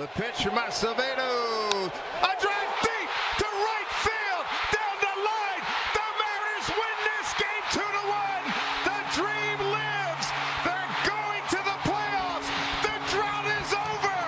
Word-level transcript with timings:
The 0.00 0.06
pitch 0.06 0.44
from 0.44 0.56
Acevedo. 0.56 1.92
A 1.92 2.32
drive 2.40 2.72
deep 2.80 3.10
to 3.36 3.44
right 3.44 3.90
field. 4.00 4.44
Down 4.72 4.96
the 4.96 5.14
line. 5.28 5.64
The 5.92 6.06
Mariners 6.16 6.68
win 6.72 6.96
this 7.04 7.28
game 7.36 7.64
2 7.68 7.84
to 7.84 8.04
1. 8.08 8.40
The 8.88 8.96
dream 9.12 9.60
lives. 9.68 10.26
They're 10.64 10.96
going 11.04 11.44
to 11.52 11.60
the 11.68 11.76
playoffs. 11.84 12.48
The 12.80 12.96
drought 13.12 13.44
is 13.60 13.76
over. 13.76 14.20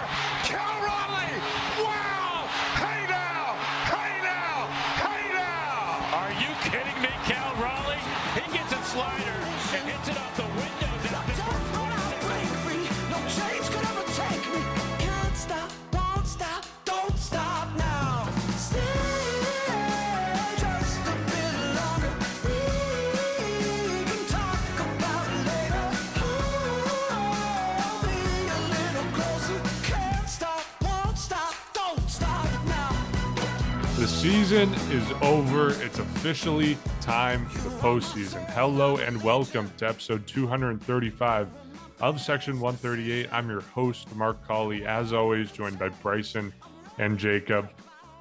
Cal 0.44 0.76
Raleigh. 0.84 1.40
Wow. 1.80 2.52
Hey 2.76 3.08
now. 3.08 3.56
Hey 3.88 4.12
now. 4.20 4.68
Hey 5.00 5.24
now. 5.32 6.20
Are 6.20 6.32
you 6.36 6.52
kidding 6.68 7.00
me, 7.00 7.08
Cal 7.24 7.56
Raleigh? 7.56 8.04
He 8.36 8.44
gets 8.52 8.74
a 8.74 8.82
slider 8.92 9.31
season 34.22 34.72
is 34.92 35.10
over. 35.20 35.70
It's 35.82 35.98
officially 35.98 36.78
time 37.00 37.44
for 37.46 37.68
the 37.68 37.76
postseason. 37.78 38.48
Hello 38.50 38.98
and 38.98 39.20
welcome 39.20 39.68
to 39.78 39.88
episode 39.88 40.28
235 40.28 41.48
of 42.00 42.20
Section 42.20 42.60
138. 42.60 43.28
I'm 43.32 43.50
your 43.50 43.62
host, 43.62 44.14
Mark 44.14 44.46
Colley, 44.46 44.86
as 44.86 45.12
always, 45.12 45.50
joined 45.50 45.76
by 45.76 45.88
Bryson 45.88 46.52
and 46.98 47.18
Jacob. 47.18 47.70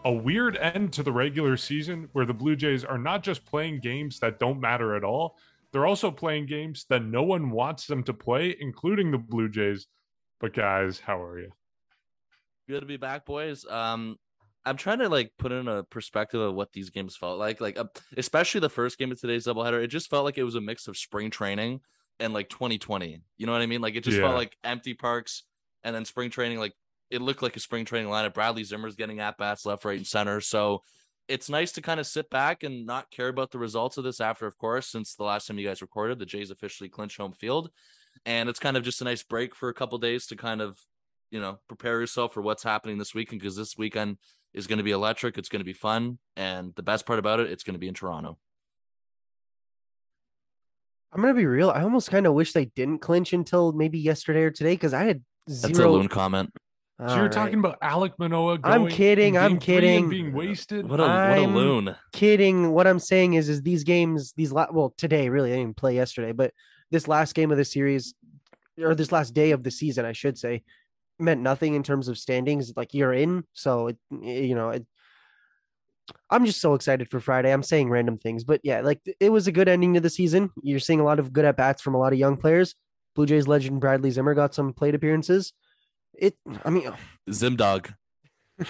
A 0.04 0.12
weird 0.12 0.58
end 0.58 0.92
to 0.94 1.04
the 1.04 1.12
regular 1.12 1.56
season 1.56 2.10
where 2.14 2.26
the 2.26 2.34
Blue 2.34 2.56
Jays 2.56 2.84
are 2.84 2.98
not 2.98 3.22
just 3.22 3.46
playing 3.46 3.80
games 3.82 4.18
that 4.22 4.40
don't 4.40 4.60
matter 4.60 4.96
at 4.96 5.04
all, 5.04 5.38
they're 5.72 5.86
also 5.86 6.10
playing 6.10 6.48
games 6.48 6.88
that 6.90 7.04
no 7.04 7.22
one 7.22 7.52
wants 7.52 7.86
them 7.86 8.02
to 8.06 8.14
play, 8.14 8.58
including 8.60 9.12
the 9.12 9.20
Blue 9.20 9.50
Jays. 9.50 9.86
But, 10.40 10.56
guys, 10.56 11.00
how 11.00 11.22
are 11.22 11.38
you? 11.38 11.52
Good 12.68 12.80
to 12.80 12.88
be 12.88 12.98
back, 12.98 13.24
boys. 13.24 13.68
Um, 13.70 14.18
I'm 14.66 14.78
trying 14.78 15.00
to 15.00 15.10
like 15.10 15.32
put 15.40 15.52
in 15.52 15.68
a 15.68 15.84
perspective 15.84 16.40
of 16.40 16.54
what 16.54 16.72
these 16.74 16.90
games 16.90 17.16
felt 17.16 17.40
like. 17.40 17.60
Like, 17.62 17.78
uh, 17.80 17.86
especially 18.18 18.62
the 18.62 18.70
first 18.70 18.98
game 18.98 19.12
of 19.12 19.20
today's 19.20 19.46
doubleheader, 19.46 19.84
it 19.84 19.88
just 19.88 20.10
felt 20.10 20.26
like 20.26 20.38
it 20.38 20.44
was 20.44 20.56
a 20.56 20.62
mix 20.62 20.88
of 20.88 20.98
spring 20.98 21.32
training 21.32 21.82
and 22.20 22.34
like 22.34 22.50
2020. 22.50 23.22
You 23.38 23.46
know 23.46 23.52
what 23.52 23.62
I 23.62 23.66
mean? 23.66 23.82
Like, 23.82 23.96
it 23.96 24.04
just 24.04 24.18
Yeah. 24.18 24.24
felt 24.26 24.36
like 24.36 24.56
empty 24.64 24.94
parks 24.94 25.44
and 25.84 25.96
then 25.96 26.06
spring 26.06 26.30
training. 26.30 26.60
Like, 26.60 26.74
it 27.10 27.22
looked 27.22 27.42
like 27.42 27.56
a 27.56 27.60
spring 27.60 27.86
training 27.86 28.10
lineup. 28.12 28.34
Bradley 28.36 28.64
Zimmer's 28.64 28.96
getting 28.96 29.20
at 29.20 29.38
bats 29.38 29.66
left, 29.66 29.84
right, 29.84 29.98
and 29.98 30.06
center. 30.08 30.40
So 30.42 30.84
it's 31.28 31.50
nice 31.50 31.72
to 31.74 31.82
kind 31.82 32.00
of 32.00 32.06
sit 32.06 32.30
back 32.30 32.62
and 32.64 32.86
not 32.86 33.10
care 33.10 33.30
about 33.30 33.52
the 33.52 33.60
results 33.60 33.98
of 33.98 34.04
this 34.04 34.22
after, 34.22 34.46
of 34.46 34.58
course, 34.58 34.88
since 34.88 35.16
the 35.16 35.24
last 35.24 35.48
time 35.48 35.58
you 35.58 35.68
guys 35.68 35.82
recorded, 35.82 36.20
the 36.20 36.26
Jays 36.26 36.52
officially 36.52 36.90
clinched 36.90 37.18
home 37.18 37.34
field. 37.34 37.72
And 38.26 38.48
it's 38.48 38.60
kind 38.60 38.78
of 38.78 38.84
just 38.84 39.02
a 39.02 39.06
nice 39.06 39.24
break 39.24 39.56
for 39.56 39.70
a 39.70 39.74
couple 39.74 39.98
days 39.98 40.28
to 40.28 40.36
kind 40.36 40.62
of, 40.62 40.78
you 41.32 41.40
know, 41.40 41.60
prepare 41.68 42.00
yourself 42.00 42.34
for 42.34 42.42
what's 42.42 42.64
happening 42.64 42.98
this 42.98 43.16
weekend 43.16 43.42
because 43.42 43.56
this 43.56 43.78
weekend 43.78 44.18
is 44.54 44.68
going 44.68 44.78
to 44.78 44.84
be 44.84 44.92
electric. 44.92 45.38
It's 45.38 45.50
going 45.50 45.60
to 45.62 45.66
be 45.66 45.74
fun. 45.74 46.18
And 46.36 46.74
the 46.76 46.84
best 46.84 47.06
part 47.06 47.20
about 47.20 47.40
it, 47.40 47.52
it's 47.52 47.64
going 47.64 47.74
to 47.76 47.80
be 47.80 47.88
in 47.88 47.94
Toronto. 47.94 48.38
I'm 51.14 51.22
gonna 51.22 51.34
be 51.34 51.46
real. 51.46 51.70
I 51.70 51.82
almost 51.82 52.10
kind 52.10 52.26
of 52.26 52.34
wish 52.34 52.54
they 52.54 52.66
didn't 52.66 53.00
clinch 53.00 53.34
until 53.34 53.74
maybe 53.74 54.00
yesterday 54.00 54.44
or 54.44 54.50
today 54.52 54.76
because 54.76 54.94
I 54.94 55.04
had 55.04 55.22
zero. 55.50 55.68
That's 55.74 55.80
a 55.80 55.90
loon 55.90 56.08
comment. 56.08 56.52
So 57.00 57.06
you're 57.08 57.16
All 57.16 57.22
right. 57.24 57.32
talking 57.34 57.60
about 57.60 57.82
Alek 57.82 58.14
Manoah 58.18 58.60
I'm 58.64 58.88
kidding, 58.88 59.38
I'm 59.38 59.58
game 59.58 59.60
three 59.60 59.76
and 59.76 59.84
kidding. 60.06 60.10
being 60.10 60.34
wasted? 60.34 60.88
What 60.88 61.00
a 61.00 61.04
what 61.04 61.10
a 61.10 61.14
I'm- 61.42 61.54
loon. 61.56 61.96
kidding. 62.14 62.72
What 62.72 62.88
I'm 62.88 63.00
saying 63.00 63.34
is, 63.34 63.50
is 63.50 63.62
these 63.62 63.84
games, 63.84 64.32
these 64.38 64.54
la- 64.54 64.68
well 64.72 64.94
today 64.98 65.28
really, 65.28 65.52
I 65.52 65.58
didn't 65.58 65.76
play 65.76 65.96
yesterday, 65.96 66.32
but 66.32 66.54
this 66.92 67.08
last 67.10 67.34
game 67.36 67.52
of 67.52 67.58
the 67.58 67.66
series, 67.66 68.14
or 68.82 68.96
this 68.96 69.12
last 69.12 69.34
day 69.34 69.52
of 69.52 69.64
the 69.64 69.72
season, 69.72 70.06
I 70.06 70.14
should 70.14 70.38
say, 70.38 70.64
meant 71.22 71.42
nothing 71.42 71.76
in 71.76 71.84
terms 71.84 72.08
of 72.08 72.18
standings. 72.18 72.74
Like 72.76 72.94
you're 72.94 73.14
in, 73.14 73.44
so 73.54 73.88
it, 73.88 73.98
you 74.22 74.56
know, 74.56 74.70
it, 74.70 74.86
I'm 76.30 76.46
just 76.46 76.62
so 76.62 76.74
excited 76.74 77.10
for 77.10 77.20
Friday. 77.20 77.52
I'm 77.52 77.64
saying 77.64 77.90
random 77.90 78.18
things, 78.18 78.44
but 78.44 78.62
yeah, 78.64 78.82
like 78.82 79.00
it 79.20 79.30
was 79.30 79.48
a 79.48 79.52
good 79.52 79.70
ending 79.70 79.94
to 79.94 80.00
the 80.00 80.10
season. 80.10 80.52
You're 80.62 80.80
seeing 80.80 81.00
a 81.00 81.04
lot 81.04 81.20
of 81.20 81.34
good 81.34 81.46
at 81.46 81.58
bats 81.58 81.82
from 81.82 81.96
a 81.96 82.00
lot 82.00 82.14
of 82.14 82.20
young 82.20 82.38
players. 82.38 82.76
Blue 83.16 83.26
Jays 83.26 83.48
legend 83.48 83.82
Bradley 83.82 84.12
Zimmer 84.12 84.34
got 84.34 84.56
some 84.56 84.74
plate 84.74 84.96
appearances. 84.96 85.54
It, 86.14 86.36
I 86.64 86.70
mean, 86.70 86.88
oh. 86.88 86.96
Zim 87.32 87.56
dog. 87.56 87.92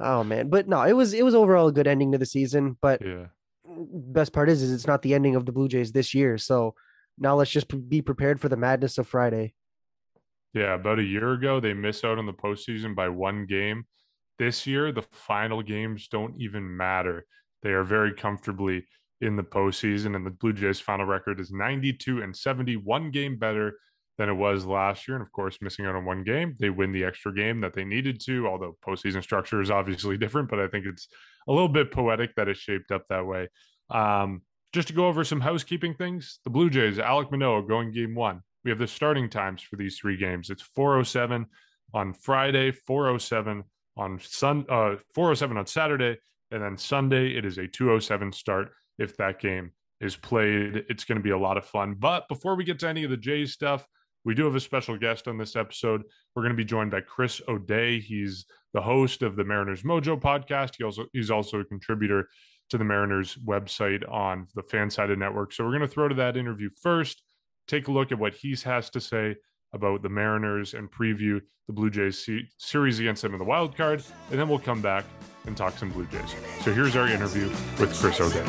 oh 0.00 0.24
man, 0.24 0.48
but 0.48 0.68
no, 0.68 0.82
it 0.82 0.92
was 0.92 1.14
it 1.14 1.24
was 1.24 1.34
overall 1.34 1.68
a 1.68 1.72
good 1.72 1.86
ending 1.86 2.12
to 2.12 2.18
the 2.18 2.26
season. 2.26 2.76
But 2.80 3.02
yeah. 3.04 3.26
best 3.64 4.32
part 4.32 4.48
is, 4.48 4.62
is 4.62 4.72
it's 4.72 4.86
not 4.86 5.02
the 5.02 5.14
ending 5.14 5.36
of 5.36 5.46
the 5.46 5.52
Blue 5.52 5.68
Jays 5.68 5.92
this 5.92 6.14
year. 6.14 6.38
So 6.38 6.74
now 7.18 7.34
let's 7.34 7.50
just 7.50 7.66
be 7.88 8.02
prepared 8.02 8.40
for 8.40 8.48
the 8.48 8.56
madness 8.56 8.98
of 8.98 9.08
Friday. 9.08 9.54
Yeah, 10.54 10.74
about 10.74 10.98
a 10.98 11.04
year 11.04 11.32
ago, 11.32 11.60
they 11.60 11.74
missed 11.74 12.04
out 12.04 12.18
on 12.18 12.26
the 12.26 12.32
postseason 12.32 12.94
by 12.94 13.08
one 13.08 13.46
game. 13.46 13.84
This 14.38 14.66
year, 14.66 14.92
the 14.92 15.02
final 15.12 15.62
games 15.62 16.08
don't 16.08 16.40
even 16.40 16.76
matter. 16.76 17.26
They 17.62 17.70
are 17.70 17.84
very 17.84 18.14
comfortably 18.14 18.86
in 19.20 19.36
the 19.36 19.42
postseason, 19.42 20.14
and 20.14 20.24
the 20.24 20.30
Blue 20.30 20.52
Jays' 20.52 20.80
final 20.80 21.06
record 21.06 21.40
is 21.40 21.50
92 21.50 22.22
and 22.22 22.36
71 22.36 23.10
game 23.10 23.36
better 23.36 23.74
than 24.16 24.28
it 24.28 24.34
was 24.34 24.64
last 24.66 25.06
year. 25.06 25.16
And 25.16 25.24
of 25.24 25.32
course, 25.32 25.58
missing 25.60 25.86
out 25.86 25.94
on 25.94 26.04
one 26.04 26.24
game, 26.24 26.56
they 26.58 26.70
win 26.70 26.92
the 26.92 27.04
extra 27.04 27.34
game 27.34 27.60
that 27.60 27.72
they 27.72 27.84
needed 27.84 28.20
to, 28.26 28.46
although 28.46 28.76
postseason 28.86 29.22
structure 29.22 29.60
is 29.60 29.70
obviously 29.70 30.16
different, 30.16 30.48
but 30.48 30.60
I 30.60 30.68
think 30.68 30.86
it's 30.86 31.08
a 31.48 31.52
little 31.52 31.68
bit 31.68 31.92
poetic 31.92 32.34
that 32.36 32.48
it's 32.48 32.60
shaped 32.60 32.90
up 32.90 33.04
that 33.08 33.26
way. 33.26 33.48
Um, 33.90 34.42
just 34.72 34.88
to 34.88 34.94
go 34.94 35.06
over 35.06 35.24
some 35.24 35.40
housekeeping 35.40 35.94
things, 35.94 36.40
the 36.44 36.50
Blue 36.50 36.68
Jays, 36.68 36.98
Alek 36.98 37.30
Manoah 37.30 37.66
going 37.66 37.90
game 37.92 38.14
one. 38.14 38.42
We 38.68 38.72
have 38.72 38.78
the 38.78 38.86
starting 38.86 39.30
times 39.30 39.62
for 39.62 39.76
these 39.76 39.96
three 39.96 40.18
games. 40.18 40.50
It's 40.50 40.60
407 40.60 41.46
on 41.94 42.12
Friday, 42.12 42.70
407 42.70 43.64
on 43.96 44.20
Sun 44.20 44.66
uh 44.68 44.96
407 45.14 45.56
on 45.56 45.66
Saturday, 45.66 46.18
and 46.50 46.62
then 46.62 46.76
Sunday 46.76 47.34
it 47.34 47.46
is 47.46 47.56
a 47.56 47.66
207 47.66 48.30
start 48.30 48.72
if 48.98 49.16
that 49.16 49.40
game 49.40 49.72
is 50.02 50.16
played. 50.16 50.84
It's 50.90 51.04
going 51.04 51.16
to 51.16 51.24
be 51.24 51.30
a 51.30 51.38
lot 51.38 51.56
of 51.56 51.64
fun. 51.64 51.94
But 51.98 52.28
before 52.28 52.56
we 52.56 52.64
get 52.64 52.78
to 52.80 52.88
any 52.88 53.04
of 53.04 53.10
the 53.10 53.16
Jays 53.16 53.54
stuff, 53.54 53.86
we 54.26 54.34
do 54.34 54.44
have 54.44 54.54
a 54.54 54.60
special 54.60 54.98
guest 54.98 55.28
on 55.28 55.38
this 55.38 55.56
episode. 55.56 56.02
We're 56.36 56.42
going 56.42 56.52
to 56.52 56.62
be 56.62 56.66
joined 56.66 56.90
by 56.90 57.00
Chris 57.00 57.40
O'Day. 57.48 58.00
He's 58.00 58.44
the 58.74 58.82
host 58.82 59.22
of 59.22 59.34
the 59.34 59.44
Mariners 59.44 59.82
Mojo 59.82 60.20
podcast. 60.20 60.74
He 60.76 60.84
also 60.84 61.06
he's 61.14 61.30
also 61.30 61.60
a 61.60 61.64
contributor 61.64 62.28
to 62.68 62.76
the 62.76 62.84
Mariners 62.84 63.34
website 63.46 64.06
on 64.12 64.46
the 64.54 64.62
Fansided 64.62 65.16
Network. 65.16 65.54
So 65.54 65.64
we're 65.64 65.70
going 65.70 65.80
to 65.80 65.88
throw 65.88 66.08
to 66.08 66.16
that 66.16 66.36
interview 66.36 66.68
first, 66.82 67.22
take 67.68 67.86
a 67.86 67.92
look 67.92 68.10
at 68.10 68.18
what 68.18 68.34
he 68.34 68.56
has 68.64 68.90
to 68.90 69.00
say 69.00 69.36
about 69.72 70.02
the 70.02 70.08
Mariners 70.08 70.74
and 70.74 70.90
preview 70.90 71.40
the 71.66 71.72
Blue 71.72 71.90
Jays 71.90 72.24
se- 72.24 72.48
series 72.56 72.98
against 72.98 73.22
them 73.22 73.34
in 73.34 73.38
the 73.38 73.44
wild 73.44 73.76
card, 73.76 74.02
and 74.30 74.40
then 74.40 74.48
we'll 74.48 74.58
come 74.58 74.80
back 74.80 75.04
and 75.46 75.56
talk 75.56 75.76
some 75.76 75.90
Blue 75.90 76.06
Jays. 76.06 76.34
So 76.62 76.72
here's 76.72 76.96
our 76.96 77.06
interview 77.06 77.48
with 77.78 77.94
Chris 77.94 78.20
O'Day. 78.20 78.44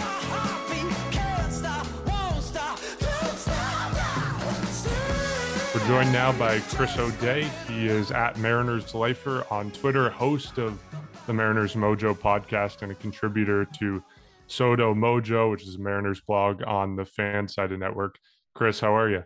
We're 5.75 5.87
joined 5.87 6.13
now 6.13 6.31
by 6.31 6.59
Chris 6.61 6.97
O'Day. 6.97 7.49
He 7.67 7.87
is 7.87 8.11
at 8.11 8.37
Mariners 8.37 8.95
Lifer 8.95 9.45
on 9.51 9.71
Twitter, 9.71 10.09
host 10.09 10.57
of 10.57 10.81
the 11.27 11.33
Mariners 11.33 11.75
Mojo 11.75 12.17
podcast, 12.17 12.81
and 12.81 12.91
a 12.91 12.95
contributor 12.95 13.65
to 13.79 14.01
SoDo 14.47 14.95
Mojo, 14.95 15.51
which 15.51 15.67
is 15.67 15.77
Mariners 15.77 16.21
blog 16.21 16.63
on 16.65 16.95
the 16.95 17.03
Fansided 17.03 17.77
Network. 17.77 18.17
Chris, 18.59 18.81
how 18.81 18.93
are 18.93 19.09
you? 19.09 19.23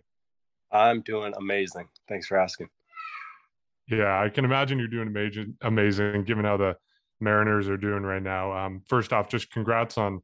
I'm 0.70 1.00
doing 1.00 1.32
amazing. 1.36 1.88
Thanks 2.08 2.28
for 2.28 2.38
asking. 2.38 2.68
Yeah, 3.90 4.22
I 4.22 4.28
can 4.28 4.44
imagine 4.44 4.78
you're 4.78 4.86
doing 4.86 5.08
amazing, 5.08 5.56
amazing 5.60 6.22
given 6.22 6.44
how 6.44 6.56
the 6.56 6.76
Mariners 7.20 7.68
are 7.68 7.76
doing 7.76 8.04
right 8.04 8.22
now. 8.22 8.52
Um, 8.52 8.82
first 8.86 9.12
off, 9.12 9.28
just 9.28 9.50
congrats 9.50 9.98
on 9.98 10.22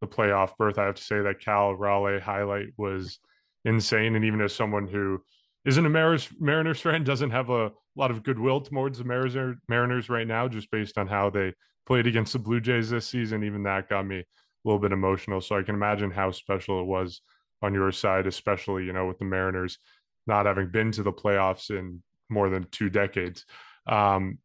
the 0.00 0.06
playoff 0.06 0.56
berth. 0.56 0.78
I 0.78 0.84
have 0.84 0.94
to 0.94 1.02
say 1.02 1.20
that 1.22 1.40
Cal 1.40 1.74
Raleigh 1.74 2.20
highlight 2.20 2.68
was 2.76 3.18
insane, 3.64 4.14
and 4.14 4.24
even 4.24 4.40
as 4.40 4.54
someone 4.54 4.86
who 4.86 5.20
isn't 5.64 5.84
a 5.84 5.90
Mariners 5.90 6.28
Mariners 6.38 6.80
fan, 6.80 7.02
doesn't 7.02 7.32
have 7.32 7.50
a 7.50 7.72
lot 7.96 8.12
of 8.12 8.22
goodwill 8.22 8.60
towards 8.60 8.98
the 8.98 9.04
Mariners 9.04 9.56
Mariners 9.68 10.08
right 10.08 10.28
now, 10.28 10.46
just 10.46 10.70
based 10.70 10.98
on 10.98 11.08
how 11.08 11.30
they 11.30 11.52
played 11.84 12.06
against 12.06 12.32
the 12.32 12.38
Blue 12.38 12.60
Jays 12.60 12.90
this 12.90 13.08
season. 13.08 13.42
Even 13.42 13.64
that 13.64 13.88
got 13.88 14.06
me 14.06 14.20
a 14.20 14.24
little 14.64 14.78
bit 14.78 14.92
emotional. 14.92 15.40
So 15.40 15.58
I 15.58 15.64
can 15.64 15.74
imagine 15.74 16.12
how 16.12 16.30
special 16.30 16.80
it 16.80 16.86
was 16.86 17.22
on 17.62 17.74
your 17.74 17.92
side, 17.92 18.26
especially 18.26 18.84
you 18.84 18.92
know 18.92 19.06
with 19.06 19.18
the 19.18 19.24
Mariners 19.24 19.78
not 20.26 20.46
having 20.46 20.68
been 20.68 20.92
to 20.92 21.02
the 21.02 21.12
playoffs 21.12 21.70
in 21.70 22.02
more 22.28 22.48
than 22.48 22.66
two 22.70 22.88
decades. 22.88 23.44
Um, 23.86 24.38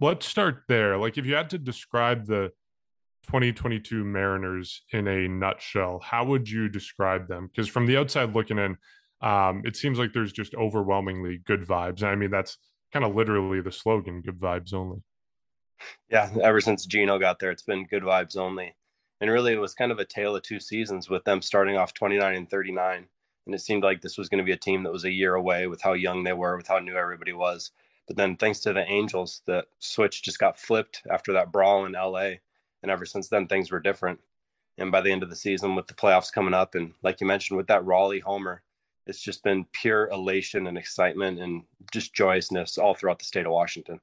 let's 0.00 0.26
start 0.26 0.64
there. 0.68 0.96
Like, 0.98 1.18
if 1.18 1.26
you 1.26 1.34
had 1.34 1.50
to 1.50 1.58
describe 1.58 2.26
the 2.26 2.52
2022 3.26 4.04
Mariners 4.04 4.82
in 4.92 5.06
a 5.08 5.28
nutshell, 5.28 6.00
how 6.02 6.24
would 6.24 6.48
you 6.48 6.68
describe 6.68 7.28
them? 7.28 7.46
Because 7.46 7.68
from 7.68 7.86
the 7.86 7.96
outside 7.96 8.34
looking 8.34 8.58
in, 8.58 8.76
um, 9.22 9.62
it 9.64 9.76
seems 9.76 9.98
like 9.98 10.12
there's 10.12 10.32
just 10.32 10.54
overwhelmingly 10.54 11.38
good 11.38 11.62
vibes. 11.62 12.02
I 12.02 12.14
mean, 12.14 12.30
that's 12.30 12.58
kind 12.92 13.04
of 13.04 13.14
literally 13.14 13.60
the 13.60 13.72
slogan, 13.72 14.20
good 14.20 14.38
vibes 14.38 14.74
only. 14.74 15.02
Yeah, 16.10 16.30
ever 16.42 16.60
since 16.60 16.86
Geno 16.86 17.18
got 17.18 17.38
there, 17.38 17.50
it's 17.50 17.62
been 17.62 17.86
good 17.86 18.02
vibes 18.02 18.36
only. 18.36 18.74
And 19.22 19.30
really, 19.30 19.52
it 19.52 19.60
was 19.60 19.72
kind 19.72 19.92
of 19.92 20.00
a 20.00 20.04
tale 20.04 20.34
of 20.34 20.42
two 20.42 20.58
seasons 20.58 21.08
with 21.08 21.22
them 21.22 21.42
starting 21.42 21.76
off 21.76 21.94
29 21.94 22.34
and 22.34 22.50
39. 22.50 23.06
And 23.46 23.54
it 23.54 23.60
seemed 23.60 23.84
like 23.84 24.00
this 24.00 24.18
was 24.18 24.28
going 24.28 24.38
to 24.38 24.44
be 24.44 24.50
a 24.50 24.56
team 24.56 24.82
that 24.82 24.92
was 24.92 25.04
a 25.04 25.12
year 25.12 25.36
away 25.36 25.68
with 25.68 25.80
how 25.80 25.92
young 25.92 26.24
they 26.24 26.32
were, 26.32 26.56
with 26.56 26.66
how 26.66 26.80
new 26.80 26.96
everybody 26.96 27.32
was. 27.32 27.70
But 28.08 28.16
then, 28.16 28.36
thanks 28.36 28.58
to 28.60 28.72
the 28.72 28.84
Angels, 28.90 29.42
the 29.46 29.64
switch 29.78 30.24
just 30.24 30.40
got 30.40 30.58
flipped 30.58 31.02
after 31.08 31.32
that 31.34 31.52
brawl 31.52 31.86
in 31.86 31.92
LA. 31.92 32.40
And 32.82 32.90
ever 32.90 33.06
since 33.06 33.28
then, 33.28 33.46
things 33.46 33.70
were 33.70 33.78
different. 33.78 34.18
And 34.76 34.90
by 34.90 35.00
the 35.00 35.12
end 35.12 35.22
of 35.22 35.30
the 35.30 35.36
season, 35.36 35.76
with 35.76 35.86
the 35.86 35.94
playoffs 35.94 36.32
coming 36.32 36.52
up, 36.52 36.74
and 36.74 36.92
like 37.04 37.20
you 37.20 37.26
mentioned, 37.28 37.56
with 37.56 37.68
that 37.68 37.84
Raleigh 37.84 38.18
homer, 38.18 38.64
it's 39.06 39.22
just 39.22 39.44
been 39.44 39.66
pure 39.70 40.08
elation 40.08 40.66
and 40.66 40.76
excitement 40.76 41.38
and 41.38 41.62
just 41.92 42.12
joyousness 42.12 42.76
all 42.76 42.96
throughout 42.96 43.20
the 43.20 43.24
state 43.24 43.46
of 43.46 43.52
Washington. 43.52 44.00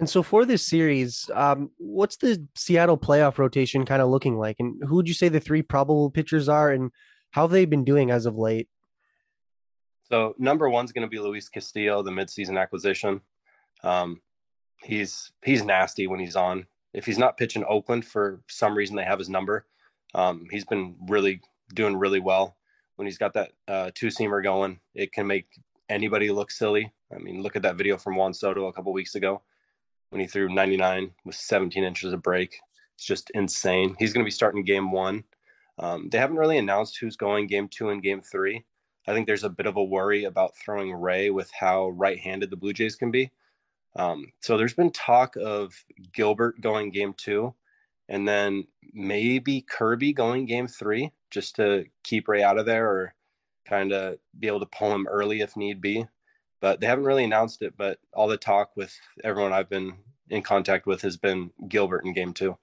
And 0.00 0.08
so 0.08 0.22
for 0.22 0.46
this 0.46 0.66
series, 0.66 1.30
um, 1.34 1.70
what's 1.76 2.16
the 2.16 2.42
Seattle 2.54 2.96
playoff 2.96 3.36
rotation 3.36 3.84
kind 3.84 4.00
of 4.00 4.08
looking 4.08 4.38
like? 4.38 4.56
And 4.58 4.82
who 4.86 4.96
would 4.96 5.06
you 5.06 5.12
say 5.12 5.28
the 5.28 5.40
three 5.40 5.60
probable 5.60 6.10
pitchers 6.10 6.48
are 6.48 6.72
and 6.72 6.90
how 7.32 7.42
have 7.42 7.50
they 7.50 7.66
been 7.66 7.84
doing 7.84 8.10
as 8.10 8.24
of 8.24 8.38
late? 8.38 8.68
So 10.08 10.34
number 10.38 10.70
one's 10.70 10.90
going 10.92 11.06
to 11.06 11.10
be 11.10 11.18
Luis 11.18 11.50
Castillo, 11.50 12.02
the 12.02 12.10
midseason 12.10 12.58
acquisition. 12.58 13.20
Um, 13.84 14.22
he's 14.82 15.32
he's 15.44 15.62
nasty 15.62 16.06
when 16.06 16.18
he's 16.18 16.34
on. 16.34 16.66
If 16.94 17.04
he's 17.04 17.18
not 17.18 17.36
pitching 17.36 17.64
Oakland 17.68 18.06
for 18.06 18.40
some 18.48 18.74
reason, 18.74 18.96
they 18.96 19.04
have 19.04 19.18
his 19.18 19.28
number. 19.28 19.66
Um, 20.14 20.46
he's 20.50 20.64
been 20.64 20.96
really 21.08 21.42
doing 21.74 21.94
really 21.94 22.20
well. 22.20 22.56
When 22.96 23.06
he's 23.06 23.18
got 23.18 23.34
that 23.34 23.52
uh, 23.68 23.90
two 23.94 24.08
seamer 24.08 24.42
going, 24.42 24.80
it 24.94 25.12
can 25.12 25.26
make 25.26 25.46
anybody 25.90 26.30
look 26.30 26.50
silly. 26.50 26.90
I 27.14 27.18
mean, 27.18 27.42
look 27.42 27.54
at 27.54 27.62
that 27.62 27.76
video 27.76 27.98
from 27.98 28.16
Juan 28.16 28.32
Soto 28.32 28.66
a 28.66 28.72
couple 28.72 28.94
weeks 28.94 29.14
ago 29.14 29.42
when 30.10 30.20
he 30.20 30.26
threw 30.26 30.48
99 30.48 31.10
with 31.24 31.34
17 31.34 31.82
inches 31.82 32.12
of 32.12 32.22
break. 32.22 32.58
It's 32.96 33.04
just 33.04 33.30
insane. 33.30 33.96
He's 33.98 34.12
going 34.12 34.22
to 34.22 34.28
be 34.28 34.32
starting 34.32 34.64
game 34.64 34.92
one. 34.92 35.24
Um, 35.78 36.08
they 36.10 36.18
haven't 36.18 36.36
really 36.36 36.58
announced 36.58 36.98
who's 36.98 37.16
going 37.16 37.46
game 37.46 37.68
two 37.68 37.88
and 37.88 38.02
game 38.02 38.20
three. 38.20 38.64
I 39.08 39.14
think 39.14 39.26
there's 39.26 39.44
a 39.44 39.48
bit 39.48 39.66
of 39.66 39.76
a 39.76 39.82
worry 39.82 40.24
about 40.24 40.56
throwing 40.56 40.92
Ray 40.92 41.30
with 41.30 41.50
how 41.58 41.88
right 41.90 42.18
handed 42.18 42.50
the 42.50 42.56
Blue 42.56 42.72
Jays 42.72 42.96
can 42.96 43.10
be. 43.10 43.30
Um, 43.96 44.26
so 44.40 44.56
there's 44.56 44.74
been 44.74 44.92
talk 44.92 45.36
of 45.36 45.72
Gilbert 46.12 46.60
going 46.60 46.90
game 46.90 47.14
two 47.16 47.54
and 48.10 48.26
then 48.26 48.66
maybe 48.92 49.62
Kirby 49.62 50.12
going 50.12 50.44
game 50.44 50.66
three 50.66 51.12
just 51.30 51.56
to 51.56 51.84
keep 52.02 52.28
Ray 52.28 52.42
out 52.42 52.58
of 52.58 52.66
there 52.66 52.88
or 52.88 53.14
kind 53.66 53.92
of 53.92 54.18
be 54.38 54.48
able 54.48 54.60
to 54.60 54.66
pull 54.66 54.92
him 54.92 55.06
early 55.06 55.40
if 55.40 55.56
need 55.56 55.80
be. 55.80 56.04
But 56.60 56.80
they 56.80 56.86
haven't 56.86 57.04
really 57.04 57.24
announced 57.24 57.62
it. 57.62 57.74
But 57.76 57.98
all 58.12 58.28
the 58.28 58.36
talk 58.36 58.70
with 58.76 58.94
everyone 59.24 59.52
I've 59.52 59.70
been 59.70 59.94
in 60.28 60.42
contact 60.42 60.86
with 60.86 61.02
has 61.02 61.16
been 61.16 61.50
Gilbert 61.68 62.04
in 62.04 62.12
game 62.12 62.32
two. 62.32 62.56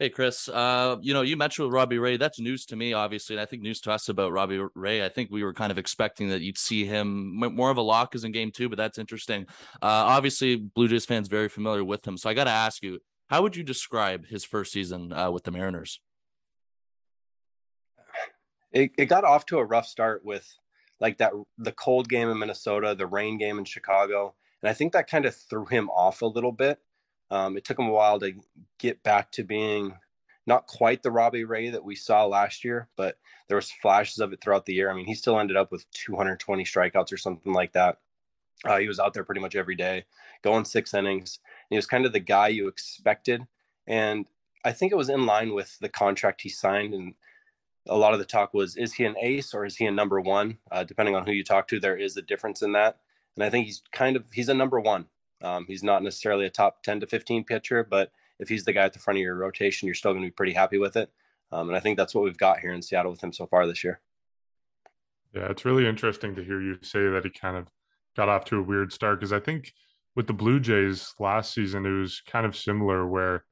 Hey 0.00 0.10
Chris, 0.10 0.48
uh, 0.48 0.96
you 1.02 1.14
know 1.14 1.22
you 1.22 1.36
mentioned 1.36 1.72
Robbie 1.72 1.98
Ray. 1.98 2.16
That's 2.16 2.40
news 2.40 2.66
to 2.66 2.76
me, 2.76 2.92
obviously, 2.92 3.36
and 3.36 3.40
I 3.40 3.46
think 3.46 3.62
news 3.62 3.80
to 3.82 3.92
us 3.92 4.08
about 4.08 4.32
Robbie 4.32 4.60
Ray. 4.74 5.04
I 5.04 5.08
think 5.08 5.30
we 5.30 5.44
were 5.44 5.54
kind 5.54 5.70
of 5.70 5.78
expecting 5.78 6.30
that 6.30 6.40
you'd 6.40 6.58
see 6.58 6.84
him 6.84 7.36
more 7.36 7.70
of 7.70 7.76
a 7.76 7.80
lock 7.80 8.16
as 8.16 8.24
in 8.24 8.32
game 8.32 8.50
two, 8.50 8.68
but 8.68 8.76
that's 8.76 8.98
interesting. 8.98 9.46
Uh, 9.74 9.86
obviously, 9.86 10.56
Blue 10.56 10.88
Jays 10.88 11.06
fans 11.06 11.28
very 11.28 11.48
familiar 11.48 11.84
with 11.84 12.04
him, 12.04 12.18
so 12.18 12.28
I 12.28 12.34
got 12.34 12.44
to 12.44 12.50
ask 12.50 12.82
you, 12.82 12.98
how 13.28 13.42
would 13.42 13.54
you 13.54 13.62
describe 13.62 14.26
his 14.26 14.44
first 14.44 14.72
season 14.72 15.12
uh, 15.12 15.30
with 15.30 15.44
the 15.44 15.52
Mariners? 15.52 16.00
It, 18.72 18.90
it 18.98 19.06
got 19.06 19.22
off 19.22 19.46
to 19.46 19.58
a 19.58 19.64
rough 19.64 19.86
start 19.86 20.24
with 20.24 20.44
like 21.00 21.18
that 21.18 21.32
the 21.58 21.72
cold 21.72 22.08
game 22.08 22.28
in 22.28 22.38
Minnesota, 22.38 22.94
the 22.94 23.06
rain 23.06 23.38
game 23.38 23.58
in 23.58 23.64
Chicago, 23.64 24.34
and 24.62 24.70
I 24.70 24.74
think 24.74 24.92
that 24.92 25.10
kind 25.10 25.26
of 25.26 25.34
threw 25.34 25.66
him 25.66 25.90
off 25.90 26.22
a 26.22 26.26
little 26.26 26.52
bit. 26.52 26.78
Um, 27.30 27.56
it 27.56 27.64
took 27.64 27.78
him 27.78 27.86
a 27.86 27.92
while 27.92 28.20
to 28.20 28.32
get 28.78 29.02
back 29.02 29.32
to 29.32 29.44
being 29.44 29.94
not 30.46 30.66
quite 30.66 31.02
the 31.02 31.10
Robbie 31.10 31.44
Ray 31.44 31.70
that 31.70 31.84
we 31.84 31.94
saw 31.94 32.26
last 32.26 32.64
year, 32.64 32.88
but 32.96 33.18
there 33.48 33.56
was 33.56 33.70
flashes 33.70 34.18
of 34.18 34.32
it 34.32 34.40
throughout 34.40 34.66
the 34.66 34.74
year. 34.74 34.90
I 34.90 34.94
mean, 34.94 35.06
he 35.06 35.14
still 35.14 35.38
ended 35.38 35.56
up 35.56 35.72
with 35.72 35.90
220 35.92 36.64
strikeouts 36.64 37.12
or 37.12 37.16
something 37.16 37.52
like 37.52 37.72
that. 37.72 37.98
Uh, 38.64 38.78
he 38.78 38.88
was 38.88 38.98
out 38.98 39.14
there 39.14 39.24
pretty 39.24 39.40
much 39.40 39.56
every 39.56 39.74
day, 39.74 40.04
going 40.42 40.64
six 40.64 40.94
innings. 40.94 41.40
He 41.70 41.76
was 41.76 41.86
kind 41.86 42.06
of 42.06 42.12
the 42.12 42.20
guy 42.20 42.48
you 42.48 42.68
expected, 42.68 43.46
and 43.86 44.26
I 44.64 44.72
think 44.72 44.92
it 44.92 44.96
was 44.96 45.10
in 45.10 45.26
line 45.26 45.54
with 45.54 45.78
the 45.80 45.88
contract 45.88 46.40
he 46.40 46.48
signed. 46.48 46.94
And 46.94 47.14
a 47.86 47.96
lot 47.96 48.12
of 48.12 48.18
the 48.18 48.24
talk 48.24 48.54
was, 48.54 48.76
is 48.76 48.94
he 48.94 49.04
an 49.04 49.16
ace 49.20 49.52
or 49.54 49.64
is 49.64 49.76
he 49.76 49.86
a 49.86 49.90
number 49.90 50.20
one? 50.20 50.58
Uh, 50.70 50.84
depending 50.84 51.14
on 51.14 51.26
who 51.26 51.32
you 51.32 51.44
talk 51.44 51.68
to, 51.68 51.80
there 51.80 51.96
is 51.96 52.16
a 52.16 52.22
difference 52.22 52.62
in 52.62 52.72
that. 52.72 52.98
And 53.36 53.44
I 53.44 53.50
think 53.50 53.66
he's 53.66 53.82
kind 53.92 54.16
of 54.16 54.24
he's 54.32 54.48
a 54.48 54.54
number 54.54 54.80
one. 54.80 55.06
Um, 55.42 55.66
he's 55.68 55.82
not 55.82 56.02
necessarily 56.02 56.46
a 56.46 56.50
top 56.50 56.82
10 56.82 57.00
to 57.00 57.06
15 57.06 57.44
pitcher, 57.44 57.84
but 57.84 58.10
if 58.38 58.48
he's 58.48 58.64
the 58.64 58.72
guy 58.72 58.84
at 58.84 58.92
the 58.92 58.98
front 58.98 59.18
of 59.18 59.22
your 59.22 59.34
rotation, 59.34 59.86
you're 59.86 59.94
still 59.94 60.12
going 60.12 60.22
to 60.22 60.28
be 60.28 60.32
pretty 60.32 60.52
happy 60.52 60.78
with 60.78 60.96
it. 60.96 61.10
Um, 61.52 61.68
and 61.68 61.76
I 61.76 61.80
think 61.80 61.96
that's 61.96 62.14
what 62.14 62.24
we've 62.24 62.38
got 62.38 62.60
here 62.60 62.72
in 62.72 62.82
Seattle 62.82 63.12
with 63.12 63.22
him 63.22 63.32
so 63.32 63.46
far 63.46 63.66
this 63.66 63.84
year. 63.84 64.00
Yeah, 65.34 65.50
it's 65.50 65.64
really 65.64 65.86
interesting 65.86 66.34
to 66.36 66.44
hear 66.44 66.60
you 66.60 66.78
say 66.82 67.08
that 67.08 67.24
he 67.24 67.30
kind 67.30 67.56
of 67.56 67.66
got 68.16 68.28
off 68.28 68.44
to 68.46 68.58
a 68.58 68.62
weird 68.62 68.92
start 68.92 69.20
because 69.20 69.32
I 69.32 69.40
think 69.40 69.72
with 70.14 70.26
the 70.26 70.32
Blue 70.32 70.60
Jays 70.60 71.14
last 71.18 71.52
season, 71.52 71.84
it 71.84 71.90
was 71.90 72.22
kind 72.26 72.46
of 72.46 72.56
similar 72.56 73.06
where 73.06 73.44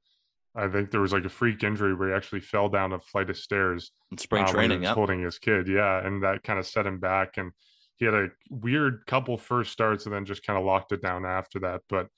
I 0.54 0.68
think 0.68 0.90
there 0.90 1.00
was 1.00 1.12
like 1.12 1.24
a 1.24 1.30
freak 1.30 1.62
injury 1.64 1.94
where 1.94 2.10
he 2.10 2.14
actually 2.14 2.40
fell 2.40 2.68
down 2.68 2.92
a 2.92 3.00
flight 3.00 3.30
of 3.30 3.38
stairs 3.38 3.90
in 4.10 4.18
spring 4.18 4.44
um, 4.44 4.50
training, 4.50 4.82
yeah. 4.82 4.94
holding 4.94 5.22
his 5.22 5.38
kid. 5.38 5.66
Yeah. 5.66 6.06
And 6.06 6.22
that 6.22 6.42
kind 6.42 6.58
of 6.58 6.66
set 6.66 6.86
him 6.86 6.98
back. 6.98 7.38
And 7.38 7.52
he 7.96 8.04
had 8.04 8.14
a 8.14 8.28
weird 8.50 9.06
couple 9.06 9.36
first 9.38 9.72
starts 9.72 10.04
and 10.04 10.14
then 10.14 10.26
just 10.26 10.44
kind 10.44 10.58
of 10.58 10.64
locked 10.64 10.92
it 10.92 11.00
down 11.00 11.24
after 11.24 11.60
that. 11.60 11.80
But, 11.88 12.08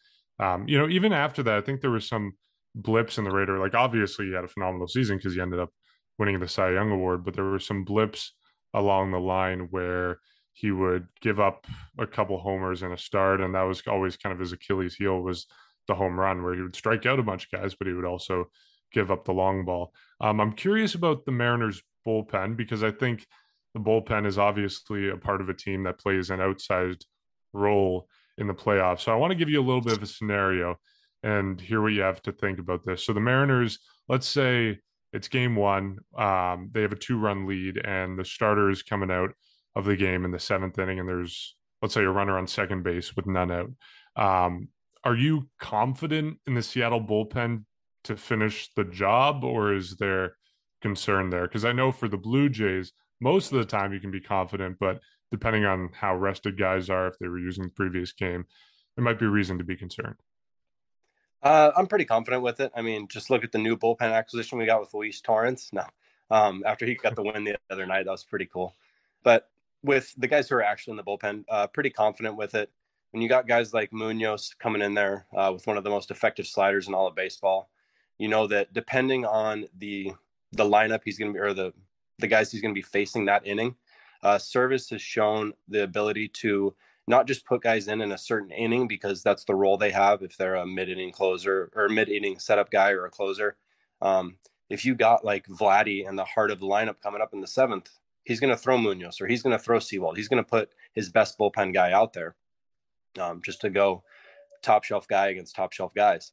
um, 0.41 0.67
you 0.67 0.79
know, 0.79 0.89
even 0.89 1.13
after 1.13 1.43
that, 1.45 1.59
I 1.59 1.61
think 1.61 1.81
there 1.81 1.91
was 1.91 2.09
some 2.09 2.33
blips 2.75 3.19
in 3.19 3.25
the 3.25 3.31
radar. 3.31 3.59
Like, 3.59 3.75
obviously, 3.75 4.27
he 4.27 4.33
had 4.33 4.45
a 4.45 4.49
phenomenal 4.49 4.89
season 4.89 5.17
because 5.17 5.35
he 5.35 5.41
ended 5.41 5.61
up 5.61 5.71
winning 6.19 6.41
the 6.41 6.49
Cy 6.49 6.73
Young 6.73 6.91
Award, 6.91 7.25
but 7.25 7.35
there 7.35 7.45
were 7.45 7.61
some 7.61 7.85
blips 7.85 8.33
along 8.73 9.13
the 9.13 9.21
line 9.21 9.69
where 9.71 10.19
he 10.53 10.71
would 10.71 11.07
give 11.21 11.41
up 11.41 11.67
a 11.99 12.07
couple 12.07 12.39
homers 12.39 12.83
in 12.83 12.93
a 12.93 12.99
start, 12.99 13.41
and 13.41 13.55
that 13.55 13.63
was 13.63 13.83
always 13.87 14.17
kind 14.17 14.33
of 14.33 14.39
his 14.39 14.53
Achilles 14.53 14.95
heel 14.95 15.21
was 15.21 15.47
the 15.87 15.95
home 15.95 16.19
run, 16.19 16.43
where 16.43 16.55
he 16.55 16.63
would 16.63 16.77
strike 16.77 17.07
out 17.07 17.19
a 17.19 17.23
bunch 17.25 17.45
of 17.45 17.61
guys, 17.61 17.75
but 17.75 17.87
he 17.87 17.93
would 17.93 18.05
also 18.05 18.51
give 18.93 19.11
up 19.11 19.25
the 19.25 19.33
long 19.33 19.65
ball. 19.65 19.93
Um, 20.21 20.41
I'm 20.41 20.53
curious 20.53 20.95
about 20.95 21.25
the 21.25 21.33
Mariners 21.33 21.83
bullpen 22.07 22.57
because 22.57 22.83
I 22.83 22.91
think 22.91 23.27
the 23.75 23.81
bullpen 23.81 24.27
is 24.27 24.39
obviously 24.39 25.11
a 25.11 25.17
part 25.17 25.41
of 25.41 25.49
a 25.49 25.55
team 25.55 25.83
that 25.85 25.99
plays 25.99 26.31
an 26.31 26.39
outsized 26.39 27.05
role 27.53 28.09
in 28.39 28.47
the 28.47 28.55
playoffs. 28.55 29.01
So 29.01 29.13
I 29.13 29.17
want 29.17 29.33
to 29.33 29.37
give 29.37 29.51
you 29.51 29.61
a 29.61 29.65
little 29.67 29.81
bit 29.81 29.97
of 29.97 30.03
a 30.03 30.07
scenario 30.07 30.77
and 31.23 31.61
hear 31.61 31.81
what 31.81 31.93
you 31.93 32.03
have 32.03 32.23
to 32.23 32.33
think 32.33 32.59
about 32.59 32.85
this. 32.85 33.05
So 33.05 33.13
the 33.13 33.21
Mariners, 33.21 33.79
let's 34.09 34.27
say 34.27 34.79
it's 35.13 35.29
game 35.29 35.57
one, 35.57 35.99
um, 36.17 36.71
they 36.73 36.83
have 36.83 36.93
a 36.93 36.97
two 36.97 37.19
run 37.19 37.47
lead, 37.47 37.79
and 37.85 38.19
the 38.19 38.25
starter 38.25 38.71
is 38.71 38.83
coming 38.83 39.11
out 39.11 39.31
of 39.75 39.85
the 39.85 39.97
game 39.97 40.25
in 40.25 40.31
the 40.31 40.39
seventh 40.39 40.79
inning, 40.79 41.01
and 41.01 41.09
there's 41.09 41.57
let's 41.81 41.95
say 41.95 42.03
a 42.03 42.11
runner 42.11 42.39
on 42.39 42.47
second 42.47 42.83
base 42.83 43.15
with 43.15 43.27
none 43.27 43.51
out. 43.51 43.71
Um, 44.17 44.69
are 45.05 45.17
you 45.17 45.49
confident 45.59 46.39
in 46.47 46.55
the 46.55 46.63
Seattle 46.63 47.03
bullpen 47.03 47.65
to 48.05 48.17
finish 48.17 48.71
the 48.75 48.85
job, 48.85 49.45
or 49.45 49.75
is 49.75 49.97
there 49.97 50.37
concern 50.81 51.31
there? 51.31 51.47
Because 51.47 51.65
I 51.65 51.73
know 51.73 51.93
for 51.93 52.09
the 52.09 52.17
Blue 52.17 52.49
Jays, 52.49 52.93
most 53.21 53.53
of 53.53 53.59
the 53.59 53.65
time 53.65 53.93
you 53.93 54.01
can 54.01 54.11
be 54.11 54.21
confident, 54.21 54.79
but 54.81 55.01
depending 55.31 55.65
on 55.65 55.91
how 55.93 56.17
rested 56.17 56.59
guys 56.59 56.89
are, 56.89 57.09
if 57.09 57.19
they 57.19 57.29
were 57.29 57.39
using 57.39 57.65
the 57.65 57.71
previous 57.71 58.13
game, 58.13 58.47
there 58.97 59.05
might 59.05 59.19
be 59.19 59.27
reason 59.27 59.59
to 59.59 59.65
be 59.65 59.77
concerned. 59.77 60.17
Uh, 61.43 61.73
I'm 61.77 61.87
pretty 61.87 62.07
confident 62.07 62.43
with 62.43 62.61
it. 62.61 62.73
I 62.75 62.81
mean, 62.81 63.07
just 63.09 63.29
look 63.29 63.45
at 63.45 63.53
the 63.53 63.59
new 63.59 63.77
bullpen 63.77 64.13
acquisition 64.13 64.59
we 64.59 64.65
got 64.65 64.81
with 64.81 64.95
Luis 64.95 65.21
Torrens. 65.21 65.69
No, 65.73 65.85
um, 66.31 66.63
after 66.65 66.87
he 66.87 66.95
got 66.95 67.15
the 67.15 67.23
win 67.23 67.45
the 67.45 67.59
other 67.69 67.87
night, 67.87 68.05
that 68.05 68.11
was 68.11 68.25
pretty 68.25 68.47
cool. 68.47 68.75
But 69.23 69.51
with 69.83 70.15
the 70.17 70.27
guys 70.27 70.49
who 70.49 70.55
are 70.57 70.63
actually 70.63 70.93
in 70.93 70.97
the 70.97 71.03
bullpen, 71.03 71.45
uh, 71.51 71.67
pretty 71.67 71.91
confident 71.91 72.37
with 72.37 72.55
it. 72.55 72.71
When 73.15 73.23
you 73.23 73.29
got 73.29 73.47
guys 73.47 73.73
like 73.73 73.93
Munoz 73.93 74.57
coming 74.59 74.83
in 74.83 74.95
there 74.95 75.27
uh, 75.37 75.53
with 75.55 75.69
one 75.69 75.77
of 75.77 75.85
the 75.85 75.91
most 75.91 76.11
effective 76.11 76.49
sliders 76.49 76.89
in 76.89 76.95
all 76.95 77.07
of 77.07 77.15
baseball, 77.15 77.71
you 78.19 78.27
know 78.27 78.49
that 78.49 78.75
depending 78.75 79.25
on 79.25 79.67
the 79.79 80.11
the 80.51 80.65
lineup 80.65 81.03
he's 81.05 81.17
going 81.17 81.33
to 81.33 81.33
be 81.33 81.39
or 81.39 81.55
the 81.55 81.73
the 82.19 82.27
guys 82.27 82.51
he's 82.51 82.61
going 82.61 82.75
to 82.75 82.79
be 82.79 82.83
facing 82.83 83.27
that 83.27 83.47
inning, 83.47 83.77
uh, 84.25 84.35
Servais 84.35 84.91
has 84.91 85.01
shown 85.01 85.53
the 85.69 85.85
ability 85.85 86.27
to 86.41 86.75
not 87.07 87.29
just 87.29 87.47
put 87.47 87.63
guys 87.63 87.87
in 87.87 88.01
in 88.01 88.11
a 88.11 88.19
certain 88.19 88.51
inning 88.51 88.89
because 88.89 89.23
that's 89.23 89.45
the 89.45 89.55
role 89.55 89.77
they 89.77 89.93
have 89.93 90.23
if 90.23 90.37
they're 90.37 90.57
a 90.57 90.67
mid 90.67 90.89
inning 90.89 91.13
closer 91.13 91.71
or 91.77 91.89
mid 91.89 92.09
inning 92.09 92.41
setup 92.41 92.69
guy 92.69 92.91
or 92.91 93.05
a 93.05 93.11
closer. 93.11 93.55
Um, 94.03 94.39
if 94.69 94.85
you 94.85 94.97
got 94.97 95.25
like 95.25 95.47
Vladdy 95.47 96.05
in 96.05 96.17
the 96.17 96.25
heart 96.25 96.51
of 96.51 96.59
the 96.59 96.67
lineup 96.67 97.01
coming 97.01 97.23
up 97.23 97.33
in 97.33 97.41
the 97.41 97.47
seventh, 97.47 97.91
he's 98.25 98.41
going 98.41 98.51
to 98.51 98.61
throw 98.61 98.77
Munoz 98.77 99.21
or 99.21 99.29
he's 99.29 99.45
going 99.45 99.57
to 99.57 99.63
throw 99.63 99.79
Sewald. 99.79 100.17
He's 100.17 100.27
going 100.27 100.43
to 100.43 100.51
put 100.51 100.71
his 100.95 101.11
best 101.11 101.39
bullpen 101.39 101.73
guy 101.73 101.93
out 101.93 102.13
there 102.13 102.35
um, 103.21 103.41
just 103.45 103.61
to 103.63 103.71
go 103.71 104.03
top 104.63 104.85
shelf 104.85 105.07
guy 105.09 105.29
against 105.29 105.55
top 105.55 105.73
shelf 105.73 105.95
guys. 105.95 106.33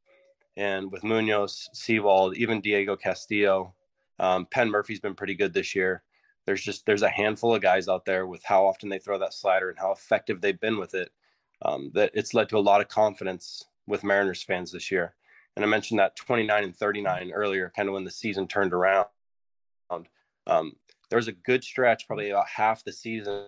And 0.58 0.92
with 0.92 1.04
Munoz, 1.04 1.70
Sewald, 1.74 2.36
even 2.38 2.62
Diego 2.62 2.96
Castillo, 2.96 3.74
um, 4.20 4.46
Penn 4.52 4.70
Murfee's 4.70 5.00
been 5.00 5.16
pretty 5.16 5.36
good 5.36 5.54
this 5.54 5.76
year. 5.76 6.04
there's 6.46 6.62
just 6.64 6.86
there's 6.86 7.02
a 7.02 7.10
handful 7.10 7.56
of 7.56 7.62
guys 7.62 7.88
out 7.88 8.06
there 8.06 8.28
with 8.28 8.44
how 8.44 8.66
often 8.66 8.90
they 8.90 9.00
throw 9.00 9.18
that 9.20 9.34
slider 9.34 9.70
and 9.70 9.80
how 9.80 9.92
effective 9.92 10.42
they've 10.42 10.60
been 10.60 10.78
with 10.78 10.94
it 10.94 11.12
um, 11.64 11.92
that 11.94 12.12
it's 12.14 12.34
led 12.34 12.50
to 12.50 12.58
a 12.58 12.60
lot 12.60 12.82
of 12.82 12.88
confidence 12.88 13.66
with 13.88 14.04
Mariners 14.04 14.44
fans 14.44 14.72
this 14.72 14.92
year. 14.92 15.14
And 15.56 15.66
I 15.66 15.68
mentioned 15.68 16.00
that 16.00 16.16
29 16.16 16.64
and 16.64 16.76
39 16.76 17.32
earlier, 17.32 17.72
kind 17.76 17.90
of 17.90 17.94
when 17.94 18.04
the 18.04 18.12
season 18.12 18.48
turned 18.48 18.74
around. 18.74 19.08
Um, 20.48 20.76
there 21.10 21.18
was 21.18 21.28
a 21.28 21.34
good 21.34 21.64
stretch, 21.64 22.08
probably 22.08 22.30
about 22.30 22.48
half 22.48 22.84
the 22.84 22.92
season. 22.92 23.46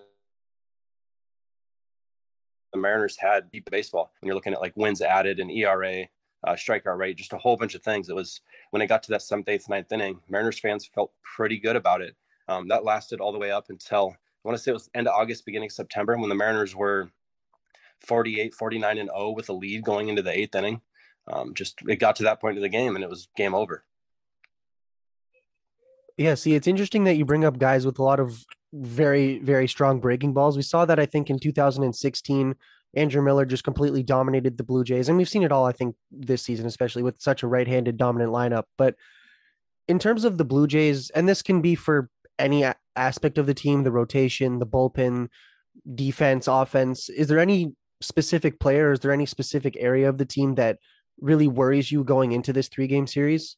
The 2.74 2.80
Mariners 2.80 3.18
had 3.18 3.52
deep 3.52 3.70
baseball. 3.70 4.12
When 4.20 4.28
you're 4.28 4.36
looking 4.36 4.54
at 4.54 4.62
like 4.62 4.76
wins 4.76 5.02
added 5.02 5.40
and 5.40 5.52
ERA, 5.52 6.06
uh, 6.44 6.54
strikeout 6.54 6.98
rate, 6.98 7.18
just 7.18 7.34
a 7.34 7.38
whole 7.38 7.56
bunch 7.56 7.76
of 7.76 7.84
things. 7.84 8.10
It 8.10 8.16
was 8.16 8.42
when 8.72 8.82
it 8.82 8.88
got 8.88 9.04
to 9.04 9.12
that 9.12 9.22
seventh, 9.22 9.48
eighth, 9.48 9.70
ninth 9.70 9.92
inning, 9.92 10.20
Mariners 10.28 10.60
fans 10.60 10.90
felt 10.94 11.12
pretty 11.22 11.58
good 11.58 11.76
about 11.76 12.02
it. 12.02 12.16
Um, 12.48 12.68
that 12.68 12.84
lasted 12.84 13.22
all 13.22 13.32
the 13.32 13.40
way 13.40 13.52
up 13.52 13.70
until 13.70 14.16
I 14.44 14.48
want 14.48 14.58
to 14.58 14.64
say 14.64 14.72
it 14.72 14.74
was 14.74 14.90
end 14.94 15.08
of 15.08 15.14
August, 15.14 15.46
beginning 15.46 15.68
of 15.68 15.74
September, 15.74 16.18
when 16.18 16.30
the 16.30 16.36
Mariners 16.36 16.76
were 16.76 17.10
48, 18.02 18.54
49 18.54 18.98
and 18.98 19.10
0 19.10 19.32
with 19.32 19.50
a 19.50 19.54
lead 19.54 19.84
going 19.84 20.10
into 20.10 20.22
the 20.22 20.38
eighth 20.38 20.56
inning. 20.56 20.82
Um, 21.28 21.54
just 21.54 21.80
it 21.88 22.00
got 22.00 22.18
to 22.18 22.24
that 22.24 22.42
point 22.42 22.58
of 22.58 22.64
the 22.64 22.70
game 22.70 22.96
and 22.96 23.04
it 23.04 23.10
was 23.10 23.30
game 23.38 23.56
over. 23.56 23.86
Yeah, 26.18 26.36
see, 26.36 26.54
it's 26.54 26.68
interesting 26.68 27.06
that 27.06 27.16
you 27.16 27.26
bring 27.26 27.44
up 27.44 27.58
guys 27.58 27.86
with 27.86 27.98
a 28.00 28.04
lot 28.04 28.20
of 28.20 28.46
very, 28.72 29.40
very 29.40 29.68
strong 29.68 30.00
breaking 30.00 30.34
balls. 30.34 30.56
We 30.56 30.64
saw 30.64 30.86
that 30.86 31.00
I 31.00 31.06
think 31.06 31.30
in 31.30 31.40
2016, 31.40 32.56
Andrew 32.96 33.22
Miller 33.24 33.46
just 33.46 33.64
completely 33.64 34.04
dominated 34.04 34.58
the 34.58 34.64
Blue 34.64 34.84
Jays, 34.84 35.10
and 35.10 35.18
we've 35.18 35.30
seen 35.30 35.44
it 35.44 35.52
all. 35.52 35.66
I 35.66 35.72
think 35.72 35.96
this 36.12 36.44
season, 36.44 36.68
especially 36.68 37.02
with 37.02 37.20
such 37.20 37.42
a 37.42 37.48
right-handed 37.48 37.98
dominant 37.98 38.32
lineup. 38.32 38.66
But 38.78 38.96
in 39.88 39.98
terms 39.98 40.24
of 40.24 40.38
the 40.38 40.46
Blue 40.46 40.68
Jays, 40.68 41.10
and 41.12 41.28
this 41.28 41.42
can 41.42 41.62
be 41.62 41.74
for 41.74 42.10
any 42.38 42.66
aspect 42.96 43.38
of 43.38 43.48
the 43.48 43.54
team, 43.54 43.84
the 43.84 43.92
rotation, 43.92 44.60
the 44.60 44.68
bullpen, 44.68 45.30
defense, 45.96 46.48
offense. 46.48 47.10
Is 47.10 47.28
there 47.28 47.40
any 47.40 47.74
specific 48.02 48.60
player? 48.60 48.92
Is 48.92 49.00
there 49.00 49.12
any 49.12 49.26
specific 49.26 49.76
area 49.80 50.10
of 50.10 50.18
the 50.18 50.26
team 50.26 50.56
that 50.56 50.80
really 51.20 51.48
worries 51.48 51.92
you 51.92 52.04
going 52.04 52.32
into 52.32 52.54
this 52.54 52.68
three-game 52.68 53.08
series? 53.08 53.58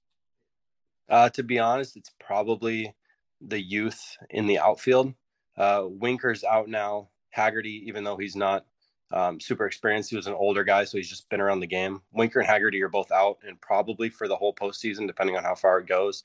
Uh, 1.10 1.30
to 1.30 1.44
be 1.44 1.60
honest, 1.60 1.98
it's 1.98 2.12
probably 2.20 2.94
the 3.42 3.62
youth 3.62 4.18
in 4.30 4.48
the 4.48 4.60
outfield. 4.60 5.14
Uh, 5.58 5.84
Winker's 5.88 6.44
out 6.44 6.68
now. 6.68 7.10
Haggerty, 7.30 7.84
even 7.88 8.04
though 8.04 8.18
he's 8.18 8.36
not 8.36 8.66
um, 9.12 9.40
super 9.40 9.66
experienced, 9.66 10.10
he 10.10 10.16
was 10.16 10.28
an 10.28 10.34
older 10.34 10.64
guy, 10.64 10.86
so 10.86 10.98
he's 10.98 11.10
just 11.10 11.30
been 11.30 11.42
around 11.42 11.60
the 11.60 11.68
game. 11.68 12.02
Winker 12.14 12.40
and 12.40 12.48
Haggerty 12.48 12.82
are 12.82 12.90
both 12.90 13.12
out, 13.12 13.40
and 13.46 13.60
probably 13.60 14.10
for 14.10 14.28
the 14.28 14.36
whole 14.36 14.54
postseason, 14.54 15.06
depending 15.06 15.36
on 15.36 15.44
how 15.44 15.54
far 15.54 15.80
it 15.80 15.88
goes. 15.88 16.24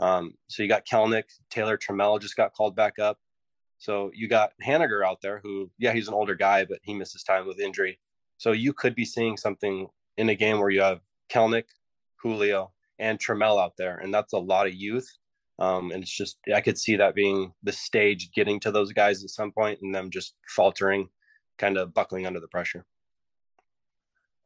Um, 0.00 0.34
so 0.48 0.62
you 0.62 0.68
got 0.68 0.86
Kelenic, 0.86 1.24
Taylor 1.50 1.78
Trammell 1.78 2.20
just 2.20 2.36
got 2.36 2.52
called 2.52 2.74
back 2.74 2.98
up. 2.98 3.18
So 3.78 4.10
you 4.14 4.28
got 4.28 4.52
Haniger 4.64 5.06
out 5.06 5.22
there, 5.22 5.40
who, 5.42 5.70
yeah, 5.78 5.92
he's 5.92 6.08
an 6.08 6.14
older 6.14 6.34
guy, 6.34 6.64
but 6.64 6.80
he 6.82 6.94
misses 6.94 7.22
time 7.22 7.46
with 7.46 7.60
injury. 7.60 7.98
So 8.38 8.52
you 8.52 8.72
could 8.72 8.94
be 8.94 9.04
seeing 9.04 9.36
something 9.36 9.88
in 10.16 10.28
a 10.28 10.34
game 10.34 10.58
where 10.58 10.70
you 10.70 10.80
have 10.80 11.00
Kelenic, 11.30 11.64
Julio, 12.16 12.72
and 13.00 13.18
Trammell 13.18 13.60
out 13.60 13.72
there, 13.76 13.96
and 13.96 14.14
that's 14.14 14.32
a 14.32 14.38
lot 14.38 14.66
of 14.66 14.74
youth. 14.74 15.08
Um, 15.58 15.90
and 15.90 16.02
it's 16.02 16.16
just 16.16 16.38
I 16.54 16.60
could 16.60 16.78
see 16.78 16.96
that 16.96 17.14
being 17.14 17.52
the 17.62 17.72
stage 17.72 18.30
getting 18.32 18.60
to 18.60 18.70
those 18.70 18.92
guys 18.92 19.24
at 19.24 19.30
some 19.30 19.52
point, 19.52 19.80
and 19.82 19.94
them 19.94 20.10
just 20.10 20.34
faltering, 20.48 21.08
kind 21.58 21.76
of 21.76 21.92
buckling 21.92 22.26
under 22.26 22.40
the 22.40 22.48
pressure. 22.48 22.84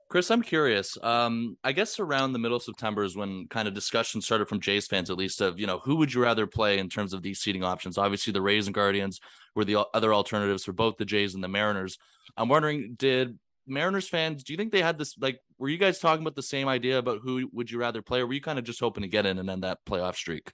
Chris, 0.08 0.30
I'm 0.30 0.42
curious. 0.42 0.96
Um, 1.02 1.56
I 1.64 1.72
guess 1.72 1.98
around 1.98 2.32
the 2.32 2.38
middle 2.38 2.56
of 2.56 2.62
September 2.62 3.02
is 3.02 3.16
when 3.16 3.48
kind 3.48 3.66
of 3.66 3.74
discussion 3.74 4.20
started 4.20 4.48
from 4.48 4.60
Jays 4.60 4.86
fans, 4.86 5.10
at 5.10 5.16
least, 5.16 5.40
of 5.40 5.58
you 5.58 5.66
know 5.66 5.80
who 5.84 5.96
would 5.96 6.14
you 6.14 6.22
rather 6.22 6.46
play 6.46 6.78
in 6.78 6.88
terms 6.88 7.12
of 7.12 7.22
these 7.22 7.40
seating 7.40 7.64
options. 7.64 7.98
Obviously, 7.98 8.32
the 8.32 8.42
Rays 8.42 8.66
and 8.66 8.74
Guardians 8.74 9.20
were 9.54 9.64
the 9.64 9.84
other 9.92 10.14
alternatives 10.14 10.64
for 10.64 10.72
both 10.72 10.96
the 10.98 11.04
Jays 11.04 11.34
and 11.34 11.42
the 11.42 11.48
Mariners. 11.48 11.98
I'm 12.36 12.48
wondering, 12.48 12.94
did 12.96 13.38
Mariners 13.66 14.08
fans, 14.08 14.44
do 14.44 14.52
you 14.52 14.56
think 14.56 14.72
they 14.72 14.82
had 14.82 14.98
this 14.98 15.16
like 15.18 15.40
were 15.58 15.68
you 15.68 15.78
guys 15.78 15.98
talking 15.98 16.22
about 16.22 16.36
the 16.36 16.42
same 16.42 16.68
idea 16.68 16.98
about 16.98 17.20
who 17.22 17.48
would 17.52 17.70
you 17.70 17.78
rather 17.78 18.02
play 18.02 18.20
or 18.20 18.26
were 18.26 18.34
you 18.34 18.40
kind 18.40 18.58
of 18.58 18.64
just 18.64 18.80
hoping 18.80 19.02
to 19.02 19.08
get 19.08 19.26
in 19.26 19.38
and 19.38 19.48
end 19.48 19.64
that 19.64 19.78
playoff 19.88 20.16
streak? 20.16 20.52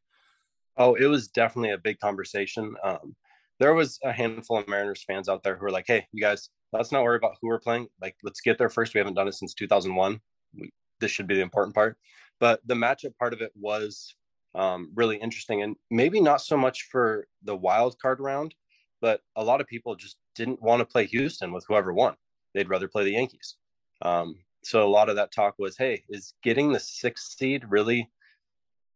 Oh, 0.76 0.94
it 0.94 1.06
was 1.06 1.28
definitely 1.28 1.72
a 1.72 1.78
big 1.78 1.98
conversation. 1.98 2.74
Um, 2.84 3.16
there 3.58 3.74
was 3.74 3.98
a 4.04 4.12
handful 4.12 4.58
of 4.58 4.68
Mariners 4.68 5.04
fans 5.04 5.28
out 5.28 5.42
there 5.42 5.56
who 5.56 5.62
were 5.62 5.70
like, 5.70 5.84
"Hey, 5.86 6.06
you 6.12 6.22
guys, 6.22 6.50
let's 6.72 6.92
not 6.92 7.02
worry 7.02 7.16
about 7.16 7.36
who 7.40 7.48
we're 7.48 7.60
playing. 7.60 7.88
Like, 8.00 8.16
let's 8.22 8.40
get 8.40 8.56
there 8.56 8.70
first. 8.70 8.94
We 8.94 8.98
haven't 8.98 9.14
done 9.14 9.28
it 9.28 9.34
since 9.34 9.54
2001. 9.54 10.20
We, 10.54 10.70
this 11.00 11.10
should 11.10 11.26
be 11.26 11.34
the 11.34 11.42
important 11.42 11.74
part." 11.74 11.98
But 12.38 12.60
the 12.66 12.74
matchup 12.74 13.16
part 13.18 13.34
of 13.34 13.42
it 13.42 13.52
was 13.54 14.14
um, 14.54 14.90
really 14.94 15.16
interesting, 15.16 15.62
and 15.62 15.76
maybe 15.90 16.20
not 16.20 16.40
so 16.40 16.56
much 16.56 16.88
for 16.90 17.26
the 17.42 17.56
wild 17.56 17.98
card 18.00 18.20
round, 18.20 18.54
but 19.00 19.20
a 19.36 19.44
lot 19.44 19.60
of 19.60 19.66
people 19.66 19.94
just 19.96 20.16
didn't 20.34 20.62
want 20.62 20.80
to 20.80 20.86
play 20.86 21.04
Houston 21.06 21.52
with 21.52 21.64
whoever 21.68 21.92
won 21.92 22.16
they'd 22.54 22.68
rather 22.68 22.88
play 22.88 23.04
the 23.04 23.12
Yankees. 23.12 23.56
Um, 24.02 24.36
so 24.62 24.86
a 24.86 24.88
lot 24.88 25.08
of 25.08 25.16
that 25.16 25.32
talk 25.32 25.54
was, 25.58 25.76
hey, 25.76 26.04
is 26.08 26.34
getting 26.42 26.72
the 26.72 26.80
sixth 26.80 27.36
seed 27.38 27.64
really 27.68 28.10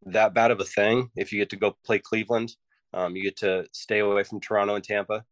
that 0.07 0.35
bad 0.35 0.51
of 0.51 0.61
a 0.61 0.65
thing? 0.65 1.11
If 1.17 1.33
you 1.33 1.39
get 1.39 1.51
to 1.51 1.57
go 1.57 1.77
play 1.85 1.99
Cleveland, 1.99 2.57
um, 2.93 3.17
you 3.17 3.23
get 3.23 3.37
to 3.39 3.67
stay 3.73 4.01
away 4.01 4.25
from 4.25 4.41
Toronto 4.41 4.75
and 4.75 4.85
Tampa, 4.85 5.25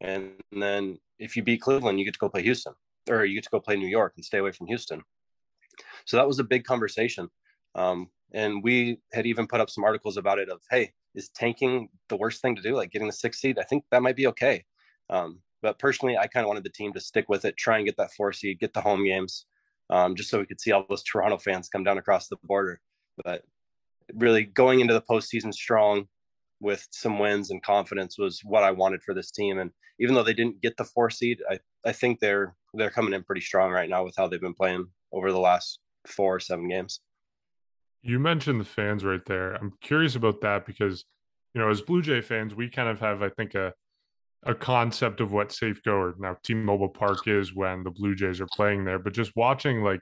and 0.00 0.32
then 0.50 0.98
if 1.18 1.36
you 1.36 1.42
beat 1.42 1.60
Cleveland, 1.60 1.98
you 1.98 2.04
get 2.04 2.14
to 2.14 2.20
go 2.20 2.28
play 2.28 2.42
Houston, 2.42 2.72
or 3.08 3.24
you 3.24 3.34
get 3.34 3.44
to 3.44 3.50
go 3.50 3.60
play 3.60 3.76
New 3.76 3.88
York 3.88 4.14
and 4.16 4.24
stay 4.24 4.38
away 4.38 4.52
from 4.52 4.66
Houston. 4.66 5.02
So 6.06 6.16
that 6.16 6.26
was 6.26 6.38
a 6.38 6.44
big 6.44 6.64
conversation, 6.64 7.28
um, 7.74 8.08
and 8.32 8.62
we 8.62 9.00
had 9.12 9.26
even 9.26 9.46
put 9.46 9.60
up 9.60 9.70
some 9.70 9.84
articles 9.84 10.16
about 10.16 10.38
it. 10.38 10.48
Of 10.48 10.62
hey, 10.70 10.92
is 11.14 11.28
tanking 11.28 11.90
the 12.08 12.16
worst 12.16 12.40
thing 12.40 12.56
to 12.56 12.62
do? 12.62 12.74
Like 12.74 12.90
getting 12.90 13.08
the 13.08 13.12
sixth 13.12 13.40
seed? 13.40 13.58
I 13.58 13.64
think 13.64 13.84
that 13.90 14.02
might 14.02 14.16
be 14.16 14.26
okay. 14.28 14.64
Um, 15.10 15.40
but 15.62 15.78
personally, 15.78 16.16
I 16.16 16.26
kind 16.26 16.44
of 16.44 16.48
wanted 16.48 16.64
the 16.64 16.70
team 16.70 16.92
to 16.94 17.00
stick 17.00 17.28
with 17.28 17.44
it, 17.44 17.56
try 17.56 17.76
and 17.76 17.86
get 17.86 17.96
that 17.98 18.12
four 18.12 18.32
seed, 18.32 18.60
get 18.60 18.72
the 18.72 18.80
home 18.80 19.04
games, 19.04 19.46
um, 19.90 20.14
just 20.14 20.30
so 20.30 20.38
we 20.38 20.46
could 20.46 20.60
see 20.60 20.72
all 20.72 20.84
those 20.88 21.02
Toronto 21.02 21.38
fans 21.38 21.68
come 21.68 21.84
down 21.84 21.98
across 21.98 22.28
the 22.28 22.36
border. 22.44 22.80
But 23.24 23.42
really, 24.14 24.44
going 24.44 24.80
into 24.80 24.94
the 24.94 25.02
postseason 25.02 25.52
strong 25.52 26.06
with 26.60 26.86
some 26.90 27.18
wins 27.18 27.50
and 27.50 27.62
confidence 27.62 28.18
was 28.18 28.40
what 28.44 28.62
I 28.62 28.70
wanted 28.70 29.02
for 29.02 29.14
this 29.14 29.30
team. 29.30 29.58
And 29.58 29.70
even 29.98 30.14
though 30.14 30.22
they 30.22 30.34
didn't 30.34 30.60
get 30.60 30.76
the 30.76 30.84
four 30.84 31.10
seed, 31.10 31.38
I, 31.50 31.58
I 31.84 31.92
think 31.92 32.20
they're 32.20 32.54
they're 32.74 32.90
coming 32.90 33.14
in 33.14 33.24
pretty 33.24 33.40
strong 33.40 33.70
right 33.72 33.88
now 33.88 34.04
with 34.04 34.14
how 34.16 34.28
they've 34.28 34.40
been 34.40 34.54
playing 34.54 34.86
over 35.12 35.32
the 35.32 35.40
last 35.40 35.80
four 36.06 36.36
or 36.36 36.40
seven 36.40 36.68
games. 36.68 37.00
You 38.02 38.18
mentioned 38.18 38.60
the 38.60 38.64
fans 38.64 39.04
right 39.04 39.24
there. 39.26 39.54
I'm 39.54 39.72
curious 39.82 40.14
about 40.14 40.40
that 40.40 40.64
because, 40.64 41.04
you 41.52 41.60
know, 41.60 41.68
as 41.68 41.82
Blue 41.82 42.00
Jay 42.00 42.20
fans, 42.20 42.54
we 42.54 42.70
kind 42.70 42.88
of 42.88 43.00
have, 43.00 43.22
I 43.22 43.28
think, 43.28 43.54
a 43.54 43.74
a 44.44 44.54
concept 44.54 45.20
of 45.20 45.32
what 45.32 45.50
Safeco 45.50 45.88
or 45.88 46.14
now 46.18 46.36
T-Mobile 46.42 46.88
Park 46.88 47.26
is 47.28 47.54
when 47.54 47.82
the 47.84 47.90
Blue 47.90 48.14
Jays 48.14 48.40
are 48.40 48.48
playing 48.52 48.84
there. 48.84 48.98
But 48.98 49.12
just 49.12 49.36
watching 49.36 49.82
like 49.82 50.00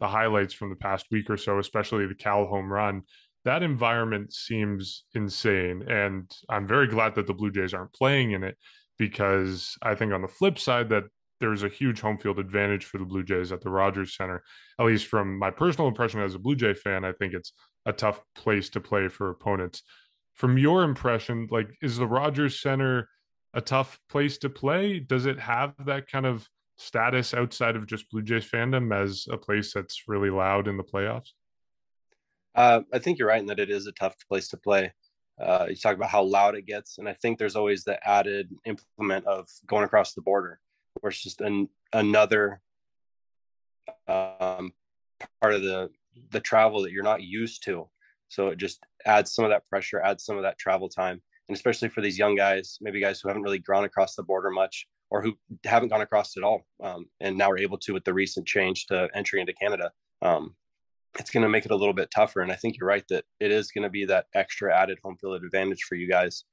the 0.00 0.08
highlights 0.08 0.54
from 0.54 0.70
the 0.70 0.76
past 0.76 1.06
week 1.10 1.30
or 1.30 1.36
so, 1.36 1.58
especially 1.58 2.06
the 2.06 2.14
Cal 2.14 2.46
home 2.46 2.72
run, 2.72 3.02
that 3.44 3.62
environment 3.62 4.32
seems 4.32 5.04
insane. 5.14 5.88
And 5.88 6.30
I'm 6.48 6.66
very 6.66 6.88
glad 6.88 7.14
that 7.14 7.26
the 7.26 7.34
Blue 7.34 7.52
Jays 7.52 7.74
aren't 7.74 7.92
playing 7.92 8.32
in 8.32 8.42
it 8.42 8.56
because 8.98 9.76
I 9.82 9.94
think 9.94 10.12
on 10.12 10.22
the 10.22 10.28
flip 10.28 10.58
side 10.58 10.88
that 10.88 11.04
there's 11.38 11.62
a 11.62 11.68
huge 11.68 12.00
home 12.00 12.18
field 12.18 12.38
advantage 12.38 12.84
for 12.84 12.98
the 12.98 13.04
Blue 13.04 13.22
Jays 13.22 13.52
at 13.52 13.60
the 13.60 13.70
Rogers 13.70 14.16
Center. 14.16 14.42
At 14.80 14.86
least 14.86 15.06
from 15.06 15.38
my 15.38 15.50
personal 15.50 15.88
impression 15.88 16.20
as 16.20 16.34
a 16.34 16.38
Blue 16.38 16.56
Jay 16.56 16.74
fan, 16.74 17.04
I 17.04 17.12
think 17.12 17.34
it's 17.34 17.52
a 17.84 17.92
tough 17.92 18.20
place 18.34 18.68
to 18.70 18.80
play 18.80 19.08
for 19.08 19.30
opponents. 19.30 19.82
From 20.34 20.58
your 20.58 20.82
impression, 20.82 21.46
like 21.50 21.68
is 21.80 21.98
the 21.98 22.06
Rogers 22.06 22.60
Center 22.60 23.08
a 23.56 23.60
tough 23.60 23.98
place 24.08 24.38
to 24.38 24.50
play? 24.50 25.00
Does 25.00 25.26
it 25.26 25.40
have 25.40 25.74
that 25.86 26.08
kind 26.08 26.26
of 26.26 26.46
status 26.76 27.32
outside 27.32 27.74
of 27.74 27.86
just 27.86 28.08
Blue 28.10 28.22
Jays 28.22 28.48
fandom 28.48 28.94
as 28.94 29.26
a 29.30 29.38
place 29.38 29.72
that's 29.72 30.04
really 30.06 30.30
loud 30.30 30.68
in 30.68 30.76
the 30.76 30.84
playoffs? 30.84 31.30
Uh, 32.54 32.82
I 32.92 32.98
think 32.98 33.18
you're 33.18 33.28
right 33.28 33.40
in 33.40 33.46
that 33.46 33.58
it 33.58 33.70
is 33.70 33.86
a 33.86 33.92
tough 33.92 34.14
place 34.28 34.48
to 34.48 34.58
play. 34.58 34.92
Uh, 35.40 35.66
you 35.70 35.76
talk 35.76 35.96
about 35.96 36.10
how 36.10 36.22
loud 36.22 36.54
it 36.54 36.66
gets, 36.66 36.98
and 36.98 37.08
I 37.08 37.14
think 37.14 37.38
there's 37.38 37.56
always 37.56 37.82
the 37.82 37.98
added 38.06 38.50
implement 38.66 39.26
of 39.26 39.48
going 39.66 39.84
across 39.84 40.12
the 40.12 40.22
border, 40.22 40.60
where 41.00 41.10
it's 41.10 41.22
just 41.22 41.40
an, 41.40 41.68
another 41.92 42.60
um, 44.06 44.72
part 45.40 45.54
of 45.54 45.62
the 45.62 45.90
the 46.30 46.40
travel 46.40 46.82
that 46.82 46.92
you're 46.92 47.02
not 47.02 47.22
used 47.22 47.62
to. 47.64 47.88
So 48.28 48.48
it 48.48 48.56
just 48.56 48.82
adds 49.04 49.34
some 49.34 49.44
of 49.44 49.50
that 49.50 49.68
pressure, 49.68 50.00
adds 50.00 50.24
some 50.24 50.36
of 50.36 50.42
that 50.42 50.58
travel 50.58 50.88
time 50.88 51.20
and 51.48 51.56
especially 51.56 51.88
for 51.88 52.00
these 52.00 52.18
young 52.18 52.34
guys, 52.34 52.78
maybe 52.80 53.00
guys 53.00 53.20
who 53.20 53.28
haven't 53.28 53.42
really 53.42 53.58
gone 53.58 53.84
across 53.84 54.14
the 54.14 54.22
border 54.22 54.50
much 54.50 54.86
or 55.10 55.22
who 55.22 55.34
haven't 55.64 55.88
gone 55.88 56.00
across 56.00 56.36
at 56.36 56.42
all, 56.42 56.66
um, 56.82 57.06
and 57.20 57.38
now 57.38 57.50
are 57.50 57.58
able 57.58 57.78
to 57.78 57.92
with 57.92 58.04
the 58.04 58.14
recent 58.14 58.46
change 58.46 58.86
to 58.86 59.08
entry 59.14 59.40
into 59.40 59.52
Canada. 59.54 59.90
Um, 60.22 60.56
it's 61.18 61.30
going 61.30 61.44
to 61.44 61.48
make 61.48 61.64
it 61.64 61.70
a 61.70 61.76
little 61.76 61.94
bit 61.94 62.10
tougher, 62.14 62.40
and 62.40 62.52
I 62.52 62.56
think 62.56 62.76
you're 62.76 62.88
right 62.88 63.04
that 63.08 63.24
it 63.40 63.50
is 63.50 63.70
going 63.70 63.84
to 63.84 63.90
be 63.90 64.04
that 64.06 64.26
extra 64.34 64.76
added 64.76 64.98
home 65.02 65.16
field 65.20 65.42
advantage 65.42 65.84
for 65.88 65.94
you 65.94 66.08
guys. 66.08 66.44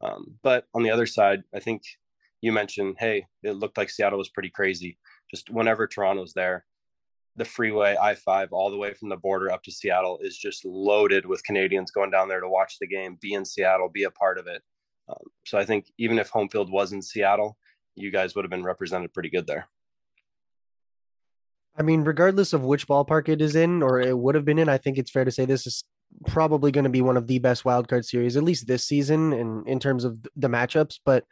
Um, 0.00 0.34
but 0.42 0.64
on 0.74 0.82
the 0.82 0.90
other 0.90 1.06
side, 1.06 1.42
I 1.54 1.60
think 1.60 1.82
you 2.40 2.52
mentioned, 2.52 2.96
hey, 2.98 3.26
it 3.42 3.52
looked 3.52 3.76
like 3.76 3.90
Seattle 3.90 4.18
was 4.18 4.30
pretty 4.30 4.50
crazy. 4.50 4.98
Just 5.30 5.50
whenever 5.50 5.86
Toronto's 5.86 6.32
there, 6.32 6.64
the 7.38 7.44
freeway 7.44 7.96
I 8.00 8.14
five 8.14 8.48
all 8.52 8.70
the 8.70 8.76
way 8.76 8.92
from 8.94 9.08
the 9.08 9.16
border 9.16 9.50
up 9.50 9.62
to 9.64 9.72
Seattle 9.72 10.18
is 10.22 10.36
just 10.36 10.64
loaded 10.64 11.24
with 11.24 11.44
Canadians 11.44 11.90
going 11.90 12.10
down 12.10 12.28
there 12.28 12.40
to 12.40 12.48
watch 12.48 12.76
the 12.80 12.86
game, 12.86 13.18
be 13.20 13.34
in 13.34 13.44
Seattle, 13.44 13.88
be 13.88 14.04
a 14.04 14.10
part 14.10 14.38
of 14.38 14.46
it. 14.46 14.62
Um, 15.08 15.24
so 15.46 15.58
I 15.58 15.64
think 15.64 15.86
even 15.98 16.18
if 16.18 16.28
home 16.28 16.48
field 16.48 16.70
was 16.70 16.92
in 16.92 17.00
Seattle, 17.00 17.56
you 17.94 18.10
guys 18.10 18.34
would 18.34 18.44
have 18.44 18.50
been 18.50 18.64
represented 18.64 19.14
pretty 19.14 19.30
good 19.30 19.46
there. 19.46 19.68
I 21.76 21.82
mean, 21.82 22.02
regardless 22.02 22.52
of 22.52 22.64
which 22.64 22.88
ballpark 22.88 23.28
it 23.28 23.40
is 23.40 23.54
in 23.54 23.82
or 23.82 24.00
it 24.00 24.16
would 24.16 24.34
have 24.34 24.44
been 24.44 24.58
in, 24.58 24.68
I 24.68 24.78
think 24.78 24.98
it's 24.98 25.10
fair 25.10 25.24
to 25.24 25.30
say 25.30 25.44
this 25.44 25.66
is 25.66 25.84
probably 26.26 26.72
going 26.72 26.84
to 26.84 26.90
be 26.90 27.02
one 27.02 27.16
of 27.16 27.28
the 27.28 27.38
best 27.38 27.64
wildcard 27.64 28.04
series, 28.04 28.36
at 28.36 28.42
least 28.42 28.66
this 28.66 28.84
season, 28.84 29.32
in, 29.32 29.64
in 29.66 29.78
terms 29.78 30.04
of 30.04 30.18
the 30.34 30.48
matchups. 30.48 30.98
But 31.04 31.24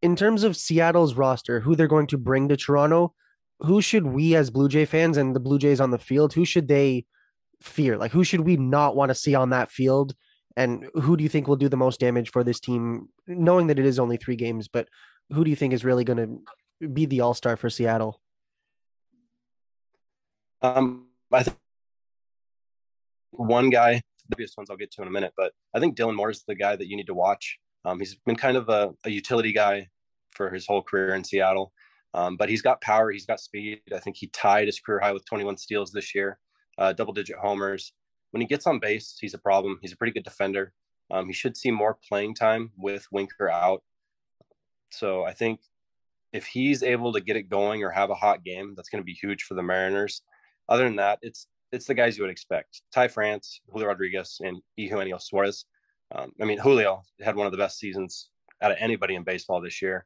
in 0.00 0.14
terms 0.14 0.44
of 0.44 0.56
Seattle's 0.56 1.14
roster, 1.14 1.60
who 1.60 1.74
they're 1.74 1.88
going 1.88 2.06
to 2.08 2.18
bring 2.18 2.48
to 2.48 2.56
Toronto, 2.56 3.14
who 3.60 3.80
should 3.80 4.06
we 4.06 4.34
as 4.34 4.50
Blue 4.50 4.68
Jay 4.68 4.84
fans 4.84 5.16
and 5.16 5.34
the 5.34 5.40
Blue 5.40 5.58
Jays 5.58 5.80
on 5.80 5.90
the 5.90 5.98
field, 5.98 6.32
who 6.32 6.44
should 6.44 6.68
they 6.68 7.04
fear? 7.60 7.96
Like, 7.96 8.12
who 8.12 8.24
should 8.24 8.40
we 8.40 8.56
not 8.56 8.96
want 8.96 9.10
to 9.10 9.14
see 9.14 9.34
on 9.34 9.50
that 9.50 9.70
field? 9.70 10.14
And 10.56 10.86
who 10.94 11.16
do 11.16 11.22
you 11.22 11.28
think 11.28 11.46
will 11.46 11.56
do 11.56 11.68
the 11.68 11.76
most 11.76 12.00
damage 12.00 12.30
for 12.30 12.42
this 12.42 12.60
team, 12.60 13.08
knowing 13.26 13.68
that 13.68 13.78
it 13.78 13.86
is 13.86 13.98
only 13.98 14.16
three 14.16 14.36
games? 14.36 14.68
But 14.68 14.88
who 15.32 15.44
do 15.44 15.50
you 15.50 15.56
think 15.56 15.72
is 15.72 15.84
really 15.84 16.04
going 16.04 16.42
to 16.80 16.88
be 16.88 17.06
the 17.06 17.20
all 17.20 17.34
star 17.34 17.56
for 17.56 17.70
Seattle? 17.70 18.20
Um, 20.62 21.06
I 21.32 21.44
think 21.44 21.56
one 23.30 23.70
guy, 23.70 23.94
the 24.28 24.34
obvious 24.34 24.54
ones 24.56 24.70
I'll 24.70 24.76
get 24.76 24.90
to 24.92 25.02
in 25.02 25.08
a 25.08 25.12
minute, 25.12 25.32
but 25.36 25.52
I 25.74 25.80
think 25.80 25.96
Dylan 25.96 26.16
Moore 26.16 26.30
is 26.30 26.42
the 26.46 26.54
guy 26.54 26.74
that 26.74 26.88
you 26.88 26.96
need 26.96 27.06
to 27.06 27.14
watch. 27.14 27.58
Um, 27.84 28.00
he's 28.00 28.16
been 28.26 28.36
kind 28.36 28.56
of 28.56 28.68
a, 28.68 28.90
a, 29.04 29.10
utility 29.10 29.52
guy 29.52 29.86
for 30.32 30.50
his 30.50 30.66
whole 30.66 30.82
career 30.82 31.14
in 31.14 31.22
Seattle, 31.22 31.72
um, 32.18 32.36
but 32.36 32.48
he's 32.48 32.62
got 32.62 32.80
power, 32.80 33.12
he's 33.12 33.26
got 33.26 33.38
speed. 33.38 33.80
I 33.94 34.00
think 34.00 34.16
he 34.16 34.26
tied 34.26 34.66
his 34.66 34.80
career 34.80 34.98
high 34.98 35.12
with 35.12 35.24
21 35.24 35.56
steals 35.56 35.92
this 35.92 36.16
year, 36.16 36.40
uh, 36.76 36.92
double 36.92 37.12
digit 37.12 37.36
homers. 37.36 37.92
When 38.32 38.40
he 38.40 38.46
gets 38.48 38.66
on 38.66 38.80
base, 38.80 39.16
he's 39.20 39.34
a 39.34 39.38
problem. 39.38 39.78
He's 39.82 39.92
a 39.92 39.96
pretty 39.96 40.12
good 40.12 40.24
defender. 40.24 40.72
Um, 41.12 41.28
he 41.28 41.32
should 41.32 41.56
see 41.56 41.70
more 41.70 41.96
playing 42.08 42.34
time 42.34 42.72
with 42.76 43.06
Winker 43.12 43.48
out. 43.48 43.84
So 44.90 45.22
I 45.24 45.32
think 45.32 45.60
if 46.32 46.44
he's 46.44 46.82
able 46.82 47.12
to 47.12 47.20
get 47.20 47.36
it 47.36 47.44
going 47.44 47.84
or 47.84 47.90
have 47.90 48.10
a 48.10 48.16
hot 48.16 48.44
game, 48.44 48.74
that's 48.74 48.88
going 48.88 49.00
to 49.00 49.06
be 49.06 49.14
huge 49.14 49.44
for 49.44 49.54
the 49.54 49.62
Mariners. 49.62 50.22
Other 50.68 50.84
than 50.84 50.96
that, 50.96 51.20
it's 51.22 51.46
it's 51.70 51.86
the 51.86 51.94
guys 51.94 52.18
you 52.18 52.24
would 52.24 52.32
expect: 52.32 52.82
Ty 52.92 53.08
France, 53.08 53.60
Julio 53.70 53.86
Rodriguez, 53.86 54.40
and 54.40 54.60
Eugenio 54.76 55.18
Suarez. 55.18 55.66
Um, 56.12 56.32
I 56.40 56.46
mean, 56.46 56.58
Julio 56.58 57.02
had 57.20 57.36
one 57.36 57.46
of 57.46 57.52
the 57.52 57.58
best 57.58 57.78
seasons 57.78 58.30
out 58.60 58.72
of 58.72 58.78
anybody 58.80 59.14
in 59.14 59.22
baseball 59.22 59.60
this 59.60 59.80
year. 59.80 60.04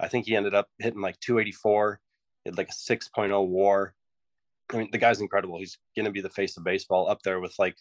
I 0.00 0.08
think 0.08 0.26
he 0.26 0.36
ended 0.36 0.54
up 0.54 0.68
hitting 0.78 1.00
like 1.00 1.20
284, 1.20 2.00
had 2.46 2.56
like 2.58 2.70
a 2.70 2.72
6.0 2.72 3.46
WAR. 3.46 3.94
I 4.72 4.76
mean, 4.76 4.88
the 4.92 4.98
guy's 4.98 5.20
incredible. 5.20 5.58
He's 5.58 5.78
going 5.96 6.06
to 6.06 6.12
be 6.12 6.20
the 6.20 6.30
face 6.30 6.56
of 6.56 6.64
baseball 6.64 7.08
up 7.08 7.22
there 7.22 7.40
with 7.40 7.54
like 7.58 7.76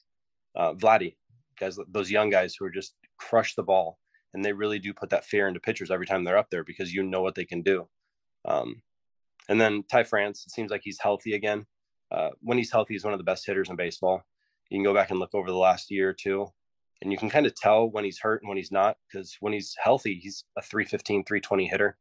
uh, 0.56 0.74
Vladdy, 0.74 1.16
guys, 1.60 1.80
those 1.90 2.12
young 2.12 2.30
guys 2.30 2.56
who 2.56 2.66
are 2.66 2.72
just 2.72 2.96
crush 3.18 3.56
the 3.56 3.64
ball, 3.64 4.00
and 4.34 4.44
they 4.44 4.54
really 4.54 4.80
do 4.80 4.94
put 4.94 5.10
that 5.12 5.26
fear 5.26 5.48
into 5.48 5.60
pitchers 5.60 5.92
every 5.92 6.06
time 6.06 6.24
they're 6.24 6.38
up 6.38 6.50
there 6.50 6.64
because 6.64 6.94
you 6.94 7.04
know 7.04 7.22
what 7.22 7.36
they 7.36 7.46
can 7.46 7.62
do. 7.62 7.88
Um, 8.46 8.82
and 9.48 9.60
then 9.60 9.84
Ty 9.90 10.04
France, 10.04 10.44
it 10.46 10.52
seems 10.52 10.72
like 10.72 10.82
he's 10.84 11.00
healthy 11.02 11.34
again. 11.34 11.66
Uh, 12.12 12.30
when 12.42 12.58
he's 12.58 12.72
healthy, 12.72 12.94
he's 12.94 13.04
one 13.04 13.14
of 13.14 13.20
the 13.20 13.24
best 13.24 13.46
hitters 13.46 13.70
in 13.70 13.76
baseball. 13.76 14.24
You 14.70 14.78
can 14.78 14.84
go 14.84 14.94
back 14.94 15.10
and 15.10 15.20
look 15.20 15.34
over 15.34 15.50
the 15.50 15.58
last 15.58 15.90
year 15.92 16.10
or 16.10 16.14
two, 16.14 16.48
and 17.02 17.12
you 17.12 17.18
can 17.18 17.30
kind 17.30 17.46
of 17.46 17.56
tell 17.56 17.90
when 17.90 18.04
he's 18.04 18.20
hurt 18.20 18.42
and 18.42 18.50
when 18.50 18.58
he's 18.58 18.72
not. 18.72 18.98
Because 19.08 19.38
when 19.40 19.54
he's 19.54 19.76
healthy, 19.82 20.20
he's 20.22 20.44
a 20.58 20.62
315, 20.62 21.24
320 21.24 21.68
hitter, 21.68 21.98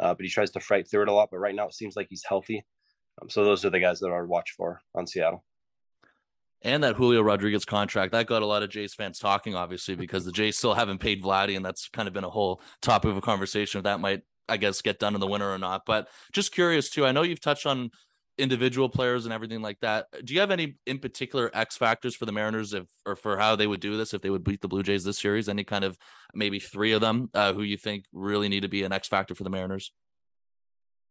uh, 0.00 0.14
but 0.14 0.24
he 0.24 0.30
tries 0.30 0.50
to 0.52 0.60
fight 0.60 0.90
through 0.90 1.02
it 1.02 1.08
a 1.08 1.12
lot. 1.12 1.28
But 1.30 1.38
right 1.38 1.54
now, 1.54 1.68
it 1.68 1.74
seems 1.74 1.94
like 1.94 2.08
he's 2.10 2.24
healthy. 2.28 2.64
Um, 3.20 3.28
so 3.28 3.44
those 3.44 3.64
are 3.64 3.70
the 3.70 3.80
guys 3.80 4.00
that 4.00 4.08
I 4.08 4.20
would 4.20 4.28
watch 4.28 4.52
for 4.56 4.80
on 4.94 5.06
Seattle. 5.06 5.44
And 6.62 6.84
that 6.84 6.96
Julio 6.96 7.22
Rodriguez 7.22 7.64
contract 7.64 8.12
that 8.12 8.26
got 8.26 8.42
a 8.42 8.46
lot 8.46 8.62
of 8.62 8.68
Jays 8.68 8.92
fans 8.92 9.18
talking, 9.18 9.54
obviously, 9.54 9.94
because 9.94 10.24
the 10.24 10.32
Jays 10.32 10.58
still 10.58 10.74
haven't 10.74 10.98
paid 10.98 11.22
Vladdy, 11.22 11.56
and 11.56 11.64
that's 11.64 11.88
kind 11.88 12.06
of 12.06 12.12
been 12.12 12.24
a 12.24 12.30
whole 12.30 12.60
topic 12.82 13.10
of 13.10 13.16
a 13.16 13.22
conversation. 13.22 13.82
That 13.82 14.00
might, 14.00 14.22
I 14.48 14.58
guess, 14.58 14.82
get 14.82 14.98
done 14.98 15.14
in 15.14 15.20
the 15.20 15.26
winter 15.26 15.50
or 15.50 15.58
not. 15.58 15.82
But 15.86 16.08
just 16.32 16.52
curious 16.52 16.90
too. 16.90 17.06
I 17.06 17.12
know 17.12 17.22
you've 17.22 17.40
touched 17.40 17.66
on 17.66 17.90
individual 18.40 18.88
players 18.88 19.24
and 19.24 19.32
everything 19.32 19.62
like 19.62 19.78
that. 19.80 20.06
Do 20.24 20.34
you 20.34 20.40
have 20.40 20.50
any 20.50 20.76
in 20.86 20.98
particular 20.98 21.50
X 21.54 21.76
factors 21.76 22.16
for 22.16 22.26
the 22.26 22.32
Mariners 22.32 22.72
if 22.72 22.86
or 23.06 23.14
for 23.14 23.38
how 23.38 23.54
they 23.54 23.66
would 23.66 23.80
do 23.80 23.96
this 23.96 24.12
if 24.14 24.22
they 24.22 24.30
would 24.30 24.42
beat 24.42 24.60
the 24.60 24.68
Blue 24.68 24.82
Jays 24.82 25.04
this 25.04 25.18
series? 25.18 25.48
Any 25.48 25.64
kind 25.64 25.84
of 25.84 25.96
maybe 26.34 26.58
three 26.58 26.92
of 26.92 27.00
them 27.00 27.30
uh, 27.34 27.52
who 27.52 27.62
you 27.62 27.76
think 27.76 28.06
really 28.12 28.48
need 28.48 28.62
to 28.62 28.68
be 28.68 28.82
an 28.82 28.92
X 28.92 29.06
factor 29.06 29.34
for 29.34 29.44
the 29.44 29.50
Mariners? 29.50 29.92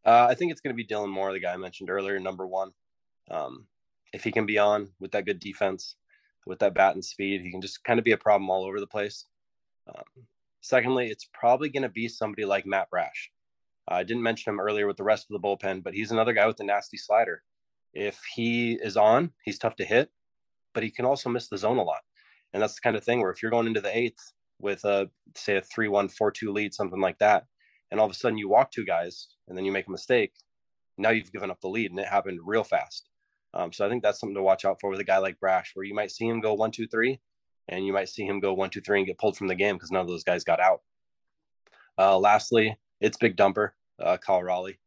Uh, 0.05 0.27
I 0.29 0.35
think 0.35 0.51
it's 0.51 0.61
going 0.61 0.75
to 0.75 0.83
be 0.83 0.85
Dylan 0.85 1.09
Moore, 1.09 1.31
the 1.31 1.39
guy 1.39 1.53
I 1.53 1.57
mentioned 1.57 1.89
earlier, 1.89 2.19
number 2.19 2.47
one. 2.47 2.71
Um, 3.29 3.67
if 4.11 4.23
he 4.23 4.31
can 4.31 4.45
be 4.45 4.57
on 4.57 4.89
with 4.99 5.11
that 5.11 5.25
good 5.25 5.39
defense, 5.39 5.95
with 6.45 6.59
that 6.59 6.73
bat 6.73 6.95
and 6.95 7.05
speed, 7.05 7.41
he 7.41 7.51
can 7.51 7.61
just 7.61 7.83
kind 7.83 7.99
of 7.99 8.05
be 8.05 8.13
a 8.13 8.17
problem 8.17 8.49
all 8.49 8.65
over 8.65 8.79
the 8.79 8.87
place. 8.87 9.25
Um, 9.87 10.25
secondly, 10.61 11.09
it's 11.09 11.27
probably 11.33 11.69
going 11.69 11.83
to 11.83 11.89
be 11.89 12.07
somebody 12.07 12.45
like 12.45 12.65
Matt 12.65 12.89
Brash. 12.89 13.31
I 13.91 14.03
didn't 14.03 14.23
mention 14.23 14.53
him 14.53 14.59
earlier 14.59 14.85
with 14.85 14.97
the 14.97 15.03
rest 15.03 15.27
of 15.29 15.33
the 15.33 15.45
bullpen, 15.45 15.83
but 15.83 15.95
he's 15.95 16.11
another 16.11 16.33
guy 16.33 16.45
with 16.45 16.59
a 16.59 16.63
nasty 16.63 16.97
slider. 16.97 17.41
If 17.93 18.21
he 18.35 18.73
is 18.73 18.95
on, 18.95 19.31
he's 19.43 19.57
tough 19.57 19.75
to 19.77 19.85
hit, 19.85 20.11
but 20.73 20.83
he 20.83 20.91
can 20.91 21.05
also 21.05 21.29
miss 21.29 21.47
the 21.47 21.57
zone 21.57 21.77
a 21.77 21.83
lot. 21.83 22.01
And 22.53 22.61
that's 22.61 22.75
the 22.75 22.81
kind 22.81 22.95
of 22.95 23.03
thing 23.03 23.19
where 23.19 23.31
if 23.31 23.41
you're 23.41 23.51
going 23.51 23.65
into 23.65 23.81
the 23.81 23.95
eighth 23.95 24.31
with 24.59 24.85
a 24.85 25.09
say 25.35 25.57
a 25.57 25.61
three 25.61 25.87
one 25.87 26.07
four 26.07 26.31
two 26.31 26.51
lead, 26.51 26.73
something 26.73 27.01
like 27.01 27.17
that, 27.17 27.45
and 27.89 27.99
all 27.99 28.05
of 28.05 28.11
a 28.11 28.15
sudden 28.15 28.37
you 28.37 28.47
walk 28.47 28.71
two 28.71 28.85
guys 28.85 29.29
and 29.47 29.57
then 29.57 29.65
you 29.65 29.71
make 29.71 29.87
a 29.87 29.91
mistake, 29.91 30.33
now 30.97 31.09
you've 31.09 31.31
given 31.31 31.49
up 31.49 31.59
the 31.61 31.67
lead, 31.67 31.89
and 31.89 31.99
it 31.99 32.07
happened 32.07 32.39
real 32.43 32.63
fast. 32.63 33.09
Um, 33.55 33.73
so 33.73 33.85
I 33.85 33.89
think 33.89 34.03
that's 34.03 34.19
something 34.19 34.35
to 34.35 34.43
watch 34.43 34.65
out 34.65 34.77
for 34.79 34.91
with 34.91 34.99
a 34.99 35.03
guy 35.03 35.17
like 35.17 35.39
Brash, 35.39 35.71
where 35.73 35.85
you 35.85 35.95
might 35.95 36.11
see 36.11 36.27
him 36.27 36.41
go 36.41 36.53
one 36.53 36.71
two 36.71 36.87
three, 36.87 37.19
and 37.67 37.85
you 37.87 37.93
might 37.93 38.09
see 38.09 38.23
him 38.23 38.39
go 38.39 38.53
one 38.53 38.69
two 38.69 38.81
three 38.81 38.99
and 38.99 39.07
get 39.07 39.17
pulled 39.17 39.35
from 39.35 39.47
the 39.47 39.55
game 39.55 39.75
because 39.75 39.89
none 39.89 40.01
of 40.01 40.07
those 40.07 40.23
guys 40.23 40.43
got 40.43 40.59
out. 40.59 40.81
Uh, 41.97 42.19
lastly, 42.19 42.77
it's 43.01 43.17
Big 43.17 43.35
Dumper 43.35 43.71
uh, 44.01 44.17
Cal 44.17 44.43
Raleigh. 44.43 44.79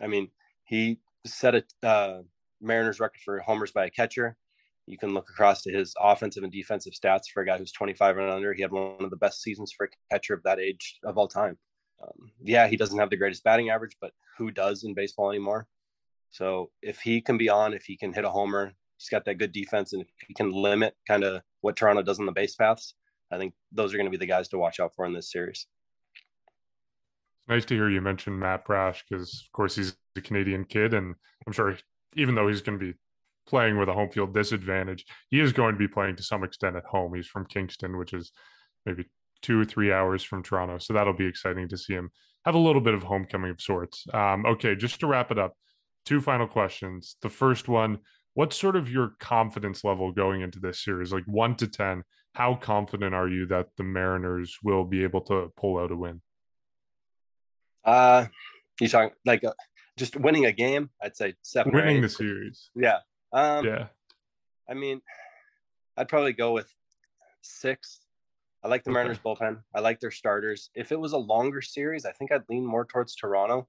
I 0.00 0.06
mean, 0.06 0.28
he 0.64 0.98
set 1.26 1.54
a 1.54 1.64
uh, 1.86 2.22
Mariners 2.60 3.00
record 3.00 3.20
for 3.24 3.38
homers 3.40 3.72
by 3.72 3.86
a 3.86 3.90
catcher. 3.90 4.36
You 4.86 4.98
can 4.98 5.14
look 5.14 5.30
across 5.30 5.62
to 5.62 5.72
his 5.72 5.94
offensive 5.98 6.42
and 6.42 6.52
defensive 6.52 6.92
stats 6.92 7.30
for 7.32 7.42
a 7.42 7.46
guy 7.46 7.56
who's 7.56 7.72
25 7.72 8.18
and 8.18 8.30
under. 8.30 8.52
He 8.52 8.62
had 8.62 8.70
one 8.70 8.96
of 9.00 9.10
the 9.10 9.16
best 9.16 9.42
seasons 9.42 9.72
for 9.72 9.86
a 9.86 10.12
catcher 10.12 10.34
of 10.34 10.42
that 10.42 10.58
age 10.58 10.98
of 11.04 11.16
all 11.16 11.28
time. 11.28 11.56
Um, 12.02 12.30
yeah, 12.42 12.66
he 12.66 12.76
doesn't 12.76 12.98
have 12.98 13.08
the 13.08 13.16
greatest 13.16 13.44
batting 13.44 13.70
average, 13.70 13.96
but 14.00 14.12
who 14.36 14.50
does 14.50 14.84
in 14.84 14.94
baseball 14.94 15.30
anymore? 15.30 15.66
So 16.32 16.70
if 16.82 17.00
he 17.00 17.20
can 17.20 17.38
be 17.38 17.48
on, 17.48 17.72
if 17.72 17.84
he 17.84 17.96
can 17.96 18.12
hit 18.12 18.24
a 18.24 18.30
homer, 18.30 18.72
he's 18.98 19.08
got 19.08 19.24
that 19.24 19.38
good 19.38 19.52
defense, 19.52 19.92
and 19.92 20.02
if 20.02 20.08
he 20.26 20.34
can 20.34 20.50
limit 20.50 20.94
kind 21.06 21.24
of 21.24 21.42
what 21.60 21.76
Toronto 21.76 22.02
does 22.02 22.18
on 22.18 22.26
the 22.26 22.32
base 22.32 22.56
paths, 22.56 22.94
I 23.30 23.38
think 23.38 23.54
those 23.72 23.94
are 23.94 23.96
going 23.96 24.06
to 24.06 24.10
be 24.10 24.18
the 24.18 24.26
guys 24.26 24.48
to 24.48 24.58
watch 24.58 24.80
out 24.80 24.94
for 24.94 25.06
in 25.06 25.14
this 25.14 25.32
series 25.32 25.66
nice 27.48 27.64
to 27.66 27.74
hear 27.74 27.88
you 27.88 28.00
mention 28.00 28.38
Matt 28.38 28.64
Brash 28.64 29.04
because, 29.08 29.44
of 29.46 29.52
course, 29.52 29.76
he's 29.76 29.96
a 30.16 30.20
Canadian 30.20 30.64
kid, 30.64 30.94
and 30.94 31.14
I'm 31.46 31.52
sure 31.52 31.76
even 32.16 32.34
though 32.34 32.48
he's 32.48 32.62
going 32.62 32.78
to 32.78 32.92
be 32.92 32.98
playing 33.46 33.78
with 33.78 33.88
a 33.88 33.92
home 33.92 34.10
field 34.10 34.32
disadvantage, 34.32 35.04
he 35.28 35.40
is 35.40 35.52
going 35.52 35.74
to 35.74 35.78
be 35.78 35.88
playing 35.88 36.16
to 36.16 36.22
some 36.22 36.44
extent 36.44 36.76
at 36.76 36.84
home. 36.84 37.14
He's 37.14 37.26
from 37.26 37.46
Kingston, 37.46 37.98
which 37.98 38.12
is 38.12 38.32
maybe 38.86 39.06
two 39.42 39.60
or 39.60 39.64
three 39.64 39.92
hours 39.92 40.22
from 40.22 40.42
Toronto, 40.42 40.78
so 40.78 40.92
that'll 40.92 41.12
be 41.12 41.26
exciting 41.26 41.68
to 41.68 41.76
see 41.76 41.94
him 41.94 42.10
have 42.44 42.54
a 42.54 42.58
little 42.58 42.80
bit 42.80 42.94
of 42.94 43.02
homecoming 43.02 43.50
of 43.50 43.60
sorts. 43.60 44.06
Um, 44.12 44.44
okay, 44.46 44.74
just 44.74 45.00
to 45.00 45.06
wrap 45.06 45.30
it 45.30 45.38
up, 45.38 45.54
two 46.04 46.20
final 46.20 46.46
questions. 46.46 47.16
The 47.22 47.30
first 47.30 47.68
one. 47.68 47.98
What's 48.34 48.58
sort 48.58 48.74
of 48.74 48.90
your 48.90 49.12
confidence 49.20 49.84
level 49.84 50.10
going 50.10 50.40
into 50.40 50.58
this 50.58 50.82
series? 50.82 51.12
Like 51.12 51.22
one 51.26 51.54
to 51.54 51.68
10, 51.68 52.02
how 52.32 52.56
confident 52.56 53.14
are 53.14 53.28
you 53.28 53.46
that 53.46 53.68
the 53.76 53.84
Mariners 53.84 54.58
will 54.60 54.84
be 54.84 55.04
able 55.04 55.20
to 55.26 55.52
pull 55.56 55.78
out 55.78 55.92
a 55.92 55.96
win? 55.96 56.20
Uh, 57.84 58.26
you 58.80 58.88
talking 58.88 59.14
like 59.24 59.44
uh, 59.44 59.52
just 59.96 60.16
winning 60.16 60.46
a 60.46 60.52
game? 60.52 60.90
I'd 61.02 61.16
say 61.16 61.34
seven. 61.42 61.72
Winning 61.72 62.02
the 62.02 62.08
series. 62.08 62.70
Yeah. 62.74 62.98
Um, 63.32 63.64
yeah. 63.64 63.86
I 64.68 64.74
mean, 64.74 65.00
I'd 65.96 66.08
probably 66.08 66.32
go 66.32 66.52
with 66.52 66.68
six. 67.42 68.00
I 68.62 68.68
like 68.68 68.82
the 68.82 68.90
okay. 68.90 68.94
Mariners 68.94 69.18
bullpen. 69.18 69.58
I 69.74 69.80
like 69.80 70.00
their 70.00 70.10
starters. 70.10 70.70
If 70.74 70.90
it 70.90 70.98
was 70.98 71.12
a 71.12 71.18
longer 71.18 71.60
series, 71.60 72.06
I 72.06 72.12
think 72.12 72.32
I'd 72.32 72.48
lean 72.48 72.64
more 72.64 72.86
towards 72.86 73.14
Toronto. 73.14 73.68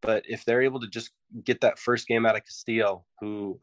But 0.00 0.22
if 0.28 0.44
they're 0.44 0.62
able 0.62 0.78
to 0.80 0.86
just 0.86 1.10
get 1.44 1.60
that 1.62 1.78
first 1.78 2.06
game 2.06 2.24
out 2.24 2.36
of 2.36 2.44
Castillo, 2.44 3.04
who, 3.20 3.58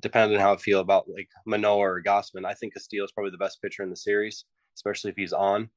depending 0.00 0.38
on 0.38 0.42
how 0.42 0.54
I 0.54 0.56
feel 0.56 0.80
about 0.80 1.06
like 1.08 1.28
Manoah 1.44 1.80
or 1.80 2.02
Gausman, 2.02 2.46
I 2.46 2.54
think 2.54 2.72
Castillo 2.72 3.04
is 3.04 3.12
probably 3.12 3.30
the 3.30 3.36
best 3.36 3.60
pitcher 3.60 3.82
in 3.82 3.90
the 3.90 3.96
series, 3.96 4.46
especially 4.74 5.10
if 5.10 5.16
he's 5.16 5.34
on. 5.34 5.68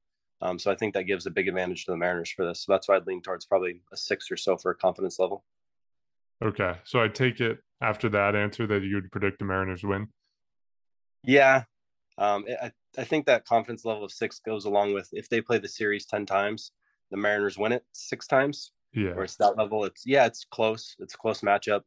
Um, 0.44 0.58
so 0.58 0.70
I 0.70 0.74
think 0.74 0.92
that 0.92 1.04
gives 1.04 1.24
a 1.24 1.30
big 1.30 1.48
advantage 1.48 1.86
to 1.86 1.92
the 1.92 1.96
Mariners 1.96 2.30
for 2.30 2.44
this. 2.44 2.60
So 2.60 2.72
that's 2.72 2.86
why 2.86 2.96
I'd 2.96 3.06
lean 3.06 3.22
towards 3.22 3.46
probably 3.46 3.80
a 3.92 3.96
six 3.96 4.30
or 4.30 4.36
so 4.36 4.58
for 4.58 4.70
a 4.70 4.74
confidence 4.74 5.18
level. 5.18 5.42
Okay. 6.44 6.74
So 6.84 7.00
I 7.00 7.08
take 7.08 7.40
it 7.40 7.60
after 7.80 8.10
that 8.10 8.36
answer 8.36 8.66
that 8.66 8.82
you 8.82 8.96
would 8.96 9.10
predict 9.10 9.38
the 9.38 9.46
Mariners 9.46 9.82
win. 9.82 10.08
Yeah. 11.22 11.64
Um, 12.18 12.44
I, 12.62 12.72
I 12.98 13.04
think 13.04 13.24
that 13.24 13.46
confidence 13.46 13.86
level 13.86 14.04
of 14.04 14.12
six 14.12 14.38
goes 14.38 14.66
along 14.66 14.92
with 14.92 15.08
if 15.12 15.30
they 15.30 15.40
play 15.40 15.56
the 15.56 15.68
series 15.68 16.04
10 16.04 16.26
times, 16.26 16.72
the 17.10 17.16
Mariners 17.16 17.56
win 17.56 17.72
it 17.72 17.84
six 17.92 18.26
times. 18.26 18.72
Yeah. 18.92 19.12
Or 19.12 19.24
it's 19.24 19.36
that 19.36 19.56
level. 19.56 19.84
It's, 19.84 20.04
yeah, 20.04 20.26
it's 20.26 20.44
close. 20.44 20.94
It's 20.98 21.14
a 21.14 21.18
close 21.18 21.40
matchup. 21.40 21.82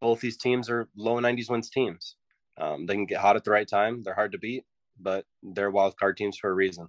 both 0.00 0.20
these 0.20 0.38
teams 0.38 0.70
are 0.70 0.88
low 0.96 1.16
90s 1.16 1.50
wins 1.50 1.68
teams. 1.68 2.16
Um, 2.58 2.86
they 2.86 2.94
can 2.94 3.06
get 3.06 3.20
hot 3.20 3.36
at 3.36 3.44
the 3.44 3.50
right 3.50 3.68
time. 3.68 4.02
They're 4.02 4.14
hard 4.14 4.32
to 4.32 4.38
beat, 4.38 4.64
but 4.98 5.26
they're 5.42 5.70
wild 5.70 5.98
card 5.98 6.16
teams 6.16 6.38
for 6.38 6.48
a 6.48 6.54
reason. 6.54 6.88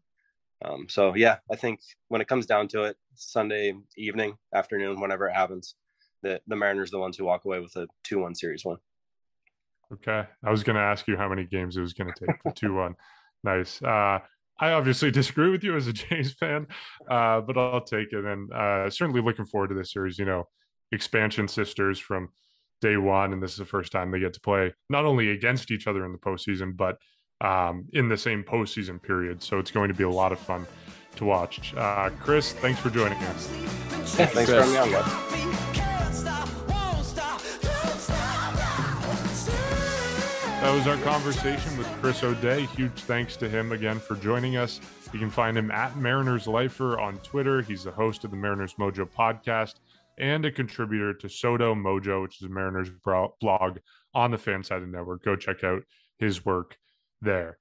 Um, 0.63 0.87
so 0.87 1.13
yeah, 1.15 1.37
I 1.51 1.55
think 1.55 1.81
when 2.07 2.21
it 2.21 2.27
comes 2.27 2.45
down 2.45 2.67
to 2.69 2.83
it, 2.83 2.97
Sunday 3.15 3.73
evening, 3.97 4.37
afternoon, 4.53 4.99
whenever 4.99 5.27
it 5.27 5.33
happens, 5.33 5.75
the 6.21 6.39
the 6.47 6.55
Mariners 6.55 6.89
are 6.89 6.97
the 6.97 6.99
ones 6.99 7.17
who 7.17 7.25
walk 7.25 7.45
away 7.45 7.59
with 7.59 7.75
a 7.75 7.87
two-one 8.03 8.35
series 8.35 8.63
win. 8.65 8.77
Okay, 9.91 10.27
I 10.43 10.51
was 10.51 10.63
going 10.63 10.75
to 10.75 10.81
ask 10.81 11.07
you 11.07 11.17
how 11.17 11.29
many 11.29 11.45
games 11.45 11.77
it 11.77 11.81
was 11.81 11.93
going 11.93 12.11
to 12.11 12.25
take 12.25 12.41
for 12.41 12.51
two-one. 12.51 12.95
nice. 13.43 13.81
Uh, 13.81 14.19
I 14.59 14.71
obviously 14.71 15.11
disagree 15.11 15.49
with 15.49 15.63
you 15.63 15.75
as 15.75 15.87
a 15.87 15.93
Jays 15.93 16.33
fan, 16.33 16.67
uh, 17.09 17.41
but 17.41 17.57
I'll 17.57 17.81
take 17.81 18.13
it. 18.13 18.23
And 18.23 18.51
uh, 18.53 18.89
certainly 18.89 19.21
looking 19.21 19.45
forward 19.45 19.69
to 19.69 19.75
this 19.75 19.91
series. 19.91 20.17
You 20.17 20.25
know, 20.25 20.47
expansion 20.91 21.47
sisters 21.47 21.99
from 21.99 22.29
day 22.81 22.97
one, 22.97 23.33
and 23.33 23.41
this 23.41 23.51
is 23.51 23.57
the 23.57 23.65
first 23.65 23.91
time 23.91 24.11
they 24.11 24.19
get 24.19 24.33
to 24.33 24.39
play 24.39 24.73
not 24.89 25.05
only 25.05 25.29
against 25.29 25.71
each 25.71 25.87
other 25.87 26.05
in 26.05 26.11
the 26.11 26.17
postseason, 26.17 26.75
but 26.75 26.97
um, 27.43 27.85
in 27.93 28.09
the 28.09 28.17
same 28.17 28.43
postseason 28.43 29.01
period. 29.01 29.43
So 29.43 29.59
it's 29.59 29.71
going 29.71 29.89
to 29.89 29.93
be 29.93 30.03
a 30.03 30.09
lot 30.09 30.31
of 30.31 30.39
fun 30.39 30.65
to 31.17 31.25
watch. 31.25 31.73
Uh, 31.75 32.09
Chris, 32.21 32.53
thanks 32.53 32.79
for 32.79 32.89
joining 32.89 33.17
us. 33.19 33.47
thanks 33.47 34.33
Chris. 34.33 34.49
for 34.49 34.55
having 34.55 34.71
me 34.71 34.77
on, 34.77 34.91
guys. 34.91 35.33
That 40.63 40.73
was 40.73 40.87
our 40.87 40.97
conversation 41.03 41.77
with 41.77 41.87
Chris 42.01 42.23
O'Day. 42.23 42.65
Huge 42.67 42.93
thanks 43.01 43.35
to 43.35 43.49
him 43.49 43.73
again 43.73 43.99
for 43.99 44.15
joining 44.15 44.55
us. 44.55 44.79
You 45.11 45.19
can 45.19 45.29
find 45.29 45.57
him 45.57 45.69
at 45.71 45.97
Mariners 45.97 46.47
Lifer 46.47 46.97
on 47.01 47.17
Twitter. 47.17 47.61
He's 47.61 47.83
the 47.83 47.91
host 47.91 48.23
of 48.23 48.31
the 48.31 48.37
Mariners 48.37 48.75
Mojo 48.75 49.05
podcast 49.05 49.75
and 50.17 50.45
a 50.45 50.51
contributor 50.51 51.13
to 51.15 51.27
SoDo 51.27 51.75
Mojo, 51.75 52.21
which 52.21 52.37
is 52.37 52.43
a 52.43 52.49
Mariners 52.49 52.89
blog 53.03 53.79
on 54.13 54.31
the 54.31 54.37
Fansided 54.37 54.89
Network. 54.89 55.25
Go 55.25 55.35
check 55.35 55.65
out 55.65 55.83
his 56.17 56.45
work 56.45 56.77
there. 57.23 57.57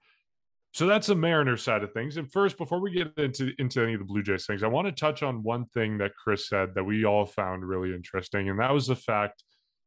So 0.75 0.87
that's 0.87 1.07
the 1.07 1.15
Mariners 1.15 1.63
side 1.63 1.83
of 1.83 1.93
things. 1.93 2.17
And 2.17 2.31
first, 2.33 2.57
before 2.57 2.81
we 2.81 2.93
get 2.93 3.13
into 3.19 3.53
into 3.59 3.83
any 3.83 3.93
of 3.93 4.01
the 4.01 4.07
Blue 4.07 4.23
Jays 4.23 4.47
things, 4.47 4.63
I 4.63 4.69
want 4.69 4.87
to 4.87 4.93
touch 4.93 5.23
on 5.23 5.43
one 5.43 5.67
thing 5.67 5.99
that 5.99 6.17
Chris 6.17 6.49
said 6.49 6.71
that 6.75 6.85
we 6.85 7.05
all 7.05 7.27
found 7.27 7.65
really 7.65 7.95
interesting, 7.95 8.49
and 8.49 8.59
that 8.59 8.73
was 8.73 8.87
the 8.87 8.97
fact 8.97 9.45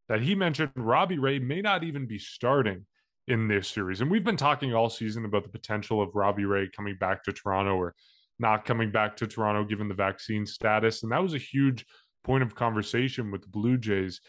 that 0.09 0.21
he 0.21 0.35
mentioned 0.35 0.71
Robbie 0.75 1.17
Ray 1.17 1.39
may 1.39 1.61
not 1.61 1.83
even 1.83 2.05
be 2.05 2.19
starting 2.19 2.85
in 3.27 3.47
this 3.47 3.67
series. 3.67 4.01
And 4.01 4.11
we've 4.11 4.23
been 4.23 4.38
talking 4.38 4.75
all 4.75 4.89
season 4.89 5.25
about 5.25 5.43
the 5.43 5.49
potential 5.49 5.99
of 6.01 6.13
Robbie 6.13 6.45
Ray 6.45 6.69
coming 6.69 6.95
back 6.99 7.23
to 7.23 7.33
Toronto 7.33 7.75
or 7.75 7.95
not 8.38 8.65
coming 8.65 8.91
back 8.91 9.17
to 9.17 9.25
Toronto 9.25 9.63
given 9.63 9.88
the 9.88 9.95
vaccine 9.95 10.45
status, 10.45 11.01
and 11.01 11.11
that 11.11 11.23
was 11.23 11.33
a 11.33 11.39
huge 11.39 11.83
point 12.23 12.43
of 12.43 12.53
conversation 12.53 13.31
with 13.31 13.41
the 13.41 13.47
Blue 13.47 13.77
Jays. 13.77 14.21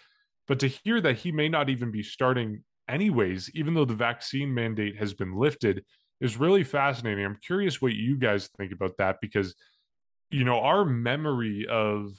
But 0.48 0.60
to 0.60 0.68
hear 0.68 1.02
that 1.02 1.18
he 1.18 1.32
may 1.32 1.50
not 1.50 1.68
even 1.68 1.90
be 1.90 2.02
starting 2.02 2.62
anyways, 2.88 3.50
even 3.54 3.74
though 3.74 3.84
the 3.84 3.94
vaccine 3.94 4.52
mandate 4.52 4.96
has 4.96 5.14
been 5.14 5.36
lifted, 5.36 5.84
is 6.20 6.36
really 6.36 6.64
fascinating. 6.64 7.24
I'm 7.24 7.38
curious 7.44 7.82
what 7.82 7.92
you 7.92 8.16
guys 8.16 8.48
think 8.56 8.72
about 8.72 8.96
that 8.98 9.16
because, 9.20 9.54
you 10.30 10.44
know, 10.44 10.60
our 10.60 10.84
memory 10.84 11.66
of 11.70 12.12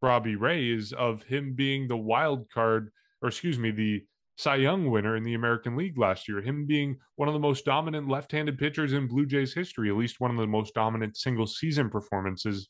Robbie 0.00 0.36
Ray 0.36 0.70
is 0.70 0.92
of 0.92 1.22
him 1.22 1.54
being 1.54 1.88
the 1.88 1.96
wild 1.96 2.50
card, 2.50 2.90
or 3.20 3.28
excuse 3.28 3.58
me, 3.58 3.70
the 3.70 4.04
Cy 4.36 4.56
Young 4.56 4.88
winner 4.88 5.16
in 5.16 5.24
the 5.24 5.34
American 5.34 5.76
League 5.76 5.98
last 5.98 6.28
year, 6.28 6.40
him 6.40 6.64
being 6.64 6.96
one 7.16 7.28
of 7.28 7.34
the 7.34 7.40
most 7.40 7.64
dominant 7.64 8.08
left 8.08 8.30
handed 8.30 8.56
pitchers 8.56 8.92
in 8.92 9.08
Blue 9.08 9.26
Jays 9.26 9.52
history, 9.52 9.90
at 9.90 9.96
least 9.96 10.20
one 10.20 10.30
of 10.30 10.36
the 10.36 10.46
most 10.46 10.74
dominant 10.74 11.16
single 11.16 11.46
season 11.46 11.90
performances 11.90 12.68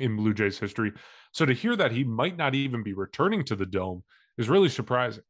in 0.00 0.16
Blue 0.16 0.34
Jays 0.34 0.58
history. 0.58 0.92
So 1.32 1.46
to 1.46 1.52
hear 1.54 1.76
that 1.76 1.92
he 1.92 2.02
might 2.02 2.36
not 2.36 2.56
even 2.56 2.82
be 2.82 2.92
returning 2.92 3.44
to 3.44 3.56
the 3.56 3.66
dome 3.66 4.02
is 4.36 4.48
really 4.48 4.68
surprising 4.68 5.22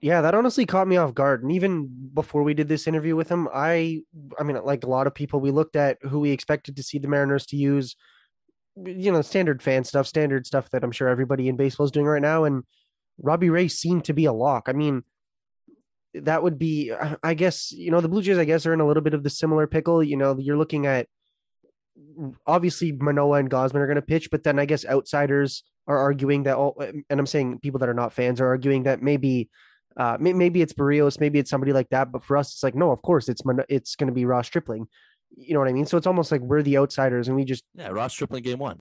yeah, 0.00 0.22
that 0.22 0.34
honestly 0.34 0.64
caught 0.64 0.88
me 0.88 0.96
off 0.96 1.14
guard. 1.14 1.42
And 1.42 1.52
even 1.52 1.88
before 2.14 2.42
we 2.42 2.54
did 2.54 2.68
this 2.68 2.86
interview 2.86 3.16
with 3.16 3.28
him, 3.28 3.48
I, 3.52 4.02
I 4.38 4.42
mean, 4.44 4.62
like 4.64 4.84
a 4.84 4.88
lot 4.88 5.06
of 5.06 5.14
people, 5.14 5.40
we 5.40 5.50
looked 5.50 5.76
at 5.76 5.98
who 6.02 6.20
we 6.20 6.30
expected 6.30 6.76
to 6.76 6.82
see 6.82 6.98
the 6.98 7.08
Mariners 7.08 7.46
to 7.46 7.56
use, 7.56 7.96
you 8.82 9.12
know, 9.12 9.20
standard 9.20 9.62
fan 9.62 9.84
stuff, 9.84 10.06
standard 10.06 10.46
stuff 10.46 10.70
that 10.70 10.84
I'm 10.84 10.92
sure 10.92 11.08
everybody 11.08 11.48
in 11.48 11.56
baseball 11.56 11.84
is 11.84 11.90
doing 11.90 12.06
right 12.06 12.22
now. 12.22 12.44
And 12.44 12.64
Robbie 13.20 13.50
Ray 13.50 13.68
seemed 13.68 14.04
to 14.06 14.14
be 14.14 14.24
a 14.24 14.32
lock. 14.32 14.68
I 14.68 14.72
mean, 14.72 15.04
that 16.14 16.42
would 16.42 16.58
be, 16.58 16.92
I 17.22 17.34
guess, 17.34 17.70
you 17.70 17.90
know, 17.90 18.00
the 18.00 18.08
Blue 18.08 18.22
Jays, 18.22 18.38
I 18.38 18.44
guess, 18.44 18.64
are 18.66 18.72
in 18.72 18.80
a 18.80 18.86
little 18.86 19.02
bit 19.02 19.14
of 19.14 19.22
the 19.22 19.30
similar 19.30 19.66
pickle. 19.66 20.02
You 20.02 20.16
know, 20.16 20.36
you're 20.38 20.56
looking 20.56 20.86
at 20.86 21.08
obviously 22.46 22.92
Manoah 22.92 23.38
and 23.38 23.50
Gausman 23.50 23.76
are 23.76 23.86
going 23.86 23.96
to 23.96 24.02
pitch, 24.02 24.30
but 24.30 24.42
then 24.42 24.58
I 24.58 24.64
guess 24.64 24.86
outsiders 24.86 25.62
are 25.86 25.98
arguing 25.98 26.44
that 26.44 26.56
all, 26.56 26.80
and 26.80 27.20
I'm 27.20 27.26
saying 27.26 27.60
people 27.60 27.80
that 27.80 27.88
are 27.88 27.94
not 27.94 28.12
fans 28.12 28.40
are 28.40 28.46
arguing 28.46 28.84
that 28.84 29.02
maybe 29.02 29.50
uh, 30.00 30.16
maybe 30.18 30.62
it's 30.62 30.72
Berrios, 30.72 31.20
maybe 31.20 31.38
it's 31.38 31.50
somebody 31.50 31.74
like 31.74 31.90
that, 31.90 32.10
but 32.10 32.24
for 32.24 32.38
us, 32.38 32.52
it's 32.52 32.62
like 32.62 32.74
no, 32.74 32.90
of 32.90 33.02
course, 33.02 33.28
it's 33.28 33.42
it's 33.68 33.96
going 33.96 34.08
to 34.08 34.14
be 34.14 34.24
Ross 34.24 34.46
Stripling. 34.46 34.88
You 35.36 35.52
know 35.52 35.60
what 35.60 35.68
I 35.68 35.74
mean? 35.74 35.84
So 35.84 35.98
it's 35.98 36.06
almost 36.06 36.32
like 36.32 36.40
we're 36.40 36.62
the 36.62 36.78
outsiders, 36.78 37.28
and 37.28 37.36
we 37.36 37.44
just 37.44 37.64
yeah, 37.74 37.88
Ross 37.88 38.14
Stripling 38.14 38.42
game 38.42 38.58
one. 38.58 38.80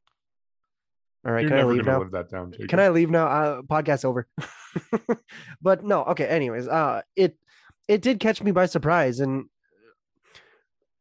All 1.25 1.33
right, 1.33 1.41
You're 1.41 1.49
can 1.49 1.57
never 1.57 1.71
I 1.71 1.73
leave 1.73 1.85
now? 1.85 1.99
live 1.99 2.11
that 2.11 2.29
down. 2.29 2.53
Jacob. 2.53 2.69
Can 2.69 2.79
I 2.79 2.87
leave 2.87 3.09
now? 3.11 3.27
Uh, 3.27 3.61
podcast 3.63 4.05
over. 4.05 4.29
but 5.61 5.83
no, 5.83 6.05
okay. 6.05 6.25
Anyways, 6.25 6.69
uh, 6.69 7.01
it 7.17 7.37
it 7.89 8.01
did 8.01 8.21
catch 8.21 8.41
me 8.41 8.51
by 8.51 8.65
surprise, 8.67 9.19
and 9.19 9.47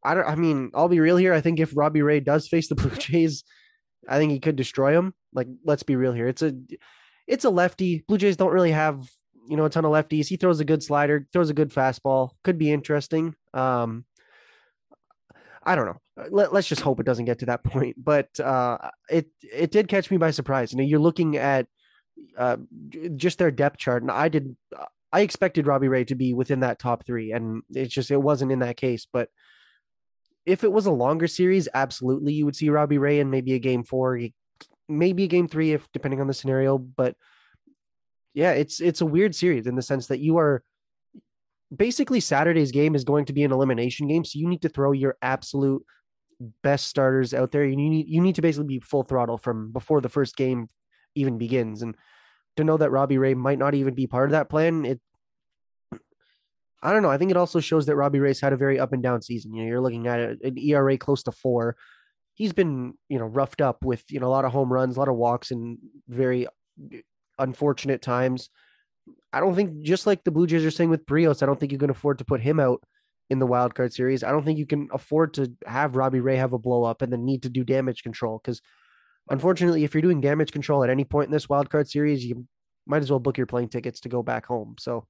I 0.03 0.15
don't. 0.15 0.27
I 0.27 0.35
mean, 0.35 0.73
I'll 0.75 0.89
be 0.89 0.99
real 0.99 1.17
here. 1.17 1.33
I 1.33 1.41
think 1.41 1.61
if 1.61 1.77
Robbie 1.77 2.03
Ray 2.03 2.19
does 2.19 2.49
face 2.49 2.69
the 2.69 2.75
Blue 2.75 2.91
Jays, 2.99 3.45
I 4.09 4.19
think 4.19 4.33
he 4.33 4.41
could 4.41 4.57
destroy 4.57 4.95
them. 4.95 5.15
Like, 5.33 5.47
let's 5.65 5.85
be 5.85 5.95
real 5.95 6.13
here. 6.13 6.27
It's 6.27 6.43
a 6.43 6.55
it's 7.29 7.45
a 7.45 7.51
lefty. 7.51 8.05
Blue 8.09 8.19
Jays 8.19 8.37
don't 8.37 8.53
really 8.53 8.73
have 8.73 9.09
you 9.49 9.57
know, 9.57 9.65
a 9.65 9.71
ton 9.71 9.85
of 9.85 9.93
lefties. 9.93 10.29
He 10.29 10.37
throws 10.37 10.61
a 10.61 10.65
good 10.65 10.83
slider, 10.83 11.27
throws 11.33 11.51
a 11.51 11.55
good 11.55 11.71
fastball. 11.71 12.31
Could 12.45 12.59
be 12.59 12.71
interesting. 12.71 13.35
Um, 13.55 14.05
I 15.63 15.75
don't 15.75 15.87
know. 15.87 16.27
Let, 16.31 16.53
us 16.53 16.67
just 16.67 16.83
hope 16.83 17.01
it 17.01 17.07
doesn't 17.07 17.25
get 17.25 17.41
to 17.41 17.47
that 17.47 17.65
point. 17.65 17.97
But 18.03 18.39
uh, 18.39 18.79
it 19.11 19.27
it 19.43 19.71
did 19.71 19.89
catch 19.89 20.11
me 20.11 20.17
by 20.17 20.31
surprise. 20.31 20.73
You 20.73 20.79
know, 20.79 20.85
you're 20.85 20.99
looking 20.99 21.37
at 21.37 21.67
uh, 22.37 22.59
just 23.17 23.39
their 23.39 23.51
depth 23.51 23.79
chart, 23.79 24.03
and 24.03 24.11
I 24.11 24.29
did. 24.29 24.57
I 25.11 25.21
expected 25.21 25.67
Robbie 25.67 25.89
Ray 25.89 26.05
to 26.05 26.15
be 26.15 26.35
within 26.35 26.61
that 26.61 26.79
top 26.79 27.07
three, 27.07 27.33
and 27.33 27.63
it's 27.71 27.95
just 27.95 28.11
it 28.11 28.21
wasn't 28.21 28.53
in 28.53 28.59
that 28.59 28.77
case. 28.77 29.07
But 29.11 29.31
if 30.45 30.65
it 30.65 30.73
was 30.73 30.87
a 30.87 30.91
longer 30.93 31.27
series, 31.27 31.69
absolutely, 31.73 32.35
you 32.35 32.45
would 32.45 32.57
see 32.57 32.69
Robbie 32.69 32.99
Ray 32.99 33.21
in 33.21 33.31
maybe 33.31 33.55
a 33.55 33.59
game 33.59 33.85
four, 33.85 34.21
maybe 34.89 35.25
a 35.25 35.29
game 35.29 35.49
three, 35.49 35.73
if 35.73 35.89
depending 35.93 36.21
on 36.21 36.27
the 36.27 36.35
scenario. 36.35 36.77
But 36.77 37.17
yeah, 38.39 38.53
it's 38.53 38.81
it's 38.81 39.01
a 39.01 39.07
weird 39.07 39.35
series 39.35 39.67
in 39.67 39.75
the 39.75 39.83
sense 39.83 40.07
that 40.07 40.21
you 40.21 40.39
are 40.39 40.63
basically 41.77 42.21
Saturday's 42.21 42.71
game 42.71 42.95
is 42.95 43.03
going 43.03 43.25
to 43.25 43.33
be 43.33 43.43
an 43.43 43.51
elimination 43.51 44.07
game, 44.07 44.25
so 44.25 44.39
you 44.39 44.47
need 44.47 44.63
to 44.63 44.69
throw 44.69 44.93
your 44.93 45.17
absolute 45.21 45.85
best 46.63 46.87
starters 46.87 47.35
out 47.35 47.51
there. 47.51 47.65
You 47.65 47.75
need 47.75 48.07
you 48.07 48.21
need 48.21 48.37
to 48.37 48.43
basically 48.43 48.69
be 48.69 48.79
full 48.79 49.03
throttle 49.03 49.39
from 49.39 49.73
before 49.73 50.01
the 50.01 50.09
first 50.09 50.37
game 50.37 50.69
even 51.17 51.37
begins, 51.37 51.83
and 51.83 51.97
to 52.57 52.63
know 52.63 52.77
that 52.77 52.93
Robbie 52.93 53.19
Ray 53.19 53.35
might 53.35 53.59
not 53.59 53.75
even 53.75 53.95
be 53.95 54.07
part 54.07 54.27
of 54.27 54.31
that 54.31 54.49
plan, 54.49 54.85
it. 54.85 55.01
I 56.81 56.93
don't 56.93 57.03
know. 57.03 57.11
I 57.11 57.19
think 57.19 57.33
it 57.33 57.37
also 57.37 57.59
shows 57.59 57.87
that 57.87 57.97
Robbie 57.97 58.21
Ray's 58.21 58.41
had 58.41 58.53
a 58.53 58.57
very 58.57 58.79
up 58.79 58.93
and 58.93 59.03
down 59.03 59.21
season. 59.21 59.53
You 59.53 59.65
know, 59.65 59.69
you're 59.69 59.81
looking 59.81 60.07
at 60.07 60.21
an 60.21 60.57
ERA 60.57 60.97
close 60.97 61.25
to 61.25 61.33
four. 61.33 61.75
He's 62.35 62.53
been, 62.53 62.95
you 63.09 63.19
know, 63.19 63.25
roughed 63.25 63.61
up 63.61 63.85
with, 63.85 64.05
you 64.11 64.21
know, 64.21 64.29
a 64.29 64.31
lot 64.31 64.45
of 64.45 64.53
home 64.53 64.73
runs, 64.73 64.97
a 64.97 65.01
lot 65.01 65.09
of 65.09 65.17
walks, 65.17 65.51
and 65.51 65.79
very 66.07 66.47
unfortunate 67.39 68.03
times. 68.03 68.51
I 69.33 69.41
don't 69.41 69.55
think 69.55 69.83
just 69.83 70.07
like 70.07 70.25
the 70.25 70.31
Blue 70.31 70.47
Jays 70.47 70.65
are 70.65 70.71
saying 70.71 70.91
with 70.91 71.07
Berrios, 71.07 71.43
I 71.43 71.47
don't 71.47 71.59
think 71.59 71.73
you 71.73 71.79
can 71.79 71.91
afford 71.91 72.19
to 72.19 72.25
put 72.25 72.41
him 72.41 72.59
out 72.61 72.83
in 73.31 73.39
the 73.39 73.47
wild 73.47 73.75
card 73.75 73.93
series. 73.93 74.25
I 74.25 74.31
don't 74.31 74.45
think 74.45 74.59
you 74.59 74.67
can 74.67 74.89
afford 74.93 75.35
to 75.35 75.53
have 75.67 75.97
Robbie 75.97 76.21
Ray 76.21 76.37
have 76.37 76.55
a 76.55 76.59
blow 76.59 76.85
up 76.85 77.03
and 77.03 77.13
then 77.13 77.25
need 77.25 77.43
to 77.43 77.51
do 77.51 77.65
damage 77.65 78.03
control 78.03 78.41
because 78.43 78.63
unfortunately, 79.29 79.85
if 79.85 79.95
you're 79.95 80.03
doing 80.03 80.21
damage 80.21 80.53
control 80.53 80.83
at 80.83 80.91
any 80.91 81.05
point 81.05 81.27
in 81.27 81.33
this 81.33 81.49
wild 81.49 81.69
card 81.71 81.89
series, 81.89 82.25
you 82.25 82.47
might 82.87 83.03
as 83.03 83.11
well 83.11 83.21
book 83.21 83.37
your 83.37 83.47
plane 83.47 83.69
tickets 83.69 84.01
to 84.01 84.09
go 84.09 84.23
back 84.23 84.47
home. 84.47 84.77
So 84.79 85.07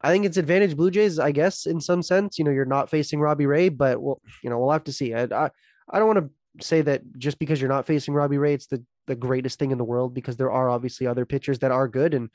I 0.00 0.10
think 0.10 0.24
it's 0.24 0.38
advantage 0.38 0.76
Blue 0.76 0.90
Jays, 0.90 1.18
I 1.18 1.32
guess, 1.32 1.66
in 1.66 1.80
some 1.80 2.02
sense. 2.02 2.38
You 2.38 2.44
know, 2.44 2.50
you're 2.50 2.64
not 2.64 2.88
facing 2.88 3.20
Robbie 3.20 3.46
Ray, 3.46 3.68
but 3.68 4.00
well, 4.00 4.20
you 4.42 4.48
know, 4.48 4.58
we'll 4.58 4.72
have 4.72 4.84
to 4.84 4.92
see. 4.92 5.14
I 5.14 5.24
I, 5.24 5.50
I 5.90 5.98
don't 5.98 6.08
want 6.08 6.20
to 6.20 6.64
say 6.66 6.80
that 6.82 7.02
just 7.18 7.38
because 7.38 7.60
you're 7.60 7.68
not 7.68 7.86
facing 7.86 8.14
Robbie 8.14 8.38
Ray, 8.38 8.54
it's 8.54 8.66
the, 8.66 8.82
the 9.06 9.16
greatest 9.16 9.58
thing 9.58 9.70
in 9.70 9.78
the 9.78 9.84
world 9.84 10.14
because 10.14 10.36
there 10.36 10.50
are 10.50 10.68
obviously 10.68 11.06
other 11.06 11.26
pitchers 11.26 11.58
that 11.60 11.72
are 11.72 11.88
good 11.88 12.14
and 12.14 12.30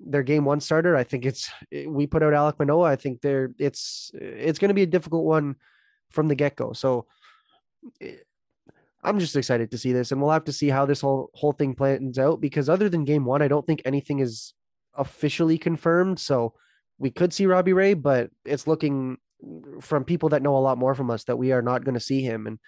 their 0.00 0.22
game 0.22 0.44
one 0.44 0.60
starter. 0.60 0.96
I 0.96 1.04
think 1.04 1.24
it's 1.24 1.50
we 1.86 2.06
put 2.06 2.22
out 2.22 2.32
Alek 2.32 2.58
Manoah. 2.58 2.90
I 2.90 2.96
think 2.96 3.20
they're 3.20 3.50
it's 3.58 4.10
it's 4.14 4.58
going 4.58 4.68
to 4.68 4.74
be 4.74 4.82
a 4.82 4.86
difficult 4.86 5.24
one 5.24 5.56
from 6.10 6.28
the 6.28 6.34
get 6.34 6.56
go. 6.56 6.72
So 6.72 7.06
eh, 8.00 8.16
I'm 9.02 9.18
just 9.18 9.36
excited 9.36 9.70
to 9.70 9.78
see 9.78 9.92
this, 9.92 10.12
and 10.12 10.20
we'll 10.20 10.30
have 10.30 10.44
to 10.44 10.52
see 10.52 10.68
how 10.68 10.86
this 10.86 11.00
whole 11.00 11.30
whole 11.34 11.52
thing 11.52 11.74
plans 11.74 12.18
out. 12.18 12.40
Because 12.40 12.68
other 12.68 12.88
than 12.88 13.04
game 13.04 13.24
one, 13.24 13.42
I 13.42 13.48
don't 13.48 13.66
think 13.66 13.82
anything 13.84 14.20
is 14.20 14.54
officially 14.96 15.58
confirmed. 15.58 16.18
So 16.18 16.54
we 16.98 17.10
could 17.10 17.32
see 17.32 17.46
Robbie 17.46 17.72
Ray, 17.72 17.94
but 17.94 18.30
it's 18.44 18.66
looking 18.66 19.18
from 19.80 20.04
people 20.04 20.28
that 20.30 20.42
know 20.42 20.56
a 20.56 20.58
lot 20.58 20.78
more 20.78 20.94
from 20.94 21.10
us 21.10 21.24
that 21.24 21.36
we 21.36 21.52
are 21.52 21.62
not 21.62 21.84
going 21.84 21.94
to 21.94 22.00
see 22.00 22.22
him. 22.22 22.46
And 22.46 22.58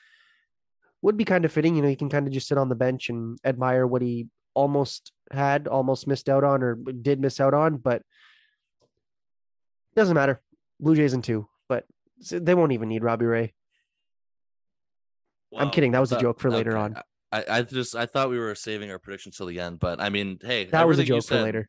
would 1.02 1.16
be 1.16 1.24
kind 1.24 1.44
of 1.44 1.52
fitting. 1.52 1.76
You 1.76 1.82
know, 1.82 1.88
he 1.88 1.96
can 1.96 2.08
kind 2.08 2.26
of 2.26 2.32
just 2.32 2.48
sit 2.48 2.58
on 2.58 2.68
the 2.68 2.74
bench 2.74 3.08
and 3.08 3.38
admire 3.44 3.86
what 3.86 4.02
he 4.02 4.28
almost 4.54 5.12
had, 5.30 5.68
almost 5.68 6.06
missed 6.06 6.28
out 6.28 6.44
on, 6.44 6.62
or 6.62 6.74
did 6.74 7.20
miss 7.20 7.40
out 7.40 7.54
on, 7.54 7.76
but 7.76 8.02
doesn't 9.94 10.14
matter. 10.14 10.40
Blue 10.78 10.96
Jays 10.96 11.12
in 11.12 11.22
two, 11.22 11.48
but 11.68 11.84
they 12.30 12.54
won't 12.54 12.72
even 12.72 12.88
need 12.88 13.04
Robbie 13.04 13.26
Ray. 13.26 13.54
I'm 15.56 15.70
kidding. 15.70 15.92
That 15.92 16.00
was 16.00 16.12
a 16.12 16.20
joke 16.20 16.40
for 16.40 16.50
later 16.50 16.76
okay. 16.76 16.80
on. 16.80 17.02
I, 17.32 17.44
I 17.48 17.62
just 17.62 17.94
I 17.94 18.06
thought 18.06 18.30
we 18.30 18.38
were 18.38 18.54
saving 18.54 18.90
our 18.90 18.98
predictions 18.98 19.36
till 19.36 19.46
the 19.46 19.60
end, 19.60 19.78
but 19.78 20.00
I 20.00 20.08
mean, 20.08 20.38
hey, 20.42 20.64
That 20.66 20.86
was 20.86 20.98
a 20.98 21.02
you 21.02 21.06
joke 21.06 21.24
for 21.24 21.42
later. 21.42 21.68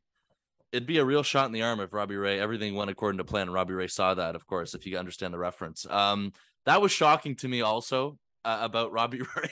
It'd 0.71 0.87
be 0.87 0.99
a 0.99 1.05
real 1.05 1.23
shot 1.23 1.47
in 1.47 1.51
the 1.51 1.63
arm 1.63 1.81
if 1.81 1.93
Robbie 1.93 2.15
Ray 2.15 2.39
everything 2.39 2.75
went 2.75 2.89
according 2.89 3.17
to 3.17 3.23
plan. 3.25 3.43
and 3.43 3.53
Robbie 3.53 3.73
Ray 3.73 3.87
saw 3.87 4.13
that, 4.13 4.35
of 4.35 4.47
course, 4.47 4.73
if 4.73 4.85
you 4.85 4.97
understand 4.97 5.33
the 5.33 5.37
reference. 5.37 5.85
Um, 5.89 6.31
that 6.65 6.81
was 6.81 6.91
shocking 6.91 7.35
to 7.37 7.47
me 7.47 7.61
also 7.61 8.17
uh, 8.45 8.59
about 8.61 8.91
Robbie 8.91 9.21
Ray. 9.35 9.49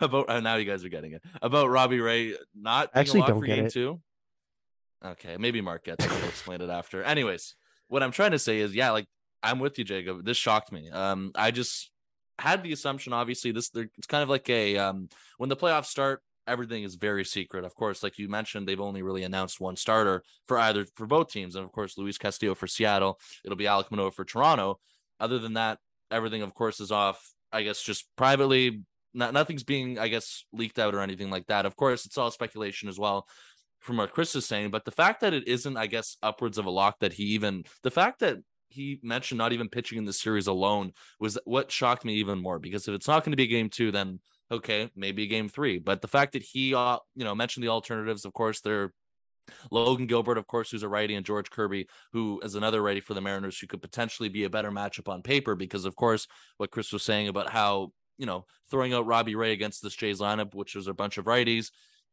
about 0.00 0.28
uh, 0.30 0.40
now 0.40 0.56
you 0.56 0.64
guys 0.64 0.84
are 0.84 0.88
getting 0.88 1.12
it 1.12 1.22
about 1.42 1.68
Robbie 1.68 2.00
Ray 2.00 2.34
not 2.54 2.92
being 2.92 3.00
Actually 3.00 3.20
don't 3.22 3.40
for 3.40 3.46
get 3.46 3.56
game 3.56 3.66
it. 3.66 3.72
two. 3.72 4.00
Okay, 5.04 5.36
maybe 5.38 5.60
Mark 5.60 5.84
gets 5.84 6.04
it. 6.04 6.10
We'll 6.10 6.28
explain 6.28 6.60
it 6.60 6.68
after. 6.68 7.02
Anyways, 7.02 7.54
what 7.88 8.02
I'm 8.02 8.10
trying 8.12 8.32
to 8.32 8.38
say 8.38 8.58
is, 8.60 8.74
yeah, 8.74 8.90
like 8.90 9.06
I'm 9.42 9.58
with 9.58 9.78
you, 9.78 9.84
Jacob. 9.84 10.24
This 10.24 10.36
shocked 10.36 10.72
me. 10.72 10.90
Um, 10.90 11.32
I 11.34 11.50
just 11.50 11.90
had 12.38 12.62
the 12.62 12.72
assumption, 12.72 13.12
obviously, 13.12 13.52
this 13.52 13.70
it's 13.74 14.06
kind 14.06 14.22
of 14.22 14.28
like 14.28 14.48
a 14.50 14.76
um 14.76 15.08
when 15.38 15.48
the 15.48 15.56
playoffs 15.56 15.86
start, 15.86 16.22
everything 16.46 16.82
is 16.82 16.96
very 16.96 17.24
secret. 17.24 17.64
Of 17.64 17.74
course, 17.74 18.02
like 18.02 18.18
you 18.18 18.28
mentioned, 18.28 18.68
they've 18.68 18.80
only 18.80 19.02
really 19.02 19.22
announced 19.22 19.60
one 19.60 19.76
starter 19.76 20.22
for 20.46 20.58
either 20.58 20.86
for 20.96 21.06
both 21.06 21.30
teams, 21.30 21.56
and 21.56 21.64
of 21.64 21.72
course, 21.72 21.96
Luis 21.96 22.18
Castillo 22.18 22.54
for 22.54 22.66
Seattle. 22.66 23.18
It'll 23.44 23.56
be 23.56 23.64
Alek 23.64 23.90
Manoah 23.90 24.10
for 24.10 24.24
Toronto. 24.24 24.78
Other 25.18 25.38
than 25.38 25.54
that, 25.54 25.78
everything, 26.10 26.42
of 26.42 26.54
course, 26.54 26.80
is 26.80 26.92
off. 26.92 27.32
I 27.52 27.62
guess 27.62 27.82
just 27.82 28.06
privately. 28.16 28.82
Not, 29.12 29.34
nothing's 29.34 29.64
being, 29.64 29.98
I 29.98 30.06
guess, 30.06 30.44
leaked 30.52 30.78
out 30.78 30.94
or 30.94 31.00
anything 31.00 31.30
like 31.30 31.46
that. 31.48 31.66
Of 31.66 31.74
course, 31.74 32.06
it's 32.06 32.16
all 32.16 32.30
speculation 32.30 32.88
as 32.88 32.96
well 32.96 33.26
from 33.80 33.96
what 33.96 34.12
Chris 34.12 34.36
is 34.36 34.46
saying, 34.46 34.70
but 34.70 34.84
the 34.84 34.90
fact 34.90 35.20
that 35.22 35.34
it 35.34 35.48
isn't, 35.48 35.76
I 35.76 35.86
guess, 35.86 36.16
upwards 36.22 36.58
of 36.58 36.66
a 36.66 36.70
lock 36.70 37.00
that 37.00 37.14
he 37.14 37.24
even 37.24 37.64
the 37.82 37.90
fact 37.90 38.20
that 38.20 38.36
he 38.68 39.00
mentioned 39.02 39.38
not 39.38 39.52
even 39.52 39.68
pitching 39.68 39.98
in 39.98 40.04
the 40.04 40.12
series 40.12 40.46
alone 40.46 40.92
was 41.18 41.36
what 41.44 41.72
shocked 41.72 42.04
me 42.04 42.14
even 42.14 42.40
more 42.40 42.58
because 42.58 42.86
if 42.86 42.94
it's 42.94 43.08
not 43.08 43.24
going 43.24 43.32
to 43.32 43.36
be 43.36 43.46
game 43.46 43.68
two, 43.68 43.90
then 43.90 44.20
okay, 44.52 44.90
maybe 44.94 45.26
game 45.26 45.48
three. 45.48 45.78
But 45.78 46.02
the 46.02 46.08
fact 46.08 46.32
that 46.32 46.42
he, 46.42 46.74
uh, 46.74 46.98
you 47.14 47.24
know, 47.24 47.34
mentioned 47.34 47.64
the 47.64 47.70
alternatives, 47.70 48.24
of 48.24 48.32
course, 48.32 48.60
they're 48.60 48.92
Logan 49.70 50.06
Gilbert, 50.06 50.38
of 50.38 50.46
course, 50.46 50.70
who's 50.70 50.82
a 50.82 50.88
righty, 50.88 51.14
and 51.14 51.26
George 51.26 51.50
Kirby, 51.50 51.86
who 52.12 52.40
is 52.42 52.54
another 52.54 52.82
righty 52.82 53.00
for 53.00 53.14
the 53.14 53.20
Mariners, 53.20 53.58
who 53.58 53.66
could 53.66 53.82
potentially 53.82 54.28
be 54.28 54.44
a 54.44 54.50
better 54.50 54.70
matchup 54.70 55.08
on 55.08 55.22
paper 55.22 55.54
because, 55.54 55.84
of 55.84 55.96
course, 55.96 56.26
what 56.56 56.70
Chris 56.70 56.92
was 56.92 57.02
saying 57.02 57.28
about 57.28 57.50
how 57.50 57.92
you 58.18 58.26
know 58.26 58.44
throwing 58.70 58.92
out 58.92 59.06
Robbie 59.06 59.34
Ray 59.34 59.52
against 59.52 59.82
this 59.82 59.94
Jays 59.94 60.20
lineup, 60.20 60.54
which 60.54 60.74
was 60.74 60.86
a 60.86 60.94
bunch 60.94 61.18
of 61.18 61.24
righties. 61.24 61.70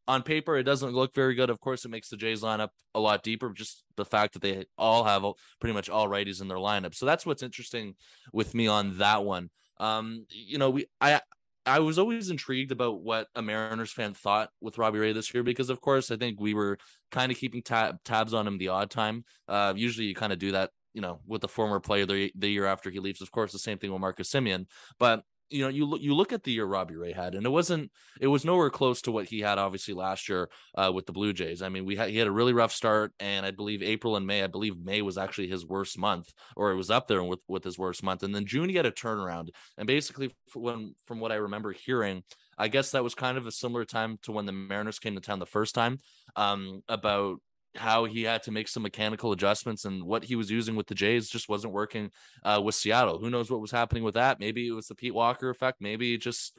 On 0.07 0.23
paper, 0.23 0.55
it 0.55 0.63
doesn't 0.63 0.93
look 0.93 1.13
very 1.13 1.35
good. 1.35 1.49
Of 1.49 1.59
course, 1.59 1.83
it 1.83 1.91
makes 1.91 2.07
the 2.09 2.15
Jays 2.15 2.41
lineup 2.41 2.69
a 2.95 2.99
lot 2.99 3.23
deeper. 3.23 3.51
Just 3.51 3.83
the 3.97 4.05
fact 4.05 4.33
that 4.33 4.41
they 4.41 4.65
all 4.77 5.03
have 5.03 5.25
pretty 5.59 5.73
much 5.73 5.89
all 5.89 6.07
righties 6.07 6.41
in 6.41 6.47
their 6.47 6.57
lineup. 6.57 6.95
So 6.95 7.05
that's 7.05 7.25
what's 7.25 7.43
interesting 7.43 7.95
with 8.31 8.55
me 8.55 8.67
on 8.67 8.99
that 8.99 9.25
one. 9.25 9.49
Um, 9.79 10.25
you 10.29 10.57
know, 10.57 10.69
we 10.69 10.85
I 11.01 11.19
I 11.67 11.79
was 11.79 11.99
always 11.99 12.29
intrigued 12.29 12.71
about 12.71 13.01
what 13.01 13.27
a 13.35 13.41
Mariners 13.41 13.91
fan 13.91 14.13
thought 14.13 14.49
with 14.61 14.77
Robbie 14.77 14.99
Ray 14.99 15.13
this 15.13 15.33
year 15.33 15.43
because, 15.43 15.69
of 15.69 15.81
course, 15.81 16.09
I 16.09 16.15
think 16.17 16.39
we 16.39 16.53
were 16.53 16.77
kind 17.11 17.31
of 17.31 17.37
keeping 17.37 17.61
tab- 17.61 18.03
tabs 18.03 18.33
on 18.33 18.47
him 18.47 18.57
the 18.57 18.69
odd 18.69 18.89
time. 18.89 19.25
Uh, 19.47 19.73
usually, 19.75 20.07
you 20.07 20.15
kind 20.15 20.33
of 20.33 20.39
do 20.39 20.53
that, 20.53 20.71
you 20.93 21.01
know, 21.01 21.19
with 21.27 21.41
the 21.41 21.47
former 21.47 21.79
player 21.79 22.05
the, 22.05 22.31
the 22.35 22.49
year 22.49 22.65
after 22.65 22.89
he 22.89 22.99
leaves. 22.99 23.21
Of 23.21 23.31
course, 23.31 23.51
the 23.51 23.59
same 23.59 23.77
thing 23.77 23.91
with 23.91 24.01
Marcus 24.01 24.31
Semien. 24.31 24.65
But 24.97 25.23
you 25.49 25.63
know, 25.63 25.69
you 25.69 25.85
look 25.85 26.01
you 26.01 26.13
look 26.13 26.33
at 26.33 26.43
the 26.43 26.51
year 26.51 26.65
Robbie 26.65 26.95
Ray 26.95 27.11
had, 27.11 27.35
and 27.35 27.45
it 27.45 27.49
wasn't 27.49 27.91
it 28.19 28.27
was 28.27 28.45
nowhere 28.45 28.69
close 28.69 29.01
to 29.03 29.11
what 29.11 29.25
he 29.25 29.39
had 29.39 29.57
obviously 29.57 29.93
last 29.93 30.27
year 30.29 30.49
uh, 30.75 30.91
with 30.93 31.05
the 31.05 31.11
Blue 31.11 31.33
Jays. 31.33 31.61
I 31.61 31.69
mean, 31.69 31.85
we 31.85 31.95
had 31.95 32.09
he 32.09 32.17
had 32.17 32.27
a 32.27 32.31
really 32.31 32.53
rough 32.53 32.71
start, 32.71 33.13
and 33.19 33.45
I 33.45 33.51
believe 33.51 33.81
April 33.81 34.15
and 34.15 34.27
May, 34.27 34.43
I 34.43 34.47
believe 34.47 34.77
May 34.77 35.01
was 35.01 35.17
actually 35.17 35.47
his 35.47 35.65
worst 35.65 35.97
month, 35.97 36.31
or 36.55 36.71
it 36.71 36.75
was 36.75 36.91
up 36.91 37.07
there 37.07 37.23
with 37.23 37.39
with 37.47 37.63
his 37.63 37.77
worst 37.77 38.03
month, 38.03 38.23
and 38.23 38.33
then 38.33 38.45
June 38.45 38.69
he 38.69 38.75
had 38.75 38.85
a 38.85 38.91
turnaround, 38.91 39.49
and 39.77 39.87
basically 39.87 40.35
when 40.53 40.95
from 41.05 41.19
what 41.19 41.31
I 41.31 41.35
remember 41.35 41.71
hearing. 41.71 42.23
I 42.59 42.69
guess 42.69 42.89
that 42.91 43.03
was 43.03 43.13
kind 43.13 43.37
of 43.37 43.45
a 43.45 43.51
similar 43.51 43.85
time 43.85 44.17
to 44.23 44.31
when 44.31 44.47
the 44.47 44.51
Mariners 44.51 44.97
came 44.97 45.13
to 45.13 45.21
town 45.21 45.37
the 45.37 45.45
first 45.45 45.75
time. 45.75 45.99
Um, 46.35 46.81
about 46.89 47.39
how 47.77 48.05
he 48.05 48.23
had 48.23 48.43
to 48.43 48.51
make 48.51 48.67
some 48.67 48.83
mechanical 48.83 49.31
adjustments 49.31 49.85
and 49.85 50.03
what 50.03 50.23
he 50.23 50.35
was 50.35 50.49
using 50.51 50.75
with 50.75 50.87
the 50.87 50.95
Jays 50.95 51.29
just 51.29 51.49
wasn't 51.49 51.73
working 51.73 52.11
uh, 52.43 52.61
with 52.63 52.75
Seattle. 52.75 53.19
Who 53.19 53.29
knows 53.29 53.49
what 53.49 53.61
was 53.61 53.71
happening 53.71 54.03
with 54.03 54.15
that? 54.15 54.39
Maybe 54.39 54.67
it 54.67 54.71
was 54.71 54.87
the 54.87 54.95
Pete 54.95 55.13
Walker 55.13 55.49
effect. 55.49 55.81
Maybe 55.81 56.17
just 56.17 56.57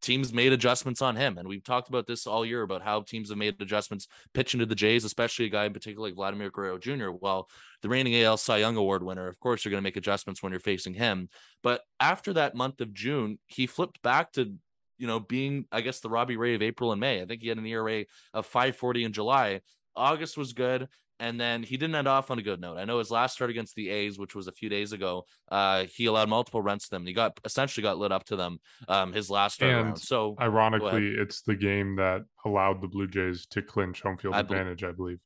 teams 0.00 0.32
made 0.32 0.52
adjustments 0.52 1.02
on 1.02 1.16
him. 1.16 1.38
And 1.38 1.48
we've 1.48 1.64
talked 1.64 1.88
about 1.88 2.06
this 2.06 2.26
all 2.26 2.46
year 2.46 2.62
about 2.62 2.82
how 2.82 3.02
teams 3.02 3.30
have 3.30 3.38
made 3.38 3.60
adjustments 3.60 4.06
pitching 4.32 4.60
to 4.60 4.66
the 4.66 4.74
Jays, 4.74 5.04
especially 5.04 5.46
a 5.46 5.50
guy 5.50 5.64
in 5.64 5.72
particular 5.72 6.08
like 6.08 6.14
Vladimir 6.14 6.50
Guerrero 6.50 6.78
Jr. 6.78 7.10
Well, 7.10 7.48
the 7.82 7.88
reigning 7.88 8.14
AL 8.22 8.36
Cy 8.36 8.58
Young 8.58 8.76
Award 8.76 9.02
winner, 9.02 9.26
of 9.26 9.40
course, 9.40 9.64
you're 9.64 9.70
going 9.70 9.82
to 9.82 9.86
make 9.86 9.96
adjustments 9.96 10.42
when 10.42 10.52
you're 10.52 10.60
facing 10.60 10.94
him. 10.94 11.28
But 11.62 11.82
after 11.98 12.32
that 12.34 12.54
month 12.54 12.80
of 12.80 12.94
June, 12.94 13.38
he 13.46 13.66
flipped 13.66 14.00
back 14.02 14.32
to 14.32 14.54
you 14.98 15.06
know, 15.06 15.20
being 15.20 15.64
I 15.72 15.80
guess 15.80 16.00
the 16.00 16.10
Robbie 16.10 16.36
Ray 16.36 16.54
of 16.54 16.62
April 16.62 16.92
and 16.92 17.00
May. 17.00 17.22
I 17.22 17.24
think 17.24 17.40
he 17.40 17.48
had 17.48 17.58
an 17.58 17.66
ERA 17.66 18.04
of 18.34 18.46
540 18.46 19.04
in 19.04 19.12
July. 19.12 19.60
August 19.96 20.36
was 20.36 20.52
good. 20.52 20.88
And 21.20 21.40
then 21.40 21.64
he 21.64 21.76
didn't 21.76 21.96
end 21.96 22.06
off 22.06 22.30
on 22.30 22.38
a 22.38 22.42
good 22.42 22.60
note. 22.60 22.78
I 22.78 22.84
know 22.84 23.00
his 23.00 23.10
last 23.10 23.32
start 23.34 23.50
against 23.50 23.74
the 23.74 23.90
A's, 23.90 24.20
which 24.20 24.36
was 24.36 24.46
a 24.46 24.52
few 24.52 24.68
days 24.68 24.92
ago, 24.92 25.24
uh, 25.50 25.86
he 25.92 26.06
allowed 26.06 26.28
multiple 26.28 26.62
runs 26.62 26.84
to 26.84 26.90
them. 26.90 27.04
He 27.06 27.12
got 27.12 27.40
essentially 27.44 27.82
got 27.82 27.98
lit 27.98 28.12
up 28.12 28.22
to 28.26 28.36
them 28.36 28.60
um, 28.86 29.12
his 29.12 29.28
last 29.28 29.54
start 29.54 29.72
And. 29.72 29.98
So 29.98 30.36
Ironically, 30.40 31.08
it's 31.18 31.42
the 31.42 31.56
game 31.56 31.96
that 31.96 32.22
allowed 32.44 32.80
the 32.82 32.86
Blue 32.86 33.08
Jays 33.08 33.46
to 33.46 33.62
clinch 33.62 34.00
home 34.00 34.16
field 34.16 34.34
I 34.34 34.40
advantage, 34.40 34.84
I 34.84 34.92
believe. 34.92 35.18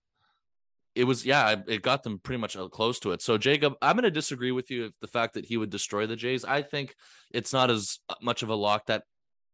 it 0.94 1.04
was 1.04 1.24
yeah 1.24 1.56
it 1.66 1.82
got 1.82 2.02
them 2.02 2.18
pretty 2.18 2.40
much 2.40 2.56
uh, 2.56 2.68
close 2.68 2.98
to 3.00 3.12
it 3.12 3.22
so 3.22 3.38
jacob 3.38 3.74
i'm 3.80 3.96
going 3.96 4.04
to 4.04 4.10
disagree 4.10 4.52
with 4.52 4.70
you 4.70 4.86
if 4.86 4.92
the 5.00 5.06
fact 5.06 5.34
that 5.34 5.44
he 5.46 5.56
would 5.56 5.70
destroy 5.70 6.06
the 6.06 6.16
jays 6.16 6.44
i 6.44 6.60
think 6.60 6.94
it's 7.30 7.52
not 7.52 7.70
as 7.70 7.98
uh, 8.10 8.14
much 8.20 8.42
of 8.42 8.50
a 8.50 8.54
lock 8.54 8.84
that 8.86 9.04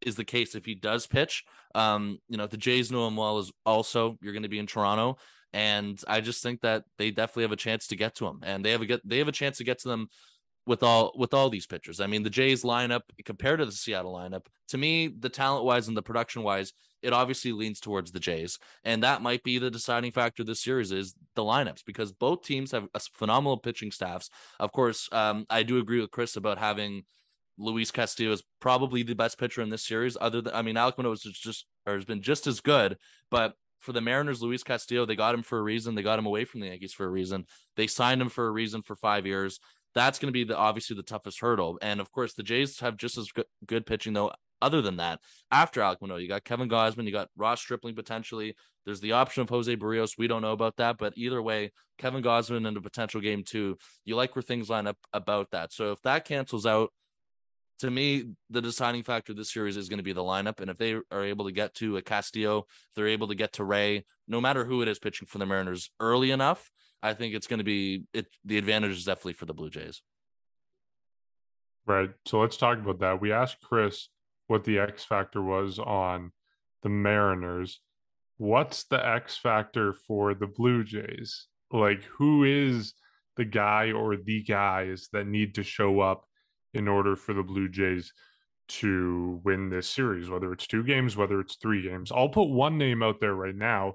is 0.03 0.17
the 0.17 0.25
case 0.25 0.55
if 0.55 0.65
he 0.65 0.75
does 0.75 1.07
pitch 1.07 1.45
um 1.75 2.19
you 2.29 2.37
know 2.37 2.47
the 2.47 2.57
jays 2.57 2.91
know 2.91 3.07
him 3.07 3.17
well 3.17 3.39
as 3.39 3.51
also 3.67 4.17
you're 4.21 4.33
going 4.33 4.43
to 4.43 4.49
be 4.49 4.59
in 4.59 4.67
toronto 4.67 5.17
and 5.53 6.01
i 6.09 6.21
just 6.21 6.43
think 6.43 6.61
that 6.61 6.85
they 6.99 7.11
definitely 7.11 7.43
have 7.45 7.53
a 7.53 7.57
chance 7.57 7.87
to 7.87 7.97
get 7.97 8.15
to 8.15 8.27
him 8.27 8.41
and 8.43 8.65
they 8.65 8.71
have 8.71 8.83
a 8.83 8.87
get 8.87 9.07
they 9.09 9.19
have 9.19 9.29
a 9.29 9.33
chance 9.33 9.59
to 9.59 9.65
get 9.65 9.79
to 9.79 9.89
them 9.89 10.09
with 10.69 10.83
all 10.83 11.13
with 11.17 11.33
all 11.33 11.49
these 11.49 11.67
pitchers. 11.67 11.99
I 11.99 12.07
mean, 12.07 12.23
the 12.23 12.31
Jays 12.31 12.63
lineup 12.63 13.01
compared 13.25 13.59
to 13.59 13.67
the 13.67 13.73
Seattle 13.73 14.15
lineup, 14.15 14.47
to 14.69 14.79
me, 14.79 15.09
the 15.09 15.31
talent 15.31 15.65
wise 15.65 15.89
and 15.89 15.97
the 15.97 16.03
production 16.03 16.43
wise, 16.43 16.75
it 17.03 17.15
obviously 17.15 17.53
leans 17.53 17.81
towards 17.81 18.13
the 18.13 18.21
Jays, 18.21 18.59
and 18.85 19.03
that 19.03 19.23
might 19.23 19.43
be 19.43 19.59
the 19.59 19.71
deciding 19.71 20.13
factor 20.13 20.45
this 20.45 20.63
series 20.63 20.93
is 20.93 21.15
the 21.35 21.43
lineups 21.43 21.85
because 21.87 22.13
both 22.13 22.43
teams 22.43 22.73
have 22.73 22.87
a 22.95 23.01
phenomenal 23.01 23.57
pitching 23.57 23.91
staffs. 23.91 24.29
Of 24.61 24.71
course, 24.73 25.09
um, 25.11 25.47
I 25.49 25.63
do 25.63 25.79
agree 25.79 26.01
with 26.01 26.11
Chris 26.11 26.37
about 26.37 26.59
having 26.59 27.05
Luis 27.59 27.91
Castillo 27.91 28.33
is 28.33 28.43
probably 28.61 29.03
the 29.03 29.15
best 29.15 29.39
pitcher 29.39 29.61
in 29.61 29.69
this 29.69 29.85
series. 29.85 30.17
Other 30.21 30.41
than, 30.41 30.55
I 30.55 30.63
mean, 30.63 30.77
Alek 30.77 30.97
Manoah 30.97 31.13
is 31.13 31.23
just 31.23 31.67
or 31.87 31.95
has 31.95 32.05
been 32.05 32.23
just 32.23 32.47
as 32.47 32.61
good, 32.61 32.97
but 33.31 33.55
for 33.81 33.93
the 33.93 34.01
Mariners, 34.01 34.43
Luis 34.43 34.63
Castillo, 34.63 35.07
they 35.07 35.17
got 35.17 35.35
him 35.35 35.43
for 35.43 35.59
a 35.59 35.63
reason. 35.63 35.95
They 35.95 36.03
got 36.03 36.19
him 36.19 36.27
away 36.27 36.45
from 36.45 36.61
the 36.61 36.67
Yankees 36.67 36.93
for 36.93 37.07
a 37.07 37.11
reason. 37.11 37.47
They 37.77 37.87
signed 37.87 38.21
him 38.21 38.29
for 38.29 38.47
a 38.47 38.51
reason 38.51 38.83
for 38.83 38.97
five 38.97 39.27
years. 39.27 39.61
That's 39.95 40.19
going 40.19 40.29
to 40.29 40.33
be 40.33 40.45
the 40.45 40.57
obviously 40.57 40.97
the 40.97 41.03
toughest 41.03 41.41
hurdle. 41.41 41.79
And 41.81 42.01
of 42.01 42.11
course, 42.13 42.35
the 42.35 42.43
Jays 42.43 42.81
have 42.81 42.97
just 42.97 43.17
as 43.17 43.31
good, 43.31 43.47
good 43.67 43.87
pitching 43.87 44.13
though. 44.13 44.33
Other 44.61 44.83
than 44.83 44.97
that, 44.97 45.21
after 45.53 45.81
Alek 45.81 46.01
Manoah, 46.01 46.21
you 46.21 46.27
got 46.27 46.43
Kevin 46.43 46.69
Gausman, 46.69 47.05
you 47.05 47.13
got 47.13 47.29
Ross 47.37 47.61
Stripling 47.61 47.95
potentially. 47.95 48.57
There's 48.85 48.99
the 49.01 49.13
option 49.13 49.43
of 49.43 49.49
Jose 49.49 49.77
Berrios. 49.77 50.19
We 50.19 50.27
don't 50.27 50.43
know 50.43 50.51
about 50.51 50.79
that, 50.79 50.99
but 50.99 51.13
either 51.17 51.41
way, 51.41 51.71
Kevin 51.97 52.25
Gausman 52.25 52.67
in 52.67 52.77
a 52.77 52.81
potential 52.81 53.21
game 53.21 53.45
two. 53.45 53.77
You 54.05 54.17
like 54.17 54.35
where 54.35 54.43
things 54.43 54.69
line 54.69 54.89
up 54.89 54.97
about 55.13 55.53
that. 55.53 55.73
So 55.73 55.93
if 55.93 56.03
that 56.03 56.25
cancels 56.25 56.67
out, 56.67 56.91
to 57.79 57.91
me, 57.91 58.25
the 58.51 58.61
deciding 58.61 59.03
factor 59.03 59.33
this 59.33 59.53
series 59.53 59.77
is 59.77 59.89
going 59.89 59.99
to 59.99 60.05
be 60.05 60.13
the 60.13 60.23
lineup. 60.23 60.61
And 60.61 60.71
if 60.71 60.79
they 60.79 60.95
are 61.11 61.25
able 61.25 61.45
to 61.45 61.53
get 61.53 61.75
to 61.77 61.97
a 61.97 62.03
Castillo, 62.03 62.67
they're 62.95 63.09
able 63.09 63.29
to 63.29 63.35
get 63.35 63.55
to 63.55 63.65
Ray, 63.65 64.05
no 64.27 64.41
matter 64.41 64.65
who 64.65 64.83
it 64.83 64.89
is 64.89 64.99
pitching 64.99 65.27
for 65.27 65.39
the 65.39 65.47
Mariners 65.47 65.91
early 66.01 66.31
enough, 66.31 66.71
I 67.03 67.15
think 67.15 67.35
it's 67.35 67.47
going 67.47 67.59
to 67.59 67.65
be 67.65 68.05
it. 68.13 68.27
The 68.45 68.59
advantage 68.59 68.93
is 68.93 69.05
definitely 69.05 69.35
for 69.35 69.47
the 69.47 69.55
Blue 69.55 69.71
Jays. 69.71 70.03
Right. 71.87 72.11
So 72.27 72.41
let's 72.41 72.57
talk 72.57 72.79
about 72.79 73.01
that. 73.01 73.21
We 73.21 73.33
asked 73.33 73.61
Chris 73.63 74.09
what 74.47 74.65
the 74.65 74.79
X 74.79 75.05
factor 75.05 75.41
was 75.41 75.79
on 75.79 76.33
the 76.83 76.89
Mariners. 76.89 77.81
What's 78.37 78.85
the 78.85 79.05
X 79.05 79.37
factor 79.37 79.93
for 79.93 80.35
the 80.35 80.47
Blue 80.47 80.85
Jays? 80.85 81.47
Like, 81.73 82.03
who 82.05 82.45
is 82.45 82.95
the 83.37 83.45
guy 83.45 83.93
or 83.93 84.17
the 84.17 84.43
guys 84.43 85.09
that 85.13 85.27
need 85.27 85.55
to 85.55 85.63
show 85.63 86.01
up 86.01 86.28
in 86.75 86.89
order 86.89 87.17
for 87.17 87.35
the 87.35 87.43
Blue 87.43 87.69
Jays 87.69 88.13
to 88.69 89.41
win 89.45 89.71
this 89.71 89.89
series, 89.89 90.29
whether 90.29 90.53
it's 90.53 90.67
two 90.67 90.85
games, 90.85 91.17
whether 91.17 91.41
it's 91.41 91.57
three 91.57 91.83
games? 91.83 92.13
I'll 92.13 92.29
put 92.29 92.49
one 92.49 92.79
name 92.79 93.03
out 93.03 93.21
there 93.21 93.35
right 93.35 93.55
now. 93.55 93.95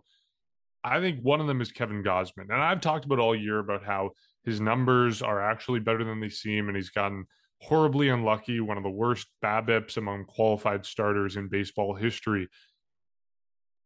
I 0.83 0.99
think 0.99 1.21
one 1.21 1.39
of 1.39 1.47
them 1.47 1.61
is 1.61 1.71
Kevin 1.71 2.03
Gausman. 2.03 2.49
And 2.49 2.61
I've 2.61 2.81
talked 2.81 3.05
about 3.05 3.19
all 3.19 3.35
year 3.35 3.59
about 3.59 3.85
how 3.85 4.11
his 4.43 4.59
numbers 4.59 5.21
are 5.21 5.41
actually 5.41 5.79
better 5.79 6.03
than 6.03 6.19
they 6.19 6.29
seem, 6.29 6.67
and 6.67 6.75
he's 6.75 6.89
gotten 6.89 7.25
horribly 7.61 8.09
unlucky, 8.09 8.59
one 8.59 8.77
of 8.77 8.83
the 8.83 8.89
worst 8.89 9.27
BABIPs 9.41 9.95
among 9.95 10.25
qualified 10.25 10.85
starters 10.85 11.37
in 11.37 11.47
baseball 11.47 11.95
history. 11.95 12.49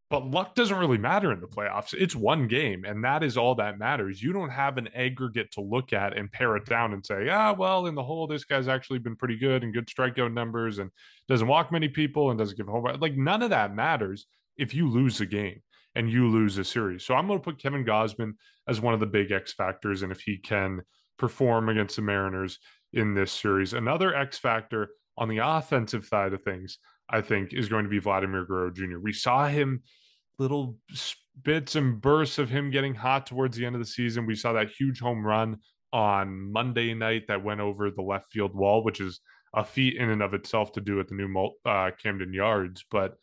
But 0.09 0.25
luck 0.25 0.55
doesn't 0.55 0.77
really 0.77 0.97
matter 0.97 1.33
in 1.33 1.41
the 1.41 1.47
playoffs. 1.47 1.93
It's 1.93 2.15
one 2.15 2.47
game, 2.47 2.85
and 2.85 3.03
that 3.03 3.23
is 3.23 3.35
all 3.37 3.55
that 3.55 3.77
matters. 3.77 4.23
You 4.23 4.31
don't 4.31 4.49
have 4.49 4.77
an 4.77 4.87
aggregate 4.95 5.51
to 5.51 5.61
look 5.61 5.91
at 5.91 6.17
and 6.17 6.31
pare 6.31 6.55
it 6.55 6.65
down 6.65 6.93
and 6.93 7.05
say, 7.05 7.27
ah, 7.29 7.51
well, 7.51 7.87
in 7.87 7.95
the 7.95 8.03
whole, 8.03 8.25
this 8.25 8.45
guy's 8.45 8.69
actually 8.69 8.99
been 8.99 9.17
pretty 9.17 9.37
good 9.37 9.63
and 9.63 9.73
good 9.73 9.87
strikeout 9.87 10.33
numbers 10.33 10.79
and 10.79 10.91
doesn't 11.27 11.47
walk 11.47 11.73
many 11.73 11.89
people 11.89 12.29
and 12.29 12.39
doesn't 12.39 12.57
give 12.57 12.67
home. 12.67 12.87
Like, 13.01 13.17
none 13.17 13.43
of 13.43 13.49
that 13.49 13.75
matters 13.75 14.27
if 14.55 14.73
you 14.73 14.89
lose 14.89 15.19
a 15.19 15.25
game 15.25 15.61
and 15.93 16.09
you 16.09 16.29
lose 16.29 16.57
a 16.57 16.63
series. 16.63 17.03
So 17.03 17.13
I'm 17.13 17.27
going 17.27 17.39
to 17.39 17.43
put 17.43 17.61
Kevin 17.61 17.83
Gausman 17.83 18.33
as 18.67 18.79
one 18.79 18.93
of 18.93 19.01
the 19.01 19.05
big 19.05 19.31
X 19.31 19.53
factors. 19.53 20.03
And 20.03 20.11
if 20.11 20.21
he 20.21 20.37
can 20.37 20.83
perform 21.17 21.67
against 21.67 21.97
the 21.97 22.01
Mariners 22.01 22.59
in 22.93 23.13
this 23.13 23.31
series, 23.31 23.73
another 23.73 24.15
X 24.15 24.37
factor 24.37 24.89
on 25.17 25.27
the 25.27 25.39
offensive 25.39 26.05
side 26.05 26.33
of 26.33 26.43
things, 26.43 26.77
I 27.09 27.21
think, 27.21 27.53
is 27.53 27.69
going 27.69 27.83
to 27.83 27.89
be 27.89 27.99
Vladimir 27.99 28.45
Guerrero 28.45 28.71
Jr. 28.71 28.99
We 28.99 29.13
saw 29.13 29.47
him 29.47 29.83
little 30.39 30.77
bits 31.43 31.75
and 31.75 32.01
bursts 32.01 32.37
of 32.37 32.49
him 32.49 32.69
getting 32.69 32.95
hot 32.95 33.25
towards 33.25 33.57
the 33.57 33.65
end 33.65 33.75
of 33.75 33.81
the 33.81 33.87
season. 33.87 34.25
We 34.25 34.35
saw 34.35 34.53
that 34.53 34.69
huge 34.69 34.99
home 34.99 35.25
run 35.25 35.57
on 35.93 36.51
Monday 36.51 36.93
night 36.93 37.23
that 37.27 37.43
went 37.43 37.61
over 37.61 37.89
the 37.89 38.01
left 38.01 38.31
field 38.31 38.55
wall, 38.55 38.83
which 38.83 38.99
is 38.99 39.19
a 39.53 39.63
feat 39.63 39.95
in 39.95 40.09
and 40.09 40.21
of 40.21 40.33
itself 40.33 40.71
to 40.73 40.81
do 40.81 40.99
at 40.99 41.07
the 41.07 41.15
new 41.15 41.51
uh, 41.65 41.91
Camden 42.01 42.33
Yards. 42.33 42.85
But 42.91 43.15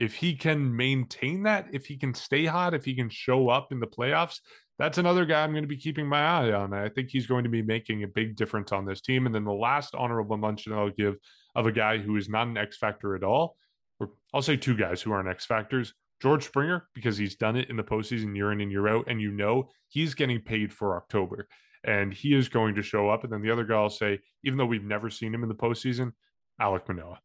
if 0.00 0.14
he 0.14 0.34
can 0.34 0.74
maintain 0.76 1.44
that, 1.44 1.68
if 1.72 1.86
he 1.86 1.96
can 1.96 2.14
stay 2.14 2.44
hot, 2.44 2.74
if 2.74 2.84
he 2.84 2.94
can 2.94 3.08
show 3.08 3.48
up 3.48 3.72
in 3.72 3.80
the 3.80 3.86
playoffs, 3.86 4.40
that's 4.78 4.98
another 4.98 5.24
guy 5.24 5.42
I'm 5.42 5.50
going 5.50 5.64
to 5.64 5.68
be 5.68 5.76
keeping 5.76 6.06
my 6.06 6.20
eye 6.20 6.52
on. 6.52 6.72
I 6.72 6.88
think 6.88 7.08
he's 7.10 7.26
going 7.26 7.42
to 7.44 7.50
be 7.50 7.62
making 7.62 8.04
a 8.04 8.08
big 8.08 8.36
difference 8.36 8.70
on 8.70 8.86
this 8.86 9.00
team. 9.00 9.26
And 9.26 9.34
then 9.34 9.44
the 9.44 9.52
last 9.52 9.94
honorable 9.94 10.36
mention 10.36 10.72
I'll 10.72 10.90
give 10.90 11.16
of 11.58 11.66
a 11.66 11.72
guy 11.72 11.98
who 11.98 12.16
is 12.16 12.28
not 12.28 12.46
an 12.46 12.56
X 12.56 12.76
factor 12.78 13.16
at 13.16 13.24
all, 13.24 13.56
or 13.98 14.10
I'll 14.32 14.42
say 14.42 14.56
two 14.56 14.76
guys 14.76 15.02
who 15.02 15.10
aren't 15.10 15.28
X 15.28 15.44
factors. 15.44 15.92
George 16.22 16.44
Springer, 16.44 16.88
because 16.94 17.18
he's 17.18 17.34
done 17.34 17.56
it 17.56 17.68
in 17.68 17.76
the 17.76 17.82
postseason 17.82 18.34
year 18.36 18.52
in 18.52 18.60
and 18.60 18.70
year 18.70 18.88
out, 18.88 19.06
and 19.08 19.20
you 19.20 19.30
know 19.32 19.68
he's 19.88 20.14
getting 20.14 20.40
paid 20.40 20.72
for 20.72 20.96
October 20.96 21.48
and 21.84 22.12
he 22.12 22.34
is 22.34 22.48
going 22.48 22.74
to 22.74 22.82
show 22.82 23.08
up. 23.08 23.24
And 23.24 23.32
then 23.32 23.42
the 23.42 23.50
other 23.50 23.64
guy 23.64 23.74
I'll 23.74 23.90
say, 23.90 24.20
even 24.44 24.58
though 24.58 24.66
we've 24.66 24.84
never 24.84 25.10
seen 25.10 25.34
him 25.34 25.42
in 25.42 25.48
the 25.48 25.54
postseason, 25.54 26.12
Alek 26.60 26.88
Manoah. 26.88 27.20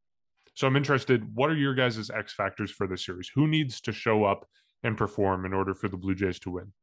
So 0.55 0.67
I'm 0.67 0.75
interested. 0.75 1.35
What 1.35 1.49
are 1.49 1.55
your 1.55 1.73
guys' 1.73 2.09
X 2.09 2.33
factors 2.33 2.71
for 2.71 2.85
this 2.87 3.05
series? 3.05 3.29
Who 3.33 3.47
needs 3.47 3.81
to 3.81 3.91
show 3.91 4.23
up 4.23 4.47
and 4.83 4.97
perform 4.97 5.45
in 5.45 5.53
order 5.53 5.73
for 5.73 5.87
the 5.87 5.97
Blue 5.97 6.13
Jays 6.13 6.39
to 6.41 6.51
win? 6.51 6.73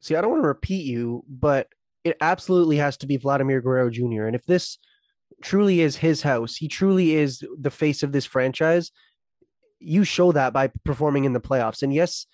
See, 0.00 0.14
I 0.14 0.20
don't 0.20 0.30
want 0.30 0.44
to 0.44 0.48
repeat 0.48 0.86
you, 0.86 1.24
but 1.28 1.68
it 2.04 2.16
absolutely 2.20 2.76
has 2.76 2.96
to 2.98 3.06
be 3.06 3.16
Vladimir 3.16 3.60
Guerrero 3.60 3.90
Jr. 3.90 4.24
And 4.24 4.36
if 4.36 4.44
this 4.46 4.78
truly 5.42 5.80
is 5.80 5.96
his 5.96 6.22
house, 6.22 6.56
he 6.56 6.68
truly 6.68 7.14
is 7.14 7.44
the 7.58 7.70
face 7.70 8.02
of 8.02 8.12
this 8.12 8.26
franchise. 8.26 8.90
You 9.80 10.04
show 10.04 10.32
that 10.32 10.52
by 10.52 10.70
performing 10.84 11.24
in 11.24 11.32
the 11.32 11.40
playoffs. 11.40 11.82
And 11.82 11.94
yes, 11.94 12.26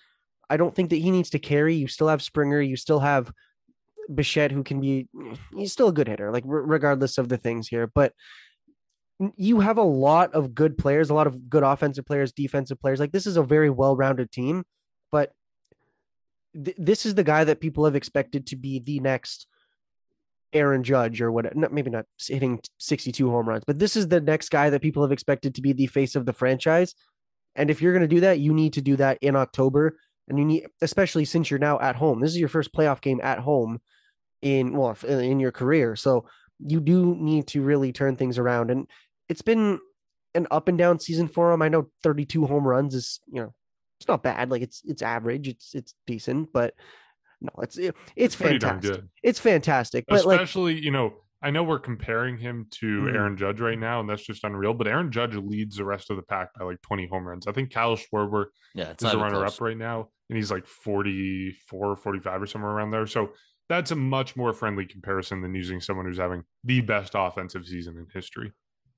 I 0.49 0.57
don't 0.57 0.75
think 0.75 0.89
that 0.89 0.97
he 0.97 1.11
needs 1.11 1.29
to 1.31 1.39
carry. 1.39 1.75
You 1.75 1.87
still 1.87 2.07
have 2.07 2.21
Springer. 2.21 2.61
You 2.61 2.75
still 2.75 2.99
have 2.99 3.31
Bichette, 4.13 4.51
who 4.51 4.63
can 4.63 4.81
be, 4.81 5.07
he's 5.55 5.71
still 5.71 5.87
a 5.87 5.93
good 5.93 6.07
hitter, 6.07 6.31
like 6.31 6.43
regardless 6.45 7.17
of 7.17 7.29
the 7.29 7.37
things 7.37 7.67
here. 7.67 7.87
But 7.87 8.13
you 9.37 9.59
have 9.61 9.77
a 9.77 9.83
lot 9.83 10.33
of 10.33 10.53
good 10.53 10.77
players, 10.77 11.09
a 11.09 11.13
lot 11.13 11.27
of 11.27 11.49
good 11.49 11.63
offensive 11.63 12.05
players, 12.05 12.31
defensive 12.31 12.79
players. 12.79 12.99
Like 12.99 13.11
this 13.11 13.25
is 13.25 13.37
a 13.37 13.43
very 13.43 13.69
well-rounded 13.69 14.31
team, 14.31 14.65
but 15.11 15.31
th- 16.53 16.75
this 16.77 17.05
is 17.05 17.15
the 17.15 17.23
guy 17.23 17.43
that 17.43 17.61
people 17.61 17.85
have 17.85 17.95
expected 17.95 18.47
to 18.47 18.55
be 18.55 18.79
the 18.79 18.99
next 18.99 19.47
Aaron 20.55 20.83
Judge 20.83 21.21
or 21.21 21.31
what? 21.31 21.55
Maybe 21.71 21.91
not 21.91 22.05
hitting 22.27 22.59
62 22.79 23.29
home 23.29 23.47
runs, 23.47 23.63
but 23.67 23.77
this 23.77 23.95
is 23.95 24.07
the 24.07 24.21
next 24.21 24.49
guy 24.49 24.69
that 24.69 24.81
people 24.81 25.03
have 25.03 25.11
expected 25.11 25.53
to 25.55 25.61
be 25.61 25.73
the 25.73 25.87
face 25.87 26.15
of 26.15 26.25
the 26.25 26.33
franchise. 26.33 26.95
And 27.55 27.69
if 27.69 27.81
you're 27.81 27.93
going 27.93 28.07
to 28.07 28.15
do 28.15 28.21
that, 28.21 28.39
you 28.39 28.53
need 28.53 28.73
to 28.73 28.81
do 28.81 28.95
that 28.95 29.17
in 29.21 29.35
October, 29.35 29.97
and 30.27 30.39
you 30.39 30.45
need, 30.45 30.67
especially 30.81 31.25
since 31.25 31.51
you're 31.51 31.59
now 31.59 31.79
at 31.79 31.95
home. 31.95 32.19
This 32.21 32.31
is 32.31 32.39
your 32.39 32.49
first 32.49 32.73
playoff 32.73 33.01
game 33.01 33.19
at 33.21 33.39
home 33.39 33.79
in 34.41 34.75
well 34.75 34.95
in 35.05 35.39
your 35.39 35.51
career, 35.51 35.95
so 35.95 36.25
you 36.59 36.79
do 36.79 37.15
need 37.15 37.47
to 37.47 37.61
really 37.61 37.91
turn 37.91 38.15
things 38.15 38.37
around. 38.37 38.71
And 38.71 38.87
it's 39.29 39.41
been 39.41 39.79
an 40.33 40.47
up 40.51 40.67
and 40.67 40.77
down 40.77 40.99
season 40.99 41.27
for 41.27 41.51
him. 41.51 41.61
I 41.61 41.69
know 41.69 41.89
32 42.03 42.45
home 42.45 42.67
runs 42.67 42.93
is, 42.95 43.19
you 43.31 43.41
know, 43.41 43.53
it's 43.99 44.07
not 44.07 44.23
bad. 44.23 44.51
Like 44.51 44.61
it's 44.61 44.81
it's 44.85 45.01
average. 45.01 45.47
It's 45.47 45.73
it's 45.73 45.93
decent, 46.05 46.49
but 46.53 46.73
no, 47.45 47.61
it's 47.61 47.77
it, 47.77 47.95
it's, 48.15 48.33
it's 48.33 48.35
fantastic. 48.35 49.03
It's 49.23 49.39
fantastic. 49.39 50.05
But 50.07 50.19
especially, 50.19 50.75
like, 50.75 50.83
you 50.83 50.91
know, 50.91 51.13
I 51.41 51.51
know 51.51 51.63
we're 51.63 51.79
comparing 51.79 52.37
him 52.37 52.67
to 52.79 52.85
mm-hmm. 52.85 53.15
Aaron 53.15 53.37
Judge 53.37 53.59
right 53.59 53.77
now, 53.77 53.99
and 53.99 54.09
that's 54.09 54.25
just 54.25 54.43
unreal. 54.43 54.73
But 54.73 54.87
Aaron 54.87 55.11
Judge 55.11 55.35
leads 55.35 55.77
the 55.77 55.85
rest 55.85 56.09
of 56.09 56.17
the 56.17 56.23
pack 56.23 56.49
by 56.57 56.65
like 56.65 56.81
20 56.81 57.07
home 57.07 57.27
runs. 57.27 57.47
I 57.47 57.51
think 57.51 57.71
Kyle 57.71 57.95
Schwarber 57.95 58.45
yeah, 58.73 58.93
is 58.99 59.13
a 59.13 59.17
runner 59.17 59.45
up 59.45 59.61
right 59.61 59.77
now, 59.77 60.09
and 60.29 60.37
he's 60.37 60.51
like 60.51 60.65
44, 60.65 61.97
45 61.97 62.41
or 62.41 62.47
somewhere 62.47 62.71
around 62.71 62.91
there. 62.91 63.05
So 63.05 63.29
that's 63.69 63.91
a 63.91 63.95
much 63.95 64.35
more 64.35 64.53
friendly 64.53 64.85
comparison 64.85 65.41
than 65.41 65.53
using 65.53 65.81
someone 65.81 66.05
who's 66.05 66.17
having 66.17 66.43
the 66.63 66.81
best 66.81 67.11
offensive 67.15 67.65
season 67.65 67.97
in 67.97 68.07
history. 68.13 68.51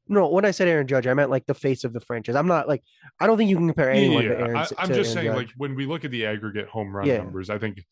No, 0.10 0.29
when 0.29 0.45
I 0.45 0.51
said 0.51 0.69
Aaron 0.69 0.88
Judge, 0.88 1.05
I 1.05 1.13
meant 1.13 1.29
like 1.29 1.45
the 1.47 1.53
face 1.53 1.83
of 1.83 1.91
the 1.91 1.99
franchise. 1.99 2.36
I'm 2.36 2.47
not 2.47 2.67
like 2.67 2.81
I 3.19 3.27
don't 3.27 3.38
think 3.38 3.49
you 3.49 3.57
can 3.57 3.67
compare 3.67 3.91
anyone 3.91 4.23
yeah, 4.23 4.29
to 4.29 4.39
Aaron. 4.39 4.55
I, 4.55 4.62
am 4.62 4.67
just 4.67 4.79
Aaron 4.79 5.05
saying, 5.05 5.25
Judge. 5.27 5.36
like 5.36 5.49
when 5.57 5.75
we 5.75 5.86
look 5.86 6.05
at 6.05 6.12
the 6.12 6.25
aggregate 6.25 6.69
home 6.69 6.95
run 6.95 7.07
yeah. 7.07 7.17
numbers, 7.17 7.49
I 7.49 7.57
think 7.57 7.83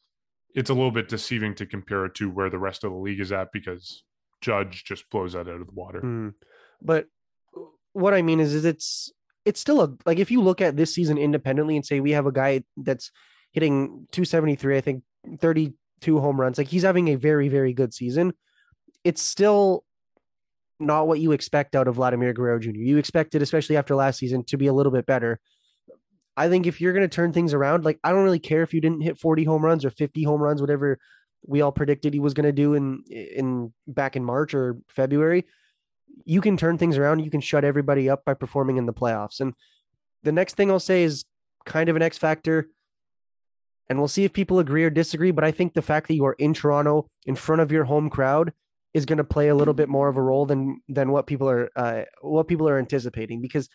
it's 0.56 0.70
a 0.70 0.74
little 0.74 0.92
bit 0.92 1.10
deceiving 1.10 1.54
to 1.56 1.66
compare 1.66 2.06
it 2.06 2.16
to 2.16 2.30
where 2.30 2.50
the 2.50 2.58
rest 2.58 2.84
of 2.84 2.92
the 2.92 2.98
league 2.98 3.20
is 3.20 3.32
at 3.32 3.52
because 3.52 4.04
Judge 4.42 4.86
just 4.86 5.10
blows 5.10 5.34
that 5.34 5.48
out 5.50 5.62
of 5.62 5.68
the 5.68 5.74
water. 5.74 6.02
Mm. 6.02 6.34
But 6.82 7.08
what 7.94 8.14
I 8.14 8.22
mean 8.22 8.40
is, 8.40 8.54
is 8.54 8.66
it's 8.66 9.12
it's 9.44 9.60
still 9.60 9.82
a 9.82 9.94
like 10.06 10.18
if 10.18 10.32
you 10.32 10.42
look 10.42 10.62
at 10.62 10.78
this 10.78 10.96
season 10.96 11.18
independently 11.18 11.76
and 11.76 11.86
say 11.86 12.00
we 12.00 12.12
have 12.12 12.26
a 12.26 12.32
guy 12.32 12.64
that's 12.78 13.12
hitting 13.52 14.08
273, 14.12 14.78
I 14.78 14.82
think 14.82 15.04
32 15.40 16.20
home 16.20 16.40
runs, 16.40 16.58
like 16.58 16.68
he's 16.68 16.84
having 16.84 17.10
a 17.10 17.16
very 17.16 17.50
very 17.50 17.74
good 17.74 17.94
season. 17.94 18.34
It's 19.04 19.22
still 19.22 19.84
not 20.80 21.08
what 21.08 21.20
you 21.20 21.32
expect 21.32 21.76
out 21.76 21.88
of 21.88 21.96
Vladimir 21.96 22.34
Guerrero 22.34 22.60
Jr. 22.60 22.72
You 22.72 22.98
expected, 22.98 23.42
especially 23.42 23.78
after 23.78 23.96
last 23.96 24.20
season, 24.20 24.44
to 24.46 24.58
be 24.58 24.68
a 24.68 24.74
little 24.74 24.92
bit 24.92 25.06
better. 25.06 25.40
I 26.38 26.50
think 26.50 26.68
if 26.68 26.82
you're 26.82 26.94
going 26.94 27.08
to 27.08 27.16
turn 27.16 27.32
things 27.32 27.54
around, 27.54 27.86
like 27.86 28.00
I 28.04 28.12
don't 28.12 28.24
really 28.24 28.40
care 28.40 28.62
if 28.62 28.74
you 28.74 28.82
didn't 28.82 29.02
hit 29.02 29.20
40 29.20 29.44
home 29.46 29.64
runs 29.64 29.86
or 29.86 29.90
50 29.90 30.24
home 30.24 30.42
runs, 30.42 30.62
whatever 30.62 31.00
we 31.48 31.62
all 31.62 31.72
predicted 31.72 32.14
he 32.14 32.20
was 32.20 32.34
going 32.34 32.46
to 32.46 32.52
do 32.52 32.74
in 32.74 33.04
in 33.10 33.74
back 33.88 34.16
in 34.16 34.24
March 34.24 34.54
or 34.54 34.78
February. 34.88 35.46
You 36.26 36.42
can 36.42 36.58
turn 36.58 36.78
things 36.78 36.98
around. 36.98 37.20
You 37.20 37.32
can 37.32 37.42
shut 37.42 37.64
everybody 37.64 38.10
up 38.10 38.26
by 38.26 38.34
performing 38.34 38.78
in 38.78 38.86
the 38.86 38.94
playoffs. 38.94 39.40
And 39.40 39.54
the 40.24 40.32
next 40.32 40.56
thing 40.56 40.72
I'll 40.72 40.80
say 40.80 41.04
is 41.04 41.26
kind 41.66 41.90
of 41.90 41.96
an 41.96 42.02
X 42.02 42.18
factor. 42.18 42.70
And 43.90 44.00
we'll 44.00 44.08
see 44.08 44.24
if 44.24 44.34
people 44.34 44.60
agree 44.60 44.84
or 44.84 44.90
disagree. 44.90 45.32
But 45.32 45.44
I 45.44 45.52
think 45.52 45.74
the 45.74 45.82
fact 45.82 46.08
that 46.08 46.16
you 46.16 46.26
are 46.26 46.36
in 46.40 46.54
Toronto 46.54 47.08
in 47.26 47.36
front 47.36 47.62
of 47.62 47.72
your 47.72 47.84
home 47.84 48.10
crowd 48.10 48.52
is 48.94 49.06
going 49.06 49.18
to 49.18 49.24
play 49.24 49.50
a 49.50 49.56
little 49.56 49.74
bit 49.74 49.90
more 49.90 50.08
of 50.08 50.18
a 50.18 50.22
role 50.22 50.46
than 50.46 50.82
than 50.90 51.12
what 51.12 51.28
people 51.28 51.50
are 51.50 51.70
uh, 51.76 52.04
what 52.22 52.48
people 52.48 52.68
are 52.68 52.80
anticipating 52.80 53.42
because 53.42 53.70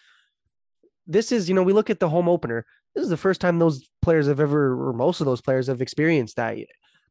this 1.11 1.33
is 1.33 1.49
you 1.49 1.55
know 1.55 1.62
we 1.62 1.73
look 1.73 1.90
at 1.90 2.01
the 2.01 2.09
home 2.09 2.29
opener. 2.29 2.64
This 2.94 3.05
is 3.05 3.11
the 3.11 3.16
first 3.16 3.40
time 3.40 3.59
those 3.59 3.88
players 4.03 4.27
have 4.27 4.40
ever 4.40 4.88
or 4.88 4.92
most 4.92 5.20
of 5.20 5.27
those 5.27 5.40
players 5.40 5.66
have 5.66 5.83
experienced 5.83 6.37
that 6.37 6.57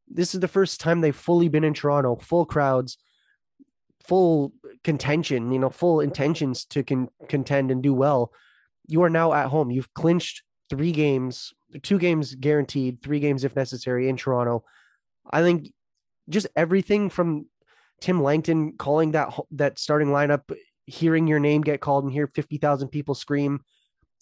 this 0.07 0.33
is 0.33 0.39
the 0.39 0.47
first 0.47 0.81
time 0.81 1.01
they've 1.01 1.15
fully 1.15 1.49
been 1.49 1.63
in 1.63 1.73
Toronto 1.73 2.17
full 2.17 2.45
crowds 2.45 2.97
full 4.07 4.53
contention 4.83 5.51
you 5.51 5.59
know 5.59 5.69
full 5.69 5.99
intentions 5.99 6.65
to 6.65 6.83
con- 6.83 7.09
contend 7.27 7.71
and 7.71 7.83
do 7.83 7.93
well. 7.93 8.31
You 8.88 9.03
are 9.03 9.09
now 9.09 9.33
at 9.33 9.47
home. 9.47 9.69
You've 9.69 9.93
clinched 9.93 10.43
three 10.69 10.91
games 10.91 11.53
two 11.83 11.99
games 11.99 12.33
guaranteed 12.35 13.01
three 13.01 13.19
games 13.19 13.43
if 13.43 13.55
necessary 13.55 14.09
in 14.09 14.17
Toronto. 14.17 14.63
I 15.29 15.41
think 15.43 15.71
just 16.29 16.47
everything 16.55 17.09
from 17.09 17.45
Tim 18.01 18.23
Langton 18.23 18.73
calling 18.77 19.12
that 19.12 19.33
that 19.51 19.77
starting 19.77 20.09
lineup, 20.09 20.41
hearing 20.85 21.27
your 21.27 21.39
name 21.39 21.62
get 21.62 21.81
called 21.81 22.05
and 22.05 22.13
hear 22.13 22.27
50,000 22.27 22.88
people 22.89 23.13
scream, 23.13 23.62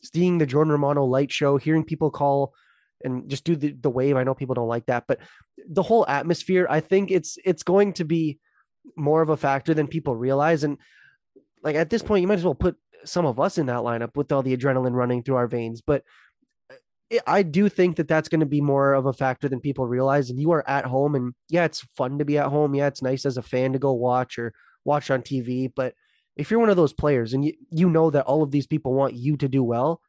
seeing 0.04 0.38
the 0.38 0.46
Jordan 0.46 0.72
Romano 0.72 1.04
light 1.06 1.32
show, 1.32 1.58
hearing 1.58 1.84
people 1.84 2.12
call 2.12 2.54
and 3.04 3.30
just 3.30 3.44
do 3.44 3.56
the, 3.56 3.72
the 3.74 3.90
wave. 3.90 4.16
I 4.16 4.24
know 4.24 4.34
people 4.34 4.56
don't 4.56 4.68
like 4.68 4.88
that, 4.88 5.06
but 5.08 5.20
the 5.68 5.84
whole 5.84 6.06
atmosphere, 6.08 6.68
I 6.70 6.80
think 6.80 7.12
it's 7.12 7.38
it's 7.46 7.64
going 7.64 7.94
to 7.94 8.06
be 8.06 8.40
more 8.96 9.22
of 9.22 9.30
a 9.30 9.38
factor 9.38 9.74
than 9.74 9.88
people 9.88 10.16
realize. 10.16 10.64
And 10.64 10.78
like 11.64 11.76
at 11.76 11.90
this 11.90 12.04
point, 12.04 12.22
you 12.22 12.28
might 12.28 12.40
as 12.40 12.44
well 12.44 12.56
put 12.56 12.78
some 13.06 13.26
of 13.26 13.40
us 13.40 13.58
in 13.58 13.68
that 13.68 13.82
lineup 13.82 14.16
with 14.16 14.32
all 14.32 14.44
the 14.44 14.56
adrenaline 14.56 14.94
running 14.94 15.24
through 15.24 15.36
our 15.36 15.48
veins. 15.48 15.82
But 15.82 16.04
uh, 16.72 17.18
I 17.26 17.44
do 17.44 17.70
think 17.70 17.98
that 17.98 18.08
that's 18.08 18.30
going 18.30 18.40
to 18.40 18.46
be 18.46 18.62
more 18.62 18.94
of 18.94 19.06
a 19.06 19.14
factor 19.14 19.50
than 19.50 19.60
people 19.60 19.88
realize. 19.88 20.30
And 20.30 20.40
you 20.40 20.52
are 20.52 20.68
at 20.68 20.86
home, 20.86 21.16
and 21.16 21.34
yeah, 21.50 21.66
it's 21.66 21.82
fun 21.96 22.20
to 22.20 22.26
be 22.26 22.38
at 22.38 22.48
home. 22.48 22.76
Yeah, 22.76 22.88
it's 22.88 23.02
nice 23.02 23.26
as 23.26 23.38
a 23.38 23.44
fan 23.44 23.74
to 23.74 23.80
go 23.80 23.94
watch 23.94 24.38
or 24.40 24.54
watch 24.86 25.12
on 25.12 25.22
TV. 25.22 25.72
But 25.74 25.94
if 26.38 26.52
you're 26.52 26.60
one 26.60 26.70
of 26.70 26.78
those 26.78 26.94
players 26.94 27.34
and 27.34 27.44
you, 27.44 27.54
you 27.70 27.90
know 27.90 28.10
that 28.12 28.26
all 28.26 28.44
of 28.44 28.52
these 28.52 28.68
people 28.68 28.94
want 28.94 29.14
you 29.14 29.38
to 29.38 29.48
do 29.48 29.64
well, 29.64 30.02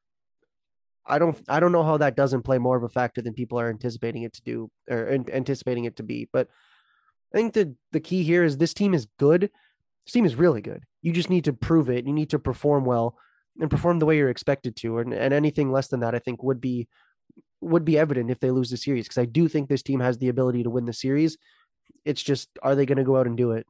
I 1.06 1.18
don't 1.18 1.36
I 1.48 1.58
don't 1.58 1.72
know 1.72 1.82
how 1.82 1.96
that 1.96 2.16
doesn't 2.16 2.42
play 2.42 2.58
more 2.58 2.76
of 2.76 2.82
a 2.82 2.88
factor 2.88 3.22
than 3.22 3.32
people 3.32 3.58
are 3.58 3.70
anticipating 3.70 4.22
it 4.22 4.34
to 4.34 4.42
do 4.42 4.70
or 4.90 5.08
anticipating 5.32 5.84
it 5.84 5.96
to 5.96 6.02
be. 6.02 6.28
But 6.32 6.48
I 7.34 7.38
think 7.38 7.54
the 7.54 7.74
the 7.92 8.00
key 8.00 8.22
here 8.22 8.44
is 8.44 8.58
this 8.58 8.74
team 8.74 8.92
is 8.92 9.08
good. 9.18 9.50
This 10.04 10.12
team 10.12 10.26
is 10.26 10.36
really 10.36 10.60
good. 10.60 10.84
You 11.00 11.12
just 11.12 11.30
need 11.30 11.44
to 11.44 11.52
prove 11.52 11.88
it. 11.88 12.06
You 12.06 12.12
need 12.12 12.30
to 12.30 12.38
perform 12.38 12.84
well 12.84 13.16
and 13.58 13.70
perform 13.70 13.98
the 13.98 14.06
way 14.06 14.16
you're 14.16 14.28
expected 14.28 14.76
to. 14.76 14.98
And, 14.98 15.12
and 15.12 15.32
anything 15.32 15.72
less 15.72 15.88
than 15.88 16.00
that, 16.00 16.14
I 16.14 16.18
think 16.18 16.42
would 16.42 16.60
be 16.60 16.88
would 17.60 17.84
be 17.84 17.98
evident 17.98 18.30
if 18.30 18.38
they 18.38 18.50
lose 18.50 18.70
the 18.70 18.76
series 18.76 19.06
because 19.06 19.18
I 19.18 19.24
do 19.24 19.48
think 19.48 19.68
this 19.68 19.82
team 19.82 20.00
has 20.00 20.18
the 20.18 20.28
ability 20.28 20.62
to 20.62 20.70
win 20.70 20.84
the 20.84 20.92
series. 20.92 21.38
It's 22.04 22.22
just 22.22 22.50
are 22.62 22.74
they 22.74 22.86
going 22.86 22.98
to 22.98 23.04
go 23.04 23.16
out 23.16 23.26
and 23.26 23.36
do 23.36 23.52
it? 23.52 23.66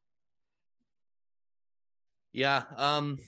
Yeah. 2.33 2.62
Um. 2.76 3.18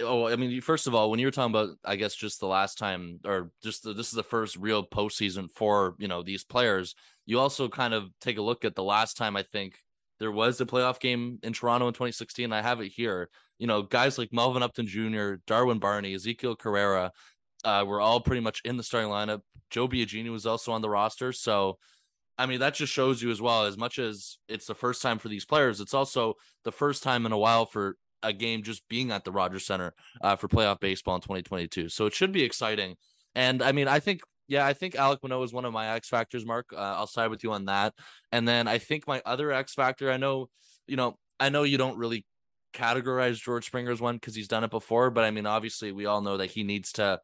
Oh, 0.00 0.26
I 0.26 0.36
mean, 0.36 0.60
first 0.60 0.86
of 0.86 0.94
all, 0.94 1.10
when 1.10 1.20
you 1.20 1.26
were 1.26 1.30
talking 1.30 1.52
about, 1.52 1.76
I 1.84 1.96
guess, 1.96 2.14
just 2.14 2.40
the 2.40 2.46
last 2.46 2.76
time, 2.76 3.20
or 3.24 3.50
just 3.62 3.84
the, 3.84 3.92
this 3.92 4.08
is 4.08 4.14
the 4.14 4.22
first 4.22 4.56
real 4.56 4.84
postseason 4.84 5.48
for 5.54 5.94
you 5.98 6.08
know 6.08 6.22
these 6.22 6.44
players. 6.44 6.94
You 7.26 7.38
also 7.38 7.68
kind 7.68 7.94
of 7.94 8.08
take 8.20 8.38
a 8.38 8.42
look 8.42 8.64
at 8.64 8.74
the 8.74 8.82
last 8.82 9.16
time 9.16 9.36
I 9.36 9.44
think 9.44 9.76
there 10.18 10.32
was 10.32 10.60
a 10.60 10.66
playoff 10.66 11.00
game 11.00 11.38
in 11.42 11.52
Toronto 11.52 11.88
in 11.88 11.94
2016. 11.94 12.52
I 12.52 12.62
have 12.62 12.80
it 12.80 12.88
here. 12.88 13.28
You 13.58 13.66
know, 13.66 13.82
guys 13.82 14.18
like 14.18 14.32
Melvin 14.32 14.62
Upton 14.62 14.86
Jr., 14.86 15.34
Darwin 15.46 15.78
Barney, 15.78 16.14
Ezekiel 16.14 16.56
Carrera, 16.56 17.12
uh, 17.64 17.84
were 17.86 18.00
all 18.00 18.20
pretty 18.20 18.40
much 18.40 18.60
in 18.64 18.76
the 18.76 18.82
starting 18.82 19.10
lineup. 19.10 19.40
Joe 19.70 19.88
Biagini 19.88 20.30
was 20.30 20.46
also 20.46 20.72
on 20.72 20.82
the 20.82 20.90
roster, 20.90 21.32
so 21.32 21.78
I 22.38 22.46
mean, 22.46 22.60
that 22.60 22.74
just 22.74 22.92
shows 22.92 23.22
you 23.22 23.30
as 23.30 23.40
well, 23.40 23.64
as 23.64 23.76
much 23.76 23.98
as 23.98 24.38
it's 24.48 24.66
the 24.66 24.74
first 24.74 25.02
time 25.02 25.18
for 25.18 25.28
these 25.28 25.44
players, 25.44 25.80
it's 25.80 25.94
also 25.94 26.34
the 26.64 26.72
first 26.72 27.02
time 27.02 27.26
in 27.26 27.32
a 27.32 27.38
while 27.38 27.66
for 27.66 27.96
a 28.22 28.32
game 28.32 28.62
just 28.62 28.88
being 28.88 29.10
at 29.10 29.24
the 29.24 29.32
Rogers 29.32 29.66
Center 29.66 29.92
uh, 30.22 30.36
for 30.36 30.48
playoff 30.48 30.80
baseball 30.80 31.16
in 31.16 31.20
2022. 31.20 31.88
So 31.88 32.06
it 32.06 32.14
should 32.14 32.32
be 32.32 32.42
exciting. 32.42 32.96
And 33.34 33.62
I 33.62 33.72
mean, 33.72 33.88
I 33.88 34.00
think, 34.00 34.22
yeah, 34.48 34.66
I 34.66 34.72
think 34.72 34.94
Alek 34.94 35.18
Manoah 35.22 35.44
is 35.44 35.52
one 35.52 35.64
of 35.64 35.72
my 35.72 35.88
X 35.88 36.08
factors, 36.08 36.46
Mark. 36.46 36.66
Uh, 36.72 36.76
I'll 36.76 37.06
side 37.06 37.30
with 37.30 37.42
you 37.42 37.52
on 37.52 37.66
that. 37.66 37.94
And 38.30 38.46
then 38.46 38.68
I 38.68 38.78
think 38.78 39.06
my 39.06 39.22
other 39.26 39.52
X 39.52 39.74
factor, 39.74 40.10
I 40.10 40.16
know, 40.16 40.48
you 40.86 40.96
know, 40.96 41.18
I 41.40 41.48
know 41.48 41.64
you 41.64 41.78
don't 41.78 41.98
really 41.98 42.24
categorize 42.72 43.40
George 43.40 43.66
Springer 43.66 43.90
as 43.90 44.00
one 44.00 44.16
because 44.16 44.34
he's 44.34 44.48
done 44.48 44.64
it 44.64 44.70
before, 44.70 45.10
but 45.10 45.24
I 45.24 45.30
mean, 45.30 45.46
obviously, 45.46 45.92
we 45.92 46.06
all 46.06 46.22
know 46.22 46.38
that 46.38 46.50
he 46.50 46.62
needs 46.62 46.92
to 46.92 47.20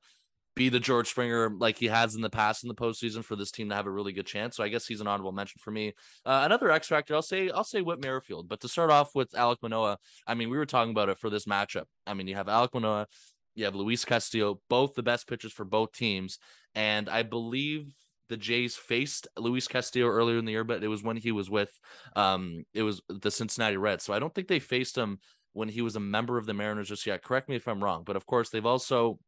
be 0.59 0.69
the 0.69 0.81
George 0.81 1.09
Springer 1.09 1.51
like 1.51 1.79
he 1.79 1.87
has 1.87 2.15
in 2.15 2.21
the 2.21 2.29
past 2.29 2.65
in 2.65 2.69
the 2.69 2.75
postseason 2.75 3.25
for 3.25 3.37
this 3.37 3.51
team 3.51 3.69
to 3.69 3.75
have 3.75 3.87
a 3.87 3.91
really 3.91 4.13
good 4.13 4.27
chance. 4.27 4.57
So 4.57 4.65
I 4.65 4.69
guess 4.69 4.87
he's 4.87 5.01
an 5.01 5.07
honorable 5.07 5.33
mention 5.33 5.61
for 5.63 5.71
me. 5.71 5.95
Uh, 6.27 6.43
another 6.45 6.71
X 6.71 6.89
factor, 6.89 7.15
I'll 7.15 7.23
say, 7.23 7.49
I'll 7.49 7.65
say 7.65 7.81
Whit 7.81 8.03
Merrifield. 8.03 8.49
But 8.49 8.61
to 8.61 8.69
start 8.69 8.91
off 8.91 9.15
with 9.15 9.31
Alek 9.31 9.63
Manoah, 9.63 9.99
I 10.27 10.35
mean, 10.35 10.51
we 10.51 10.59
were 10.59 10.67
talking 10.67 10.91
about 10.91 11.09
it 11.09 11.19
for 11.19 11.31
this 11.31 11.47
matchup. 11.47 11.85
I 12.07 12.15
mean, 12.15 12.27
you 12.27 12.35
have 12.35 12.49
Alek 12.49 12.75
Manoah, 12.75 13.07
you 13.55 13.65
have 13.65 13.77
Luis 13.77 14.05
Castillo, 14.05 14.61
both 14.69 14.95
the 14.95 15.03
best 15.03 15.29
pitchers 15.29 15.53
for 15.53 15.65
both 15.65 15.93
teams, 15.93 16.39
and 16.75 17.09
I 17.09 17.23
believe 17.23 17.93
the 18.29 18.37
Jays 18.37 18.77
faced 18.77 19.27
Luis 19.39 19.69
Castillo 19.69 20.09
earlier 20.09 20.39
in 20.39 20.45
the 20.45 20.53
year, 20.53 20.65
but 20.65 20.85
it 20.85 20.89
was 20.89 21.03
when 21.03 21.17
he 21.17 21.33
was 21.33 21.49
with 21.49 21.71
um 22.15 22.65
it 22.75 22.83
was 22.83 23.01
the 23.09 23.31
Cincinnati 23.31 23.77
Reds. 23.77 24.05
So 24.05 24.13
I 24.13 24.19
don't 24.19 24.35
think 24.35 24.49
they 24.49 24.59
faced 24.59 24.99
him 24.99 25.19
when 25.55 25.69
he 25.71 25.81
was 25.81 25.97
a 25.97 26.01
member 26.01 26.37
of 26.37 26.45
the 26.45 26.53
Mariners 26.53 26.89
just 26.89 27.07
yet. 27.07 27.23
Correct 27.23 27.49
me 27.49 27.57
if 27.57 27.67
I'm 27.67 27.83
wrong, 27.83 28.03
but 28.05 28.17
of 28.17 28.27
course 28.27 28.51
they've 28.51 28.67
also 28.67 29.19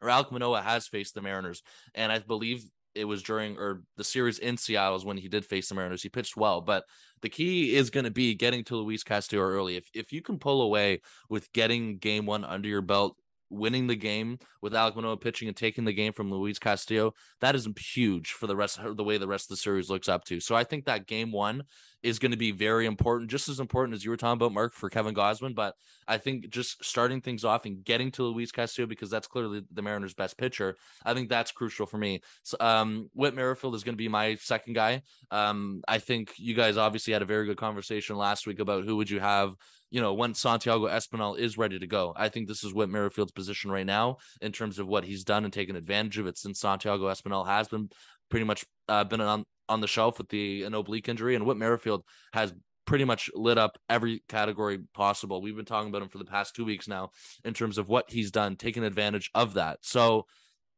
or 0.00 0.08
Alek 0.08 0.30
Manoah 0.30 0.62
has 0.62 0.86
faced 0.86 1.14
the 1.14 1.22
Mariners, 1.22 1.62
and 1.94 2.12
I 2.12 2.18
believe 2.18 2.64
it 2.94 3.04
was 3.04 3.22
during 3.22 3.56
or 3.56 3.82
the 3.96 4.04
series 4.04 4.38
in 4.38 4.56
Seattle 4.56 4.96
is 4.96 5.04
when 5.04 5.16
he 5.16 5.28
did 5.28 5.44
face 5.44 5.68
the 5.68 5.74
Mariners. 5.74 6.02
He 6.02 6.08
pitched 6.08 6.36
well, 6.36 6.60
but 6.60 6.84
the 7.22 7.28
key 7.28 7.74
is 7.76 7.90
going 7.90 8.04
to 8.04 8.10
be 8.10 8.34
getting 8.34 8.64
to 8.64 8.76
Luis 8.76 9.04
Castillo 9.04 9.42
early. 9.42 9.76
If 9.76 9.88
if 9.94 10.12
you 10.12 10.22
can 10.22 10.38
pull 10.38 10.62
away 10.62 11.00
with 11.28 11.52
getting 11.52 11.98
game 11.98 12.26
one 12.26 12.44
under 12.44 12.68
your 12.68 12.82
belt, 12.82 13.16
winning 13.50 13.86
the 13.86 13.96
game 13.96 14.38
with 14.62 14.72
Alek 14.72 14.96
Manoah 14.96 15.16
pitching 15.16 15.48
and 15.48 15.56
taking 15.56 15.84
the 15.84 15.92
game 15.92 16.12
from 16.12 16.30
Luis 16.30 16.58
Castillo, 16.58 17.14
that 17.40 17.54
is 17.54 17.68
huge 17.78 18.32
for 18.32 18.46
the 18.46 18.56
rest 18.56 18.78
of 18.78 18.96
the 18.96 19.04
way 19.04 19.18
the 19.18 19.28
rest 19.28 19.46
of 19.46 19.50
the 19.50 19.56
series 19.56 19.90
looks 19.90 20.08
up 20.08 20.24
to. 20.24 20.40
So 20.40 20.54
I 20.54 20.64
think 20.64 20.84
that 20.84 21.06
game 21.06 21.32
one 21.32 21.64
is 22.02 22.18
going 22.18 22.30
to 22.30 22.36
be 22.36 22.50
very 22.50 22.86
important, 22.86 23.30
just 23.30 23.48
as 23.48 23.60
important 23.60 23.94
as 23.94 24.04
you 24.04 24.10
were 24.10 24.16
talking 24.16 24.38
about, 24.38 24.52
Mark, 24.52 24.74
for 24.74 24.88
Kevin 24.88 25.14
Gausman. 25.14 25.54
But 25.54 25.74
I 26.06 26.18
think 26.18 26.48
just 26.50 26.84
starting 26.84 27.20
things 27.20 27.44
off 27.44 27.66
and 27.66 27.84
getting 27.84 28.10
to 28.12 28.24
Luis 28.24 28.52
Castillo 28.52 28.86
because 28.86 29.10
that's 29.10 29.26
clearly 29.26 29.62
the 29.72 29.82
Mariners' 29.82 30.14
best 30.14 30.38
pitcher. 30.38 30.76
I 31.04 31.14
think 31.14 31.28
that's 31.28 31.52
crucial 31.52 31.86
for 31.86 31.98
me. 31.98 32.20
So, 32.42 32.56
um, 32.60 33.10
Whit 33.14 33.34
Merrifield 33.34 33.74
is 33.74 33.84
going 33.84 33.94
to 33.94 33.98
be 33.98 34.08
my 34.08 34.36
second 34.36 34.74
guy. 34.74 35.02
Um, 35.30 35.82
I 35.88 35.98
think 35.98 36.32
you 36.36 36.54
guys 36.54 36.76
obviously 36.76 37.12
had 37.12 37.22
a 37.22 37.26
very 37.26 37.46
good 37.46 37.58
conversation 37.58 38.16
last 38.16 38.46
week 38.46 38.60
about 38.60 38.84
who 38.84 38.96
would 38.96 39.10
you 39.10 39.20
have 39.20 39.54
you 39.90 40.00
know, 40.00 40.12
when 40.12 40.34
Santiago 40.34 40.86
Espinal 40.86 41.38
is 41.38 41.56
ready 41.56 41.78
to 41.78 41.86
go. 41.86 42.12
I 42.14 42.28
think 42.28 42.46
this 42.46 42.62
is 42.62 42.74
Whit 42.74 42.90
Merrifield's 42.90 43.32
position 43.32 43.70
right 43.70 43.86
now 43.86 44.18
in 44.40 44.52
terms 44.52 44.78
of 44.78 44.86
what 44.86 45.04
he's 45.04 45.24
done 45.24 45.44
and 45.44 45.52
taken 45.52 45.76
advantage 45.76 46.18
of 46.18 46.26
it 46.26 46.36
since 46.36 46.60
Santiago 46.60 47.06
Espinal 47.06 47.46
has 47.46 47.68
been 47.68 47.88
pretty 48.28 48.44
much 48.44 48.66
uh, 48.88 49.04
been 49.04 49.20
on, 49.20 49.44
on 49.68 49.80
the 49.80 49.86
shelf 49.86 50.18
with 50.18 50.28
the 50.28 50.62
an 50.64 50.74
oblique 50.74 51.08
injury. 51.08 51.34
And 51.34 51.46
Whit 51.46 51.56
Merrifield 51.56 52.04
has 52.32 52.52
pretty 52.86 53.04
much 53.04 53.30
lit 53.34 53.58
up 53.58 53.78
every 53.90 54.22
category 54.28 54.78
possible. 54.94 55.42
We've 55.42 55.54
been 55.54 55.66
talking 55.66 55.90
about 55.90 56.02
him 56.02 56.08
for 56.08 56.18
the 56.18 56.24
past 56.24 56.56
two 56.56 56.64
weeks 56.64 56.88
now 56.88 57.10
in 57.44 57.52
terms 57.52 57.76
of 57.76 57.88
what 57.88 58.10
he's 58.10 58.30
done, 58.30 58.56
taking 58.56 58.82
advantage 58.82 59.30
of 59.34 59.54
that. 59.54 59.80
So 59.82 60.24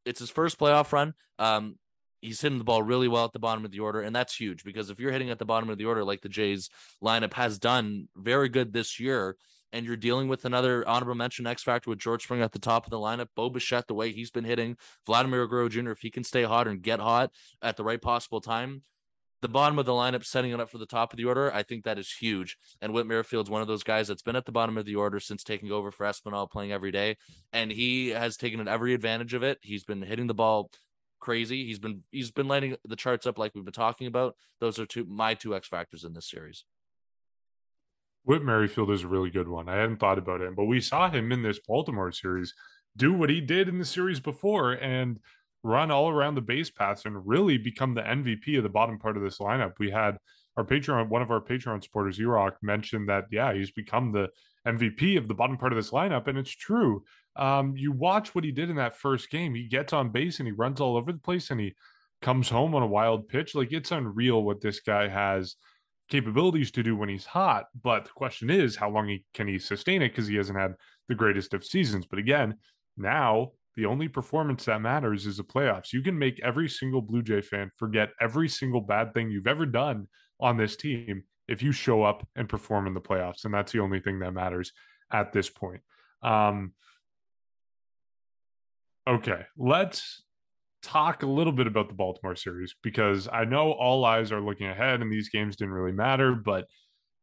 it's 0.04 0.18
his 0.18 0.30
first 0.30 0.58
playoff 0.58 0.92
run. 0.92 1.14
Um, 1.38 1.76
he's 2.20 2.40
hitting 2.40 2.58
the 2.58 2.64
ball 2.64 2.82
really 2.82 3.08
well 3.08 3.24
at 3.24 3.32
the 3.32 3.38
bottom 3.38 3.64
of 3.64 3.70
the 3.70 3.80
order, 3.80 4.00
and 4.00 4.14
that's 4.14 4.34
huge 4.34 4.64
because 4.64 4.90
if 4.90 4.98
you're 4.98 5.12
hitting 5.12 5.30
at 5.30 5.38
the 5.38 5.44
bottom 5.44 5.70
of 5.70 5.78
the 5.78 5.84
order 5.84 6.04
like 6.04 6.20
the 6.20 6.28
Jays 6.28 6.68
lineup 7.02 7.34
has 7.34 7.58
done 7.58 8.08
very 8.16 8.48
good 8.48 8.72
this 8.72 8.98
year, 8.98 9.36
and 9.72 9.86
you're 9.86 9.96
dealing 9.96 10.28
with 10.28 10.44
another 10.44 10.86
honorable 10.88 11.14
mention 11.14 11.46
X 11.46 11.62
factor 11.62 11.90
with 11.90 11.98
George 11.98 12.24
Springer 12.24 12.44
at 12.44 12.52
the 12.52 12.58
top 12.58 12.84
of 12.84 12.90
the 12.90 12.98
lineup, 12.98 13.28
Bo 13.34 13.50
Bichette, 13.50 13.86
the 13.86 13.94
way 13.94 14.12
he's 14.12 14.30
been 14.30 14.44
hitting, 14.44 14.76
Vladimir 15.06 15.46
Guerrero 15.46 15.68
Jr., 15.68 15.90
if 15.90 16.00
he 16.00 16.10
can 16.10 16.24
stay 16.24 16.42
hot 16.44 16.66
and 16.66 16.82
get 16.82 17.00
hot 17.00 17.30
at 17.62 17.76
the 17.76 17.84
right 17.84 18.00
possible 18.00 18.40
time, 18.40 18.82
the 19.42 19.48
bottom 19.48 19.78
of 19.78 19.86
the 19.86 19.92
lineup 19.92 20.24
setting 20.24 20.50
it 20.50 20.60
up 20.60 20.70
for 20.70 20.78
the 20.78 20.86
top 20.86 21.12
of 21.12 21.16
the 21.16 21.24
order, 21.24 21.52
I 21.52 21.62
think 21.62 21.84
that 21.84 21.98
is 21.98 22.12
huge. 22.20 22.58
And 22.80 22.92
Whit 22.92 23.06
Merrifield's 23.06 23.48
one 23.48 23.62
of 23.62 23.68
those 23.68 23.82
guys 23.82 24.08
that's 24.08 24.22
been 24.22 24.36
at 24.36 24.44
the 24.44 24.52
bottom 24.52 24.76
of 24.76 24.84
the 24.84 24.96
order 24.96 25.18
since 25.18 25.42
taking 25.42 25.72
over 25.72 25.90
for 25.90 26.06
Espinal, 26.06 26.50
playing 26.50 26.72
every 26.72 26.90
day, 26.90 27.16
and 27.52 27.70
he 27.70 28.08
has 28.08 28.36
taken 28.36 28.66
every 28.68 28.92
advantage 28.92 29.34
of 29.34 29.42
it. 29.42 29.58
He's 29.62 29.84
been 29.84 30.02
hitting 30.02 30.26
the 30.26 30.34
ball 30.34 30.70
crazy. 31.20 31.66
He's 31.66 31.78
been 31.78 32.02
he's 32.10 32.30
been 32.30 32.48
lighting 32.48 32.76
the 32.84 32.96
charts 32.96 33.26
up 33.26 33.38
like 33.38 33.54
we've 33.54 33.64
been 33.64 33.72
talking 33.72 34.06
about. 34.06 34.34
Those 34.58 34.78
are 34.78 34.86
two 34.86 35.06
my 35.06 35.34
two 35.34 35.54
X 35.54 35.68
factors 35.68 36.04
in 36.04 36.12
this 36.12 36.28
series. 36.28 36.64
Whit 38.24 38.42
Merrifield 38.42 38.90
is 38.90 39.02
a 39.02 39.08
really 39.08 39.30
good 39.30 39.48
one. 39.48 39.68
I 39.68 39.76
hadn't 39.76 39.98
thought 39.98 40.18
about 40.18 40.42
him, 40.42 40.54
but 40.54 40.66
we 40.66 40.80
saw 40.80 41.10
him 41.10 41.32
in 41.32 41.42
this 41.42 41.58
Baltimore 41.66 42.12
series 42.12 42.54
do 42.96 43.12
what 43.12 43.30
he 43.30 43.40
did 43.40 43.68
in 43.68 43.78
the 43.78 43.84
series 43.84 44.20
before 44.20 44.72
and 44.72 45.18
run 45.62 45.90
all 45.90 46.08
around 46.08 46.34
the 46.34 46.40
base 46.40 46.70
paths 46.70 47.04
and 47.04 47.26
really 47.26 47.58
become 47.58 47.94
the 47.94 48.02
MVP 48.02 48.56
of 48.56 48.62
the 48.62 48.68
bottom 48.68 48.98
part 48.98 49.16
of 49.16 49.22
this 49.22 49.38
lineup. 49.38 49.72
We 49.78 49.90
had 49.90 50.18
our 50.56 50.64
Patreon, 50.64 51.08
one 51.08 51.22
of 51.22 51.30
our 51.30 51.40
Patreon 51.40 51.82
supporters, 51.82 52.18
Erock, 52.18 52.52
mentioned 52.62 53.08
that 53.08 53.24
yeah, 53.30 53.52
he's 53.52 53.70
become 53.70 54.12
the 54.12 54.28
MVP 54.66 55.16
of 55.16 55.28
the 55.28 55.34
bottom 55.34 55.56
part 55.56 55.72
of 55.72 55.76
this 55.76 55.90
lineup, 55.90 56.26
and 56.26 56.36
it's 56.36 56.50
true. 56.50 57.04
Um, 57.36 57.76
you 57.76 57.92
watch 57.92 58.34
what 58.34 58.44
he 58.44 58.52
did 58.52 58.68
in 58.68 58.76
that 58.76 58.96
first 58.96 59.30
game. 59.30 59.54
He 59.54 59.68
gets 59.68 59.92
on 59.92 60.10
base 60.10 60.38
and 60.38 60.46
he 60.46 60.52
runs 60.52 60.80
all 60.80 60.96
over 60.96 61.12
the 61.12 61.18
place, 61.18 61.50
and 61.50 61.60
he 61.60 61.74
comes 62.20 62.48
home 62.48 62.74
on 62.74 62.82
a 62.82 62.86
wild 62.86 63.28
pitch. 63.28 63.54
Like 63.54 63.72
it's 63.72 63.92
unreal 63.92 64.42
what 64.42 64.60
this 64.60 64.80
guy 64.80 65.08
has 65.08 65.56
capabilities 66.10 66.70
to 66.72 66.82
do 66.82 66.96
when 66.96 67.08
he's 67.08 67.24
hot. 67.24 67.66
But 67.82 68.04
the 68.04 68.10
question 68.10 68.50
is, 68.50 68.76
how 68.76 68.90
long 68.90 69.08
he 69.08 69.24
can 69.32 69.48
he 69.48 69.58
sustain 69.58 70.02
it? 70.02 70.10
Because 70.10 70.26
he 70.26 70.36
hasn't 70.36 70.58
had 70.58 70.74
the 71.08 71.14
greatest 71.14 71.54
of 71.54 71.64
seasons. 71.64 72.06
But 72.06 72.18
again, 72.18 72.56
now 72.96 73.52
the 73.76 73.86
only 73.86 74.08
performance 74.08 74.64
that 74.64 74.82
matters 74.82 75.26
is 75.26 75.38
the 75.38 75.44
playoffs. 75.44 75.92
You 75.92 76.02
can 76.02 76.18
make 76.18 76.40
every 76.40 76.68
single 76.68 77.00
Blue 77.00 77.22
Jay 77.22 77.40
fan 77.40 77.70
forget 77.76 78.10
every 78.20 78.48
single 78.48 78.80
bad 78.80 79.14
thing 79.14 79.30
you've 79.30 79.46
ever 79.46 79.64
done 79.64 80.08
on 80.40 80.56
this 80.56 80.76
team 80.76 81.22
if 81.48 81.62
you 81.62 81.72
show 81.72 82.02
up 82.02 82.26
and 82.36 82.48
perform 82.48 82.86
in 82.86 82.94
the 82.94 83.00
playoffs. 83.00 83.44
And 83.44 83.54
that's 83.54 83.72
the 83.72 83.80
only 83.80 84.00
thing 84.00 84.18
that 84.20 84.32
matters 84.32 84.72
at 85.12 85.32
this 85.32 85.48
point. 85.48 85.80
Um, 86.22 86.74
okay, 89.08 89.46
let's 89.56 90.22
talk 90.82 91.22
a 91.22 91.26
little 91.26 91.52
bit 91.52 91.66
about 91.66 91.88
the 91.88 91.94
Baltimore 91.94 92.36
series 92.36 92.74
because 92.82 93.28
I 93.32 93.44
know 93.44 93.72
all 93.72 94.04
eyes 94.04 94.32
are 94.32 94.40
looking 94.40 94.66
ahead 94.66 95.00
and 95.00 95.12
these 95.12 95.28
games 95.28 95.56
didn't 95.56 95.74
really 95.74 95.92
matter, 95.92 96.34
but 96.34 96.66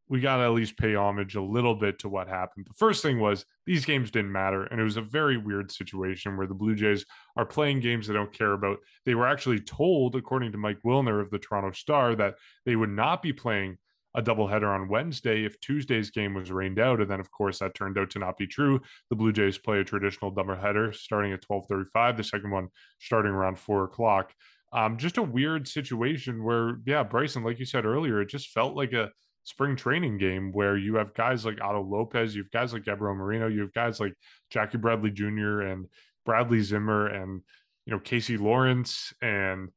we 0.09 0.21
got 0.21 0.37
to 0.37 0.43
at 0.43 0.53
least 0.53 0.77
pay 0.77 0.95
homage 0.95 1.35
a 1.35 1.41
little 1.41 1.75
bit 1.75 1.99
to 1.99 2.09
what 2.09 2.27
happened. 2.27 2.65
The 2.65 2.73
first 2.77 3.01
thing 3.01 3.19
was 3.19 3.45
these 3.65 3.85
games 3.85 4.09
didn't 4.09 4.31
matter, 4.31 4.63
and 4.63 4.79
it 4.79 4.83
was 4.83 4.97
a 4.97 5.01
very 5.01 5.37
weird 5.37 5.71
situation 5.71 6.37
where 6.37 6.47
the 6.47 6.53
Blue 6.53 6.75
Jays 6.75 7.05
are 7.35 7.45
playing 7.45 7.81
games 7.81 8.07
they 8.07 8.13
don't 8.13 8.31
care 8.31 8.53
about. 8.53 8.77
They 9.05 9.15
were 9.15 9.27
actually 9.27 9.59
told, 9.59 10.15
according 10.15 10.53
to 10.53 10.57
Mike 10.57 10.79
Wilner 10.85 11.21
of 11.21 11.29
the 11.29 11.39
Toronto 11.39 11.71
Star, 11.71 12.15
that 12.15 12.35
they 12.65 12.75
would 12.75 12.89
not 12.89 13.21
be 13.21 13.33
playing 13.33 13.77
a 14.17 14.21
doubleheader 14.21 14.67
on 14.67 14.89
Wednesday 14.89 15.45
if 15.45 15.59
Tuesday's 15.59 16.09
game 16.09 16.33
was 16.33 16.51
rained 16.51 16.79
out. 16.79 16.99
And 16.99 17.09
then, 17.09 17.19
of 17.19 17.29
course, 17.29 17.59
that 17.59 17.75
turned 17.75 17.99
out 17.99 18.09
to 18.11 18.19
not 18.19 18.35
be 18.35 18.47
true. 18.47 18.81
The 19.11 19.15
Blue 19.15 19.31
Jays 19.31 19.59
play 19.59 19.79
a 19.79 19.83
traditional 19.83 20.33
doubleheader 20.33 20.93
starting 20.93 21.31
at 21.31 21.41
12:35. 21.43 22.17
The 22.17 22.23
second 22.23 22.49
one 22.49 22.69
starting 22.99 23.31
around 23.31 23.59
four 23.59 23.83
o'clock. 23.83 24.33
Um, 24.73 24.97
just 24.97 25.17
a 25.17 25.23
weird 25.23 25.67
situation 25.67 26.43
where, 26.43 26.79
yeah, 26.85 27.03
Bryson, 27.03 27.43
like 27.43 27.59
you 27.59 27.65
said 27.65 27.85
earlier, 27.85 28.19
it 28.19 28.29
just 28.29 28.49
felt 28.49 28.75
like 28.75 28.91
a 28.91 29.11
spring 29.43 29.77
training 29.77 30.17
game 30.17 30.51
where 30.51 30.75
you 30.75 30.95
have 30.95 31.13
guys 31.13 31.45
like 31.45 31.61
Otto 31.61 31.81
Lopez, 31.81 32.35
you 32.35 32.41
have 32.41 32.51
guys 32.51 32.73
like 32.73 32.83
Gabriel 32.83 33.15
Moreno, 33.15 33.47
you 33.47 33.61
have 33.61 33.73
guys 33.73 33.99
like 33.99 34.13
Jackie 34.49 34.77
Bradley 34.77 35.11
Jr. 35.11 35.61
and 35.61 35.85
Bradley 36.25 36.61
Zimmer 36.61 37.07
and 37.07 37.41
you 37.85 37.93
know 37.93 37.99
Casey 37.99 38.35
Lawrence 38.35 39.13
and 39.21 39.69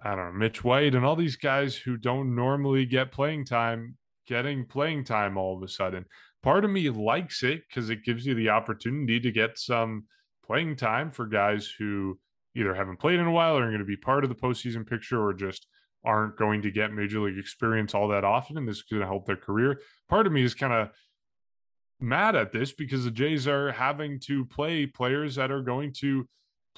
I 0.00 0.14
don't 0.14 0.32
know, 0.32 0.38
Mitch 0.38 0.62
White 0.62 0.94
and 0.94 1.04
all 1.04 1.16
these 1.16 1.36
guys 1.36 1.76
who 1.76 1.96
don't 1.96 2.34
normally 2.34 2.86
get 2.86 3.12
playing 3.12 3.44
time 3.44 3.96
getting 4.28 4.64
playing 4.66 5.04
time 5.04 5.36
all 5.36 5.56
of 5.56 5.62
a 5.62 5.68
sudden. 5.68 6.04
part 6.42 6.64
of 6.64 6.70
me 6.70 6.88
likes 6.90 7.42
it 7.42 7.62
because 7.66 7.90
it 7.90 8.04
gives 8.04 8.26
you 8.26 8.34
the 8.34 8.50
opportunity 8.50 9.18
to 9.18 9.32
get 9.32 9.58
some 9.58 10.04
playing 10.46 10.76
time 10.76 11.10
for 11.10 11.26
guys 11.26 11.72
who 11.78 12.18
either 12.54 12.74
haven't 12.74 12.98
played 12.98 13.18
in 13.18 13.26
a 13.26 13.30
while 13.30 13.56
or 13.56 13.64
are 13.64 13.70
going 13.70 13.78
to 13.78 13.84
be 13.84 13.96
part 13.96 14.22
of 14.22 14.30
the 14.30 14.36
postseason 14.36 14.86
picture 14.86 15.20
or 15.20 15.32
just 15.32 15.66
aren't 16.04 16.36
going 16.36 16.62
to 16.62 16.70
get 16.70 16.92
major 16.92 17.20
league 17.20 17.38
experience 17.38 17.94
all 17.94 18.08
that 18.08 18.24
often. 18.24 18.56
And 18.56 18.68
this 18.68 18.76
is 18.76 18.82
going 18.82 19.00
to 19.00 19.06
help 19.06 19.26
their 19.26 19.36
career. 19.36 19.80
Part 20.08 20.26
of 20.26 20.32
me 20.32 20.42
is 20.42 20.54
kind 20.54 20.72
of 20.72 20.90
mad 22.00 22.36
at 22.36 22.52
this 22.52 22.72
because 22.72 23.04
the 23.04 23.10
Jays 23.10 23.48
are 23.48 23.72
having 23.72 24.20
to 24.26 24.44
play 24.44 24.86
players 24.86 25.34
that 25.34 25.50
are 25.50 25.62
going 25.62 25.92
to 25.98 26.28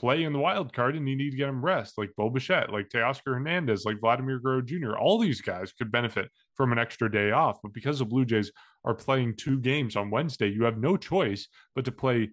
play 0.00 0.24
in 0.24 0.32
the 0.32 0.38
wild 0.38 0.72
card 0.72 0.96
and 0.96 1.06
you 1.06 1.14
need 1.14 1.30
to 1.30 1.36
get 1.36 1.46
them 1.46 1.62
rest, 1.62 1.98
like 1.98 2.10
Bo 2.16 2.30
Bichette, 2.30 2.72
like 2.72 2.88
Teoscar 2.88 3.34
Hernandez, 3.34 3.84
like 3.84 4.00
Vladimir 4.00 4.38
Guerrero 4.38 4.62
Jr. 4.62 4.96
All 4.96 5.18
these 5.18 5.42
guys 5.42 5.74
could 5.74 5.92
benefit 5.92 6.30
from 6.56 6.72
an 6.72 6.78
extra 6.78 7.12
day 7.12 7.32
off. 7.32 7.58
But 7.62 7.74
because 7.74 7.98
the 7.98 8.06
Blue 8.06 8.24
Jays 8.24 8.50
are 8.86 8.94
playing 8.94 9.36
two 9.36 9.58
games 9.60 9.96
on 9.96 10.10
Wednesday, 10.10 10.48
you 10.48 10.64
have 10.64 10.78
no 10.78 10.96
choice 10.96 11.48
but 11.74 11.84
to 11.84 11.92
play 11.92 12.30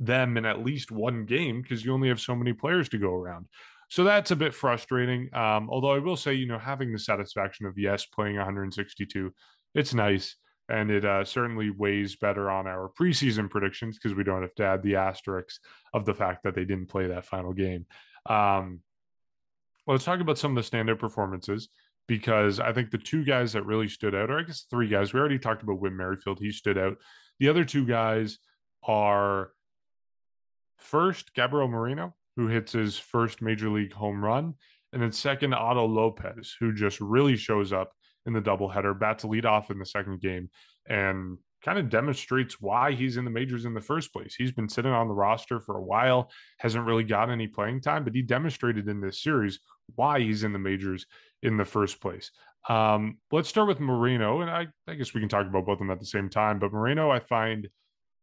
them 0.00 0.36
in 0.36 0.44
at 0.44 0.64
least 0.64 0.90
one 0.90 1.24
game 1.24 1.62
because 1.62 1.84
you 1.84 1.94
only 1.94 2.08
have 2.08 2.20
so 2.20 2.34
many 2.34 2.52
players 2.52 2.88
to 2.88 2.98
go 2.98 3.14
around. 3.14 3.46
So 3.90 4.02
that's 4.02 4.32
a 4.32 4.36
bit 4.36 4.52
frustrating. 4.52 5.32
Um, 5.32 5.70
although 5.70 5.92
I 5.92 6.00
will 6.00 6.16
say, 6.16 6.34
you 6.34 6.46
know, 6.46 6.58
having 6.58 6.92
the 6.92 6.98
satisfaction 6.98 7.66
of 7.66 7.78
yes, 7.78 8.06
playing 8.06 8.36
162, 8.36 9.32
it's 9.76 9.94
nice 9.94 10.34
and 10.68 10.90
it 10.90 11.04
uh, 11.04 11.24
certainly 11.24 11.70
weighs 11.70 12.16
better 12.16 12.50
on 12.50 12.66
our 12.66 12.90
preseason 12.98 13.48
predictions 13.48 13.96
because 13.96 14.16
we 14.16 14.24
don't 14.24 14.42
have 14.42 14.54
to 14.56 14.64
add 14.64 14.82
the 14.82 14.96
asterisks 14.96 15.60
of 15.94 16.04
the 16.04 16.14
fact 16.14 16.42
that 16.42 16.54
they 16.54 16.64
didn't 16.64 16.88
play 16.88 17.06
that 17.06 17.24
final 17.24 17.52
game. 17.52 17.86
Um, 18.26 18.80
let's 19.86 20.04
talk 20.04 20.20
about 20.20 20.38
some 20.38 20.56
of 20.56 20.62
the 20.62 20.76
standout 20.76 20.98
performances 20.98 21.68
because 22.06 22.60
I 22.60 22.72
think 22.72 22.90
the 22.90 22.98
two 22.98 23.24
guys 23.24 23.52
that 23.52 23.64
really 23.64 23.88
stood 23.88 24.14
out, 24.14 24.30
or 24.30 24.38
I 24.38 24.42
guess 24.42 24.66
three 24.70 24.88
guys, 24.88 25.12
we 25.12 25.20
already 25.20 25.38
talked 25.38 25.62
about 25.62 25.80
Whit 25.80 25.92
Merrifield, 25.92 26.38
he 26.40 26.52
stood 26.52 26.78
out. 26.78 26.96
The 27.38 27.48
other 27.48 27.64
two 27.64 27.86
guys 27.86 28.38
are 28.82 29.52
first 30.76 31.34
Gabriel 31.34 31.68
Moreno, 31.68 32.14
who 32.36 32.48
hits 32.48 32.72
his 32.72 32.98
first 32.98 33.42
major 33.42 33.68
league 33.68 33.92
home 33.92 34.24
run, 34.24 34.54
and 34.92 35.02
then 35.02 35.12
second 35.12 35.54
Otto 35.54 35.86
Lopez, 35.86 36.56
who 36.58 36.72
just 36.72 37.00
really 37.00 37.36
shows 37.36 37.72
up 37.72 37.92
in 38.28 38.34
the 38.34 38.40
doubleheader, 38.40 38.96
bats 38.96 39.24
lead 39.24 39.46
off 39.46 39.72
in 39.72 39.78
the 39.78 39.86
second 39.86 40.20
game, 40.20 40.50
and 40.86 41.38
kind 41.64 41.78
of 41.78 41.88
demonstrates 41.88 42.60
why 42.60 42.92
he's 42.92 43.16
in 43.16 43.24
the 43.24 43.30
majors 43.30 43.64
in 43.64 43.74
the 43.74 43.80
first 43.80 44.12
place. 44.12 44.34
He's 44.36 44.52
been 44.52 44.68
sitting 44.68 44.92
on 44.92 45.08
the 45.08 45.14
roster 45.14 45.58
for 45.58 45.76
a 45.76 45.82
while, 45.82 46.30
hasn't 46.58 46.86
really 46.86 47.02
got 47.02 47.30
any 47.30 47.48
playing 47.48 47.80
time, 47.80 48.04
but 48.04 48.14
he 48.14 48.22
demonstrated 48.22 48.86
in 48.88 49.00
this 49.00 49.22
series 49.22 49.58
why 49.96 50.20
he's 50.20 50.44
in 50.44 50.52
the 50.52 50.58
majors 50.58 51.06
in 51.42 51.56
the 51.56 51.64
first 51.64 52.00
place. 52.00 52.30
Um, 52.68 53.18
let's 53.32 53.48
start 53.48 53.66
with 53.66 53.80
Moreno, 53.80 54.40
and 54.40 54.50
I, 54.50 54.68
I 54.86 54.94
guess 54.94 55.14
we 55.14 55.20
can 55.20 55.28
talk 55.28 55.46
about 55.46 55.66
both 55.66 55.74
of 55.74 55.78
them 55.78 55.90
at 55.90 55.98
the 55.98 56.06
same 56.06 56.28
time. 56.28 56.58
But 56.58 56.72
Moreno, 56.72 57.10
I 57.10 57.18
find 57.18 57.68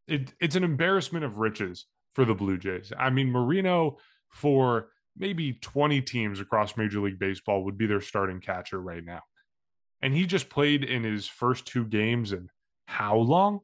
it, 0.08 0.32
it's 0.40 0.56
an 0.56 0.64
embarrassment 0.64 1.26
of 1.26 1.38
riches 1.38 1.86
for 2.14 2.24
the 2.26 2.36
Blue 2.36 2.58
Jays. 2.58 2.94
I 2.98 3.10
mean, 3.10 3.32
Moreno 3.32 3.98
for 4.30 4.90
maybe 5.18 5.54
20 5.54 6.02
teams 6.02 6.40
across 6.40 6.78
Major 6.78 7.00
League 7.00 7.20
Baseball 7.20 7.64
would 7.66 7.78
be 7.78 7.88
their 7.88 8.02
starting 8.02 8.40
catcher 8.40 8.80
right 8.80 9.04
now 9.04 9.22
and 10.02 10.14
he 10.14 10.26
just 10.26 10.50
played 10.50 10.84
in 10.84 11.04
his 11.04 11.28
first 11.28 11.66
two 11.66 11.86
games 11.86 12.32
and 12.32 12.50
how 12.86 13.18
long? 13.18 13.62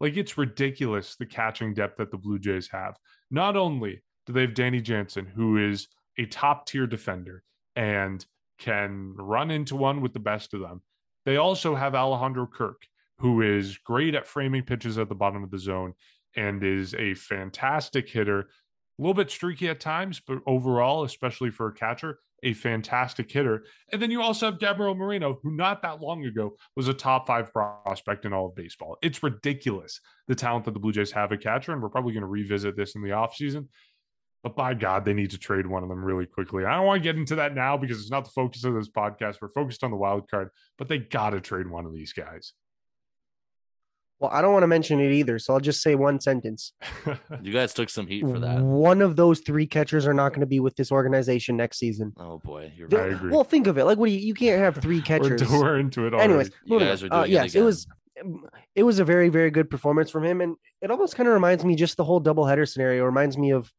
Like 0.00 0.16
it's 0.16 0.38
ridiculous 0.38 1.16
the 1.16 1.26
catching 1.26 1.74
depth 1.74 1.98
that 1.98 2.10
the 2.10 2.16
Blue 2.16 2.38
Jays 2.38 2.68
have. 2.68 2.96
Not 3.30 3.56
only 3.56 4.02
do 4.26 4.32
they 4.32 4.42
have 4.42 4.54
Danny 4.54 4.80
Jansen, 4.80 5.26
who 5.26 5.58
is 5.70 5.88
a 6.18 6.26
top 6.26 6.66
tier 6.66 6.86
defender 6.86 7.42
and 7.76 8.24
can 8.58 9.14
run 9.16 9.50
into 9.50 9.76
one 9.76 10.00
with 10.00 10.12
the 10.12 10.20
best 10.20 10.54
of 10.54 10.60
them, 10.60 10.82
they 11.26 11.36
also 11.36 11.74
have 11.74 11.94
Alejandro 11.94 12.46
Kirk, 12.46 12.86
who 13.18 13.42
is 13.42 13.78
great 13.78 14.14
at 14.14 14.26
framing 14.26 14.62
pitches 14.62 14.98
at 14.98 15.08
the 15.08 15.14
bottom 15.14 15.42
of 15.42 15.50
the 15.50 15.58
zone 15.58 15.94
and 16.36 16.62
is 16.62 16.94
a 16.94 17.14
fantastic 17.14 18.08
hitter. 18.08 18.40
A 18.40 18.46
little 18.98 19.14
bit 19.14 19.30
streaky 19.30 19.68
at 19.68 19.80
times, 19.80 20.20
but 20.26 20.38
overall, 20.46 21.04
especially 21.04 21.50
for 21.50 21.68
a 21.68 21.74
catcher, 21.74 22.18
a 22.42 22.52
fantastic 22.54 23.30
hitter. 23.30 23.64
And 23.92 24.00
then 24.00 24.10
you 24.10 24.22
also 24.22 24.46
have 24.46 24.58
Gabriel 24.58 24.94
Moreno, 24.94 25.38
who 25.42 25.54
not 25.54 25.82
that 25.82 26.00
long 26.00 26.24
ago 26.24 26.56
was 26.76 26.88
a 26.88 26.94
top 26.94 27.26
five 27.26 27.52
prospect 27.52 28.24
in 28.24 28.32
all 28.32 28.46
of 28.46 28.54
baseball. 28.54 28.96
It's 29.02 29.22
ridiculous 29.22 30.00
the 30.28 30.34
talent 30.34 30.64
that 30.64 30.72
the 30.72 30.80
Blue 30.80 30.92
Jays 30.92 31.12
have 31.12 31.32
at 31.32 31.42
catcher, 31.42 31.72
and 31.72 31.82
we're 31.82 31.88
probably 31.88 32.12
going 32.12 32.22
to 32.22 32.28
revisit 32.28 32.76
this 32.76 32.94
in 32.94 33.02
the 33.02 33.10
offseason. 33.10 33.68
But 34.42 34.56
by 34.56 34.72
God, 34.72 35.04
they 35.04 35.12
need 35.12 35.30
to 35.32 35.38
trade 35.38 35.66
one 35.66 35.82
of 35.82 35.88
them 35.90 36.02
really 36.02 36.24
quickly. 36.24 36.64
I 36.64 36.76
don't 36.76 36.86
want 36.86 37.02
to 37.02 37.04
get 37.06 37.16
into 37.16 37.34
that 37.36 37.54
now 37.54 37.76
because 37.76 38.00
it's 38.00 38.10
not 38.10 38.24
the 38.24 38.30
focus 38.30 38.64
of 38.64 38.74
this 38.74 38.88
podcast. 38.88 39.36
We're 39.42 39.48
focused 39.50 39.84
on 39.84 39.90
the 39.90 39.98
wild 39.98 40.30
card, 40.30 40.48
but 40.78 40.88
they 40.88 40.98
got 40.98 41.30
to 41.30 41.40
trade 41.40 41.68
one 41.68 41.84
of 41.84 41.92
these 41.92 42.14
guys. 42.14 42.54
Well, 44.20 44.30
I 44.32 44.42
don't 44.42 44.52
want 44.52 44.64
to 44.64 44.66
mention 44.68 45.00
it 45.00 45.12
either, 45.12 45.38
so 45.38 45.54
I'll 45.54 45.60
just 45.60 45.82
say 45.82 45.94
one 45.94 46.20
sentence. 46.20 46.72
You 47.42 47.52
guys 47.52 47.72
took 47.72 47.88
some 47.88 48.06
heat 48.06 48.20
for 48.26 48.38
that. 48.40 48.60
One 48.60 49.00
of 49.00 49.16
those 49.16 49.40
three 49.40 49.66
catchers 49.66 50.06
are 50.06 50.12
not 50.12 50.30
going 50.30 50.40
to 50.40 50.46
be 50.46 50.60
with 50.60 50.76
this 50.76 50.92
organization 50.92 51.56
next 51.56 51.78
season. 51.78 52.12
Oh 52.18 52.38
boy, 52.38 52.70
you're 52.76 52.88
I 52.92 52.96
right. 53.04 53.12
agree. 53.12 53.30
Well, 53.32 53.44
think 53.44 53.66
of 53.66 53.78
it. 53.78 53.84
Like, 53.84 53.96
what 53.98 54.06
do 54.06 54.12
you? 54.12 54.18
You 54.18 54.34
can't 54.34 54.60
have 54.60 54.76
three 54.76 54.96
we're, 54.98 55.02
catchers. 55.02 55.48
we're 55.50 55.78
into 55.78 56.06
it 56.06 56.12
already. 56.12 56.24
Anyways, 56.24 56.50
You 56.64 56.78
guys 56.78 57.02
on. 57.02 57.08
are 57.10 57.14
Uh, 57.14 57.18
doing 57.24 57.30
it 57.30 57.34
yes, 57.34 57.44
it 57.46 57.48
again. 57.58 57.64
was. 57.64 57.86
It 58.74 58.82
was 58.82 58.98
a 58.98 59.04
very, 59.04 59.30
very 59.30 59.50
good 59.50 59.70
performance 59.70 60.10
from 60.10 60.24
him, 60.24 60.42
and 60.42 60.56
it 60.82 60.90
almost 60.90 61.14
kind 61.16 61.26
of 61.26 61.32
reminds 61.32 61.64
me 61.64 61.74
just 61.74 61.96
the 61.96 62.04
whole 62.04 62.20
doubleheader 62.20 62.68
scenario 62.68 63.04
reminds 63.04 63.38
me 63.38 63.50
of 63.52 63.72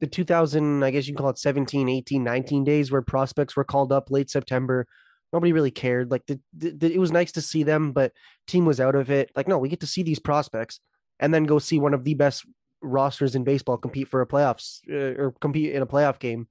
the 0.00 0.06
2000, 0.06 0.84
I 0.84 0.90
guess 0.90 1.06
you 1.08 1.14
can 1.14 1.22
call 1.22 1.30
it 1.30 1.38
17, 1.38 1.88
18, 1.88 2.22
19 2.22 2.64
days 2.64 2.92
where 2.92 3.00
prospects 3.00 3.56
were 3.56 3.64
called 3.64 3.90
up 3.90 4.10
late 4.10 4.28
September. 4.28 4.86
Nobody 5.32 5.52
really 5.52 5.70
cared. 5.70 6.10
Like 6.10 6.26
the, 6.26 6.40
the, 6.56 6.92
it 6.92 6.98
was 6.98 7.12
nice 7.12 7.32
to 7.32 7.42
see 7.42 7.62
them, 7.62 7.92
but 7.92 8.12
team 8.46 8.64
was 8.64 8.80
out 8.80 8.94
of 8.94 9.10
it. 9.10 9.30
Like, 9.36 9.48
no, 9.48 9.58
we 9.58 9.68
get 9.68 9.80
to 9.80 9.86
see 9.86 10.02
these 10.02 10.18
prospects 10.18 10.80
and 11.20 11.32
then 11.32 11.44
go 11.44 11.58
see 11.58 11.78
one 11.78 11.94
of 11.94 12.04
the 12.04 12.14
best 12.14 12.46
rosters 12.80 13.34
in 13.34 13.44
baseball 13.44 13.76
compete 13.76 14.08
for 14.08 14.22
a 14.22 14.26
playoffs 14.26 14.80
uh, 14.90 15.20
or 15.20 15.34
compete 15.40 15.74
in 15.74 15.82
a 15.82 15.86
playoff 15.86 16.18
game 16.18 16.46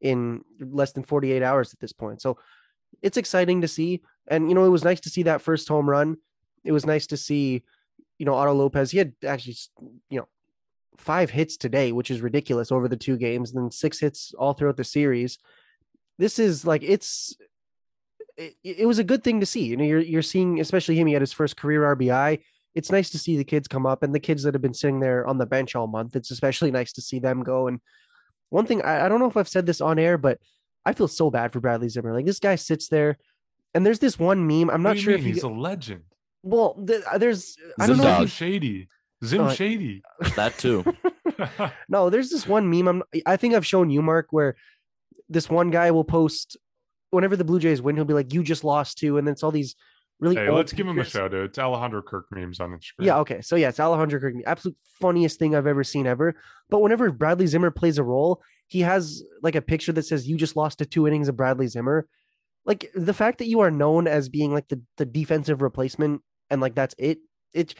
in 0.00 0.44
less 0.60 0.92
than 0.92 1.04
48 1.04 1.42
hours 1.42 1.72
at 1.72 1.80
this 1.80 1.92
point. 1.92 2.20
So 2.20 2.38
it's 3.02 3.16
exciting 3.16 3.62
to 3.62 3.68
see. 3.68 4.02
And, 4.26 4.48
you 4.48 4.54
know, 4.54 4.64
it 4.64 4.70
was 4.70 4.84
nice 4.84 5.00
to 5.00 5.10
see 5.10 5.24
that 5.24 5.42
first 5.42 5.68
home 5.68 5.88
run. 5.88 6.16
It 6.64 6.72
was 6.72 6.86
nice 6.86 7.06
to 7.08 7.16
see, 7.16 7.62
you 8.18 8.26
know, 8.26 8.34
Otto 8.34 8.52
Lopez. 8.52 8.90
He 8.90 8.98
had 8.98 9.12
actually, 9.24 9.56
you 10.10 10.18
know, 10.18 10.28
five 10.96 11.30
hits 11.30 11.56
today, 11.56 11.92
which 11.92 12.10
is 12.10 12.20
ridiculous 12.20 12.72
over 12.72 12.88
the 12.88 12.96
two 12.96 13.16
games, 13.16 13.52
and 13.52 13.62
then 13.62 13.70
six 13.70 14.00
hits 14.00 14.34
all 14.36 14.52
throughout 14.52 14.76
the 14.76 14.84
series. 14.84 15.38
This 16.18 16.38
is 16.38 16.66
like, 16.66 16.82
it's, 16.82 17.36
it, 18.38 18.54
it 18.62 18.86
was 18.86 18.98
a 18.98 19.04
good 19.04 19.22
thing 19.24 19.40
to 19.40 19.46
see. 19.46 19.64
You 19.64 19.76
know, 19.76 19.84
you're, 19.84 20.00
you're 20.00 20.22
seeing, 20.22 20.60
especially 20.60 20.96
him, 20.96 21.06
he 21.06 21.12
had 21.12 21.22
his 21.22 21.32
first 21.32 21.56
career 21.56 21.82
RBI. 21.96 22.40
It's 22.74 22.92
nice 22.92 23.10
to 23.10 23.18
see 23.18 23.36
the 23.36 23.44
kids 23.44 23.66
come 23.68 23.84
up 23.84 24.02
and 24.02 24.14
the 24.14 24.20
kids 24.20 24.44
that 24.44 24.54
have 24.54 24.62
been 24.62 24.74
sitting 24.74 25.00
there 25.00 25.26
on 25.26 25.38
the 25.38 25.46
bench 25.46 25.74
all 25.74 25.86
month. 25.88 26.16
It's 26.16 26.30
especially 26.30 26.70
nice 26.78 26.92
to 26.94 27.02
see 27.02 27.18
them 27.18 27.42
go. 27.42 27.66
And 27.66 27.80
one 28.50 28.64
thing, 28.66 28.80
I, 28.82 29.06
I 29.06 29.08
don't 29.08 29.20
know 29.20 29.28
if 29.28 29.36
I've 29.36 29.48
said 29.48 29.66
this 29.66 29.80
on 29.80 29.98
air, 29.98 30.16
but 30.16 30.38
I 30.86 30.92
feel 30.92 31.08
so 31.08 31.30
bad 31.30 31.52
for 31.52 31.60
Bradley 31.60 31.88
Zimmer. 31.88 32.14
Like 32.14 32.24
this 32.26 32.38
guy 32.40 32.54
sits 32.54 32.88
there 32.88 33.18
and 33.74 33.84
there's 33.84 33.98
this 33.98 34.18
one 34.18 34.46
meme. 34.46 34.70
I'm 34.70 34.82
not 34.82 34.96
sure 34.98 35.12
mean? 35.12 35.20
if 35.20 35.26
you, 35.26 35.34
he's 35.34 35.42
a 35.42 35.48
legend. 35.48 36.04
well, 36.42 36.74
th- 36.86 37.02
there's, 37.18 37.56
I 37.78 37.86
don't 37.86 37.98
know 37.98 38.04
if 38.04 38.08
dog. 38.08 38.16
Zim 38.16 38.22
you 38.22 38.28
Shady. 38.28 38.88
Zim 39.24 39.40
Uh, 39.42 39.54
Shady. 39.54 40.02
that 40.36 40.56
too. 40.56 40.84
No, 41.88 42.10
there's 42.10 42.30
this 42.30 42.46
one 42.46 42.68
meme. 42.70 42.88
I'm, 42.88 43.02
I 43.26 43.36
think 43.36 43.54
I've 43.54 43.66
shown 43.66 43.90
you, 43.90 44.02
Mark, 44.02 44.28
where 44.30 44.56
this 45.28 45.48
one 45.48 45.70
guy 45.70 45.90
will 45.92 46.04
post 46.04 46.56
whenever 47.10 47.36
the 47.36 47.44
Blue 47.44 47.58
Jays 47.58 47.82
win, 47.82 47.96
he'll 47.96 48.04
be 48.04 48.14
like, 48.14 48.32
"You 48.32 48.42
just 48.42 48.64
lost 48.64 48.98
to," 48.98 49.18
and 49.18 49.26
then 49.26 49.32
it's 49.32 49.42
all 49.42 49.50
these 49.50 49.76
really. 50.20 50.36
hey, 50.36 50.50
let's 50.50 50.72
give 50.72 50.86
him 50.86 50.98
a 50.98 51.04
shout 51.04 51.34
out. 51.34 51.40
It's 51.44 51.58
Alejandro 51.58 52.02
Kirk 52.02 52.26
memes 52.30 52.60
on 52.60 52.70
Instagram. 52.70 53.04
Yeah. 53.04 53.18
Okay. 53.18 53.40
So 53.40 53.56
yeah, 53.56 53.68
it's 53.68 53.80
Alejandro 53.80 54.20
Kirk, 54.20 54.34
absolute 54.46 54.76
funniest 55.00 55.38
thing 55.38 55.54
I've 55.54 55.66
ever 55.66 55.84
seen 55.84 56.06
ever. 56.06 56.34
But 56.68 56.80
whenever 56.80 57.10
Bradley 57.10 57.46
Zimmer 57.46 57.70
plays 57.70 57.98
a 57.98 58.02
role, 58.02 58.42
he 58.66 58.80
has 58.80 59.22
like 59.42 59.54
a 59.54 59.62
picture 59.62 59.92
that 59.92 60.04
says, 60.04 60.28
"You 60.28 60.36
just 60.36 60.56
lost 60.56 60.78
to 60.78 60.86
two 60.86 61.06
innings 61.06 61.28
of 61.28 61.36
Bradley 61.36 61.66
Zimmer." 61.66 62.06
Like 62.64 62.90
the 62.94 63.14
fact 63.14 63.38
that 63.38 63.46
you 63.46 63.60
are 63.60 63.70
known 63.70 64.06
as 64.06 64.28
being 64.28 64.52
like 64.52 64.68
the 64.68 64.80
the 64.96 65.06
defensive 65.06 65.62
replacement, 65.62 66.22
and 66.50 66.60
like 66.60 66.74
that's 66.74 66.94
it. 66.98 67.18
It 67.52 67.74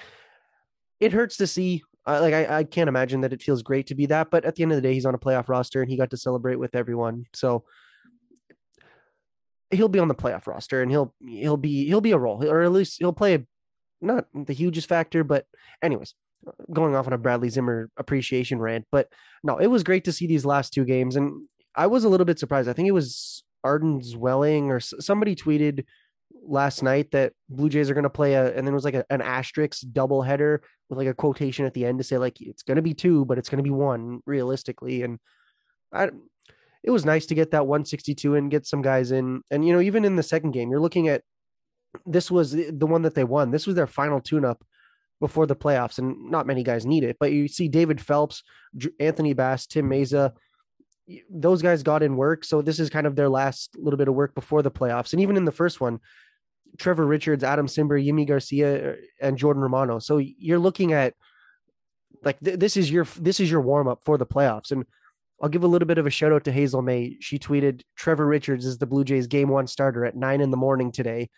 it 1.00 1.12
hurts 1.12 1.36
to 1.38 1.46
see. 1.46 1.82
Uh, 2.06 2.20
like 2.22 2.32
I, 2.32 2.58
I 2.60 2.64
can't 2.64 2.88
imagine 2.88 3.20
that 3.20 3.34
it 3.34 3.42
feels 3.42 3.62
great 3.62 3.88
to 3.88 3.94
be 3.94 4.06
that, 4.06 4.30
but 4.30 4.46
at 4.46 4.54
the 4.54 4.62
end 4.62 4.72
of 4.72 4.76
the 4.76 4.82
day, 4.82 4.94
he's 4.94 5.04
on 5.04 5.14
a 5.14 5.18
playoff 5.18 5.50
roster 5.50 5.82
and 5.82 5.90
he 5.90 5.96
got 5.98 6.08
to 6.10 6.16
celebrate 6.16 6.56
with 6.56 6.74
everyone. 6.74 7.26
So 7.34 7.64
he'll 9.70 9.88
be 9.88 9.98
on 9.98 10.08
the 10.08 10.14
playoff 10.14 10.46
roster 10.46 10.82
and 10.82 10.90
he'll 10.90 11.14
he'll 11.26 11.56
be 11.56 11.86
he'll 11.86 12.00
be 12.00 12.12
a 12.12 12.18
role 12.18 12.44
or 12.44 12.62
at 12.62 12.72
least 12.72 12.98
he'll 12.98 13.12
play 13.12 13.34
a, 13.34 13.44
not 14.00 14.26
the 14.34 14.52
hugest 14.52 14.88
factor, 14.88 15.24
but 15.24 15.46
anyways, 15.82 16.14
going 16.72 16.94
off 16.94 17.06
on 17.06 17.12
a 17.12 17.18
Bradley 17.18 17.48
Zimmer 17.48 17.90
appreciation 17.96 18.60
rant, 18.60 18.86
but 18.90 19.08
no, 19.42 19.58
it 19.58 19.66
was 19.66 19.82
great 19.82 20.04
to 20.04 20.12
see 20.12 20.26
these 20.26 20.44
last 20.44 20.72
two 20.72 20.84
games, 20.84 21.16
and 21.16 21.32
I 21.74 21.86
was 21.86 22.04
a 22.04 22.08
little 22.08 22.24
bit 22.24 22.38
surprised. 22.38 22.68
I 22.68 22.72
think 22.72 22.88
it 22.88 22.92
was 22.92 23.42
Arden 23.64 24.00
Zwelling 24.00 24.68
or 24.68 24.80
somebody 24.80 25.34
tweeted 25.34 25.84
last 26.44 26.82
night 26.82 27.10
that 27.10 27.32
Blue 27.48 27.68
Jays 27.68 27.90
are 27.90 27.94
going 27.94 28.04
to 28.04 28.10
play 28.10 28.34
a, 28.34 28.54
and 28.54 28.66
then 28.66 28.72
it 28.72 28.76
was 28.76 28.84
like 28.84 28.94
a, 28.94 29.04
an 29.10 29.20
asterisk 29.20 29.82
double 29.92 30.22
header 30.22 30.62
with 30.88 30.98
like 30.98 31.08
a 31.08 31.14
quotation 31.14 31.66
at 31.66 31.74
the 31.74 31.84
end 31.84 31.98
to 31.98 32.04
say 32.04 32.18
like 32.18 32.40
it's 32.40 32.62
going 32.62 32.76
to 32.76 32.82
be 32.82 32.94
two, 32.94 33.24
but 33.24 33.38
it's 33.38 33.48
going 33.48 33.58
to 33.58 33.64
be 33.64 33.70
one 33.70 34.20
realistically, 34.26 35.02
and 35.02 35.18
I. 35.92 36.10
It 36.82 36.90
was 36.90 37.04
nice 37.04 37.26
to 37.26 37.34
get 37.34 37.50
that 37.50 37.66
162 37.66 38.34
and 38.34 38.50
get 38.50 38.66
some 38.66 38.82
guys 38.82 39.10
in, 39.10 39.42
and 39.50 39.66
you 39.66 39.72
know 39.72 39.80
even 39.80 40.04
in 40.04 40.16
the 40.16 40.22
second 40.22 40.52
game, 40.52 40.70
you're 40.70 40.80
looking 40.80 41.08
at 41.08 41.22
this 42.06 42.30
was 42.30 42.52
the 42.52 42.86
one 42.86 43.02
that 43.02 43.14
they 43.14 43.24
won. 43.24 43.50
This 43.50 43.66
was 43.66 43.74
their 43.74 43.86
final 43.86 44.20
tune-up 44.20 44.62
before 45.20 45.46
the 45.46 45.56
playoffs, 45.56 45.98
and 45.98 46.30
not 46.30 46.46
many 46.46 46.62
guys 46.62 46.86
need 46.86 47.04
it. 47.04 47.16
But 47.18 47.32
you 47.32 47.48
see 47.48 47.68
David 47.68 48.00
Phelps, 48.00 48.42
Anthony 49.00 49.32
Bass, 49.32 49.66
Tim 49.66 49.88
Mayza, 49.90 50.32
those 51.30 51.62
guys 51.62 51.82
got 51.82 52.02
in 52.02 52.16
work. 52.16 52.44
So 52.44 52.62
this 52.62 52.78
is 52.78 52.90
kind 52.90 53.06
of 53.06 53.16
their 53.16 53.28
last 53.28 53.76
little 53.76 53.96
bit 53.96 54.08
of 54.08 54.14
work 54.14 54.34
before 54.34 54.62
the 54.62 54.70
playoffs. 54.70 55.12
And 55.12 55.22
even 55.22 55.36
in 55.36 55.44
the 55.44 55.52
first 55.52 55.80
one, 55.80 56.00
Trevor 56.76 57.06
Richards, 57.06 57.42
Adam 57.42 57.66
Cimber, 57.66 58.04
Yimi 58.04 58.26
Garcia, 58.26 58.90
uh, 58.90 58.94
and 59.20 59.38
Jordan 59.38 59.62
Romano. 59.62 59.98
So 59.98 60.18
you're 60.18 60.58
looking 60.58 60.92
at 60.92 61.14
like 62.22 62.38
th- 62.40 62.58
this 62.58 62.76
is 62.76 62.90
your 62.90 63.06
this 63.18 63.40
is 63.40 63.50
your 63.50 63.60
warm 63.60 63.88
up 63.88 64.00
for 64.04 64.18
the 64.18 64.26
playoffs. 64.26 64.70
And 64.70 64.84
I'll 65.40 65.48
give 65.48 65.64
a 65.64 65.68
little 65.68 65.86
bit 65.86 65.98
of 65.98 66.06
a 66.06 66.10
shout 66.10 66.32
out 66.32 66.44
to 66.44 66.52
Hazel 66.52 66.82
May. 66.82 67.16
She 67.20 67.38
tweeted 67.38 67.82
Trevor 67.96 68.26
Richards 68.26 68.66
is 68.66 68.78
the 68.78 68.86
Blue 68.86 69.04
Jays 69.04 69.26
game 69.26 69.48
one 69.48 69.66
starter 69.66 70.04
at 70.04 70.16
nine 70.16 70.40
in 70.40 70.50
the 70.50 70.56
morning 70.56 70.90
today. 70.90 71.30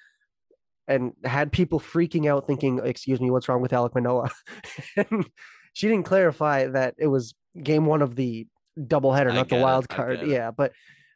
And 0.88 1.12
had 1.24 1.52
people 1.52 1.78
freaking 1.78 2.28
out 2.28 2.46
thinking, 2.46 2.80
excuse 2.82 3.20
me, 3.20 3.30
what's 3.30 3.48
wrong 3.48 3.60
with 3.60 3.72
Alek 3.72 3.94
Manoah? 3.94 4.30
and 4.96 5.28
she 5.72 5.88
didn't 5.88 6.06
clarify 6.06 6.66
that 6.66 6.94
it 6.98 7.06
was 7.06 7.34
game 7.62 7.86
one 7.86 8.02
of 8.02 8.16
the 8.16 8.46
doubleheader, 8.78 9.32
not 9.32 9.48
the 9.48 9.56
wild 9.56 9.84
it, 9.84 9.90
card. 9.90 10.20
Yeah, 10.26 10.50
but 10.50 10.72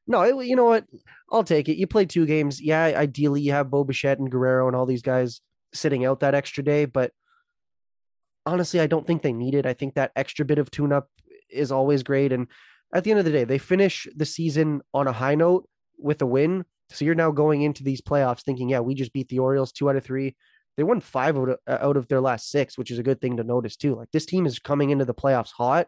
no, 0.07 0.23
it, 0.23 0.47
you 0.47 0.55
know 0.55 0.65
what? 0.65 0.85
I'll 1.33 1.45
take 1.45 1.69
it. 1.69 1.77
You 1.77 1.87
play 1.87 2.05
two 2.05 2.27
games. 2.27 2.61
Yeah, 2.61 2.85
ideally 2.85 3.41
you 3.41 3.53
have 3.53 3.71
Bo 3.71 3.85
Bichette 3.85 4.19
and 4.19 4.31
Guerrero 4.31 4.67
and 4.67 4.77
all 4.77 4.87
these 4.87 5.03
guys 5.03 5.41
sitting 5.73 6.05
out 6.05 6.21
that 6.21 6.35
extra 6.35 6.63
day, 6.63 6.85
but 6.85 7.13
honestly, 8.47 8.81
I 8.81 8.87
don't 8.87 9.07
think 9.07 9.23
they 9.23 9.33
need 9.33 9.55
it. 9.55 9.67
I 9.67 9.73
think 9.73 9.95
that 9.95 10.13
extra 10.15 10.45
bit 10.45 10.59
of 10.59 10.71
tune 10.71 10.93
up 10.93 11.09
is 11.51 11.73
always 11.73 12.03
great. 12.03 12.33
And 12.33 12.49
at 12.93 13.05
the 13.05 13.11
end 13.11 13.19
of 13.19 13.25
the 13.25 13.33
day, 13.33 13.45
they 13.45 13.59
finish 13.59 14.07
the 14.15 14.27
season 14.27 14.83
on 14.93 15.07
a 15.07 15.13
high 15.13 15.35
note 15.35 15.69
with 15.99 16.23
a 16.23 16.27
win. 16.27 16.65
So 16.91 17.05
you're 17.05 17.15
now 17.15 17.31
going 17.31 17.63
into 17.63 17.83
these 17.83 18.01
playoffs 18.01 18.43
thinking, 18.43 18.69
yeah, 18.69 18.81
we 18.81 18.95
just 18.95 19.13
beat 19.13 19.29
the 19.29 19.39
Orioles 19.39 19.73
two 19.73 19.89
out 19.89 19.97
of 19.97 20.05
three. 20.05 20.37
They 20.77 20.83
won 20.83 21.01
five 21.01 21.37
out 21.37 21.49
of, 21.67 21.97
of 21.97 22.09
their 22.09 22.21
last 22.21 22.51
six, 22.51 22.77
which 22.77 22.91
is 22.91 22.99
a 22.99 23.03
good 23.03 23.21
thing 23.21 23.37
to 23.37 23.45
notice 23.45 23.77
too. 23.77 23.95
Like 23.95 24.11
this 24.13 24.27
team 24.27 24.45
is 24.45 24.59
coming 24.59 24.91
into 24.91 25.05
the 25.05 25.15
playoffs 25.15 25.53
hot, 25.53 25.87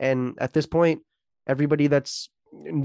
and 0.00 0.34
at 0.40 0.52
this 0.52 0.66
point, 0.66 1.02
everybody 1.46 1.86
that's 1.86 2.30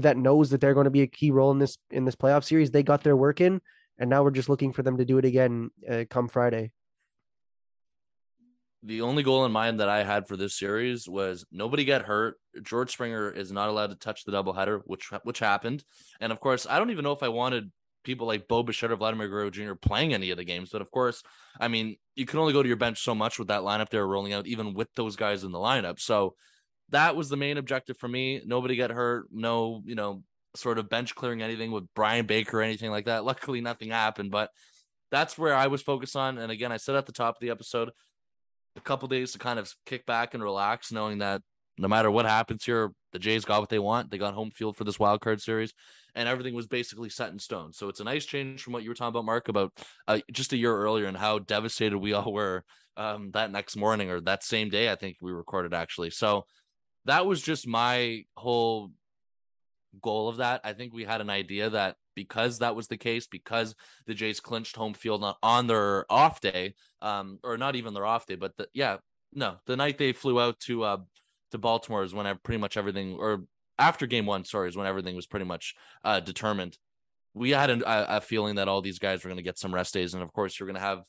that 0.00 0.16
knows 0.16 0.50
that 0.50 0.60
they're 0.60 0.74
going 0.74 0.84
to 0.84 0.90
be 0.90 1.02
a 1.02 1.06
key 1.06 1.30
role 1.30 1.50
in 1.50 1.58
this 1.58 1.78
in 1.90 2.04
this 2.04 2.16
playoff 2.16 2.44
series, 2.44 2.70
they 2.70 2.82
got 2.82 3.02
their 3.02 3.16
work 3.16 3.40
in, 3.40 3.60
and 3.98 4.10
now 4.10 4.22
we're 4.22 4.30
just 4.30 4.48
looking 4.48 4.72
for 4.72 4.82
them 4.82 4.98
to 4.98 5.04
do 5.04 5.18
it 5.18 5.24
again 5.24 5.70
uh, 5.90 6.04
come 6.08 6.28
Friday. 6.28 6.72
The 8.82 9.02
only 9.02 9.22
goal 9.22 9.44
in 9.44 9.52
mind 9.52 9.80
that 9.80 9.88
I 9.88 10.04
had 10.04 10.28
for 10.28 10.36
this 10.36 10.56
series 10.56 11.08
was 11.08 11.44
nobody 11.50 11.84
get 11.84 12.02
hurt. 12.02 12.36
George 12.62 12.92
Springer 12.92 13.30
is 13.30 13.50
not 13.50 13.68
allowed 13.68 13.90
to 13.90 13.96
touch 13.96 14.24
the 14.24 14.32
doubleheader, 14.32 14.80
which 14.84 15.10
which 15.24 15.40
happened, 15.40 15.84
and 16.20 16.30
of 16.32 16.40
course, 16.40 16.66
I 16.68 16.78
don't 16.78 16.90
even 16.90 17.02
know 17.02 17.12
if 17.12 17.22
I 17.22 17.28
wanted 17.28 17.72
people 18.04 18.26
like 18.26 18.48
Bo 18.48 18.62
Bichette 18.62 18.90
or 18.90 18.96
Vladimir 18.96 19.28
Guerrero 19.28 19.50
Jr. 19.50 19.74
playing 19.74 20.14
any 20.14 20.30
of 20.30 20.36
the 20.36 20.44
games. 20.44 20.70
But 20.70 20.80
of 20.80 20.90
course, 20.90 21.22
I 21.60 21.68
mean, 21.68 21.96
you 22.14 22.24
can 22.24 22.38
only 22.38 22.52
go 22.52 22.62
to 22.62 22.68
your 22.68 22.76
bench 22.76 23.02
so 23.02 23.14
much 23.14 23.38
with 23.38 23.48
that 23.48 23.62
lineup 23.62 23.90
they're 23.90 24.06
rolling 24.06 24.32
out, 24.32 24.46
even 24.46 24.74
with 24.74 24.88
those 24.94 25.16
guys 25.16 25.44
in 25.44 25.52
the 25.52 25.58
lineup. 25.58 26.00
So 26.00 26.34
that 26.90 27.16
was 27.16 27.28
the 27.28 27.36
main 27.36 27.58
objective 27.58 27.98
for 27.98 28.08
me. 28.08 28.40
Nobody 28.46 28.76
get 28.76 28.90
hurt. 28.90 29.26
No, 29.30 29.82
you 29.84 29.94
know, 29.94 30.22
sort 30.54 30.78
of 30.78 30.88
bench 30.88 31.14
clearing 31.14 31.42
anything 31.42 31.70
with 31.70 31.92
Bryan 31.94 32.26
Baker 32.26 32.60
or 32.60 32.62
anything 32.62 32.90
like 32.90 33.06
that. 33.06 33.24
Luckily, 33.24 33.60
nothing 33.60 33.90
happened, 33.90 34.30
but 34.30 34.50
that's 35.10 35.36
where 35.36 35.54
I 35.54 35.66
was 35.66 35.82
focused 35.82 36.16
on. 36.16 36.38
And 36.38 36.50
again, 36.50 36.72
I 36.72 36.76
said 36.76 36.96
at 36.96 37.06
the 37.06 37.12
top 37.12 37.36
of 37.36 37.40
the 37.40 37.50
episode, 37.50 37.90
a 38.78 38.82
couple 38.82 39.08
days 39.08 39.32
to 39.32 39.38
kind 39.38 39.58
of 39.58 39.74
kick 39.84 40.06
back 40.06 40.34
and 40.34 40.42
relax, 40.42 40.90
knowing 40.90 41.18
that 41.18 41.42
no 41.78 41.88
matter 41.88 42.10
what 42.10 42.24
happens 42.24 42.64
here, 42.64 42.92
the 43.12 43.18
Jays 43.18 43.44
got 43.44 43.60
what 43.60 43.68
they 43.68 43.78
want. 43.78 44.10
They 44.10 44.18
got 44.18 44.34
home 44.34 44.50
field 44.50 44.76
for 44.76 44.84
this 44.84 44.98
wild 44.98 45.20
card 45.20 45.40
series, 45.40 45.72
and 46.14 46.28
everything 46.28 46.54
was 46.54 46.66
basically 46.66 47.08
set 47.08 47.30
in 47.30 47.38
stone. 47.38 47.72
So 47.72 47.88
it's 47.88 48.00
a 48.00 48.04
nice 48.04 48.24
change 48.24 48.62
from 48.62 48.72
what 48.72 48.82
you 48.82 48.88
were 48.88 48.94
talking 48.94 49.10
about, 49.10 49.24
Mark, 49.24 49.48
about 49.48 49.72
uh, 50.06 50.18
just 50.32 50.52
a 50.52 50.56
year 50.56 50.76
earlier 50.76 51.06
and 51.06 51.16
how 51.16 51.38
devastated 51.38 51.98
we 51.98 52.12
all 52.12 52.32
were 52.32 52.64
um, 52.96 53.30
that 53.32 53.52
next 53.52 53.76
morning 53.76 54.10
or 54.10 54.20
that 54.22 54.42
same 54.42 54.70
day. 54.70 54.90
I 54.90 54.96
think 54.96 55.18
we 55.20 55.32
recorded 55.32 55.72
actually. 55.72 56.10
So 56.10 56.46
that 57.04 57.26
was 57.26 57.40
just 57.40 57.66
my 57.66 58.24
whole 58.36 58.90
goal 60.02 60.28
of 60.28 60.38
that. 60.38 60.60
I 60.64 60.72
think 60.72 60.92
we 60.92 61.04
had 61.04 61.20
an 61.20 61.30
idea 61.30 61.70
that 61.70 61.96
because 62.24 62.58
that 62.58 62.74
was 62.74 62.88
the 62.88 62.96
case, 62.96 63.28
because 63.28 63.76
the 64.06 64.14
Jays 64.14 64.40
clinched 64.40 64.74
home 64.74 64.94
field 64.94 65.22
on, 65.22 65.34
on 65.40 65.66
their 65.68 66.04
off 66.10 66.40
day, 66.40 66.74
um, 67.00 67.38
or 67.44 67.56
not 67.56 67.76
even 67.76 67.94
their 67.94 68.04
off 68.04 68.26
day, 68.26 68.34
but 68.34 68.56
the, 68.56 68.66
yeah, 68.74 68.96
no, 69.32 69.50
the 69.66 69.76
night 69.76 69.98
they 69.98 70.12
flew 70.12 70.40
out 70.40 70.58
to 70.66 70.82
uh 70.82 70.98
to 71.52 71.58
Baltimore 71.58 72.02
is 72.02 72.12
when 72.12 72.26
I 72.26 72.34
pretty 72.34 72.60
much 72.60 72.76
everything, 72.76 73.16
or 73.18 73.44
after 73.78 74.06
game 74.06 74.26
one, 74.26 74.44
sorry, 74.44 74.68
is 74.68 74.76
when 74.76 74.88
everything 74.88 75.14
was 75.14 75.28
pretty 75.28 75.46
much 75.46 75.74
uh 76.02 76.20
determined. 76.20 76.76
We 77.34 77.50
had 77.50 77.70
a, 77.70 78.16
a 78.16 78.20
feeling 78.20 78.56
that 78.56 78.68
all 78.68 78.82
these 78.82 78.98
guys 78.98 79.22
were 79.22 79.28
going 79.28 79.44
to 79.44 79.50
get 79.50 79.58
some 79.58 79.74
rest 79.74 79.94
days, 79.94 80.14
and 80.14 80.22
of 80.22 80.32
course, 80.32 80.58
you're 80.58 80.66
going 80.66 80.82
to 80.82 80.88
have 80.90 81.04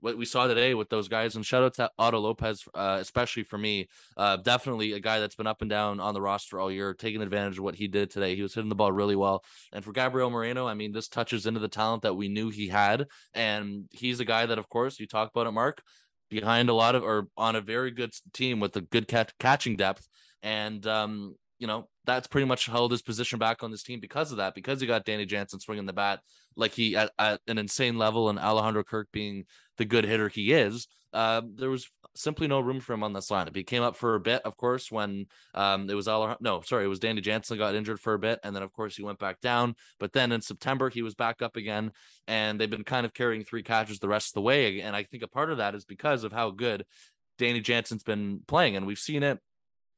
what 0.00 0.16
we 0.16 0.24
saw 0.24 0.46
today 0.46 0.74
with 0.74 0.88
those 0.88 1.08
guys. 1.08 1.36
And 1.36 1.44
shout 1.44 1.62
out 1.62 1.74
to 1.74 1.90
Otto 1.98 2.18
Lopez, 2.18 2.64
uh, 2.74 2.98
especially 3.00 3.42
for 3.42 3.58
me. 3.58 3.88
Uh, 4.16 4.36
definitely 4.36 4.92
a 4.92 5.00
guy 5.00 5.20
that's 5.20 5.34
been 5.34 5.46
up 5.46 5.62
and 5.62 5.70
down 5.70 6.00
on 6.00 6.14
the 6.14 6.20
roster 6.20 6.60
all 6.60 6.70
year, 6.70 6.94
taking 6.94 7.22
advantage 7.22 7.58
of 7.58 7.64
what 7.64 7.74
he 7.74 7.88
did 7.88 8.10
today. 8.10 8.36
He 8.36 8.42
was 8.42 8.54
hitting 8.54 8.68
the 8.68 8.74
ball 8.74 8.92
really 8.92 9.16
well. 9.16 9.44
And 9.72 9.84
for 9.84 9.92
Gabriel 9.92 10.30
Moreno, 10.30 10.66
I 10.66 10.74
mean, 10.74 10.92
this 10.92 11.08
touches 11.08 11.46
into 11.46 11.60
the 11.60 11.68
talent 11.68 12.02
that 12.02 12.14
we 12.14 12.28
knew 12.28 12.50
he 12.50 12.68
had. 12.68 13.06
And 13.34 13.84
he's 13.90 14.20
a 14.20 14.24
guy 14.24 14.46
that, 14.46 14.58
of 14.58 14.68
course, 14.68 15.00
you 15.00 15.06
talk 15.06 15.30
about 15.30 15.46
it, 15.46 15.52
Mark, 15.52 15.82
behind 16.30 16.68
a 16.68 16.74
lot 16.74 16.94
of 16.94 17.02
or 17.02 17.28
on 17.36 17.56
a 17.56 17.60
very 17.60 17.90
good 17.90 18.12
team 18.32 18.60
with 18.60 18.76
a 18.76 18.80
good 18.80 19.08
catch, 19.08 19.32
catching 19.38 19.76
depth. 19.76 20.06
And 20.42 20.86
um, 20.86 21.36
you 21.58 21.66
know, 21.66 21.88
that's 22.04 22.26
pretty 22.26 22.46
much 22.46 22.66
held 22.66 22.90
his 22.90 23.02
position 23.02 23.38
back 23.38 23.62
on 23.62 23.70
this 23.70 23.82
team 23.82 24.00
because 24.00 24.30
of 24.30 24.38
that, 24.38 24.54
because 24.54 24.80
he 24.80 24.86
got 24.86 25.04
Danny 25.04 25.26
Jansen 25.26 25.60
swinging 25.60 25.86
the 25.86 25.92
bat 25.92 26.20
like 26.56 26.72
he 26.72 26.96
at, 26.96 27.10
at 27.18 27.40
an 27.46 27.58
insane 27.58 27.98
level 27.98 28.28
and 28.28 28.38
Alejandro 28.38 28.84
Kirk 28.84 29.08
being 29.12 29.44
the 29.78 29.84
good 29.84 30.04
hitter 30.04 30.28
he 30.28 30.52
is. 30.52 30.88
Uh, 31.12 31.42
there 31.54 31.70
was 31.70 31.88
simply 32.14 32.46
no 32.46 32.60
room 32.60 32.80
for 32.80 32.92
him 32.92 33.02
on 33.02 33.12
this 33.12 33.30
lineup. 33.30 33.56
He 33.56 33.64
came 33.64 33.82
up 33.82 33.96
for 33.96 34.14
a 34.14 34.20
bit, 34.20 34.42
of 34.42 34.56
course, 34.56 34.90
when 34.90 35.26
um, 35.54 35.88
it 35.88 35.94
was 35.94 36.08
Alejandro. 36.08 36.38
No, 36.40 36.60
sorry, 36.60 36.84
it 36.84 36.88
was 36.88 36.98
Danny 36.98 37.20
Jansen 37.20 37.58
got 37.58 37.74
injured 37.74 38.00
for 38.00 38.14
a 38.14 38.18
bit, 38.18 38.40
and 38.42 38.54
then 38.54 38.62
of 38.62 38.72
course 38.72 38.96
he 38.96 39.02
went 39.02 39.18
back 39.18 39.40
down. 39.40 39.76
But 39.98 40.12
then 40.12 40.32
in 40.32 40.42
September 40.42 40.90
he 40.90 41.02
was 41.02 41.14
back 41.14 41.42
up 41.42 41.56
again, 41.56 41.92
and 42.26 42.60
they've 42.60 42.68
been 42.68 42.84
kind 42.84 43.06
of 43.06 43.14
carrying 43.14 43.44
three 43.44 43.62
catches 43.62 43.98
the 43.98 44.08
rest 44.08 44.30
of 44.30 44.34
the 44.34 44.42
way. 44.42 44.80
And 44.80 44.94
I 44.94 45.04
think 45.04 45.22
a 45.22 45.28
part 45.28 45.50
of 45.50 45.58
that 45.58 45.74
is 45.74 45.84
because 45.84 46.24
of 46.24 46.32
how 46.32 46.50
good 46.50 46.84
Danny 47.38 47.60
Jansen's 47.60 48.02
been 48.02 48.40
playing, 48.46 48.76
and 48.76 48.86
we've 48.86 48.98
seen 48.98 49.22
it 49.22 49.38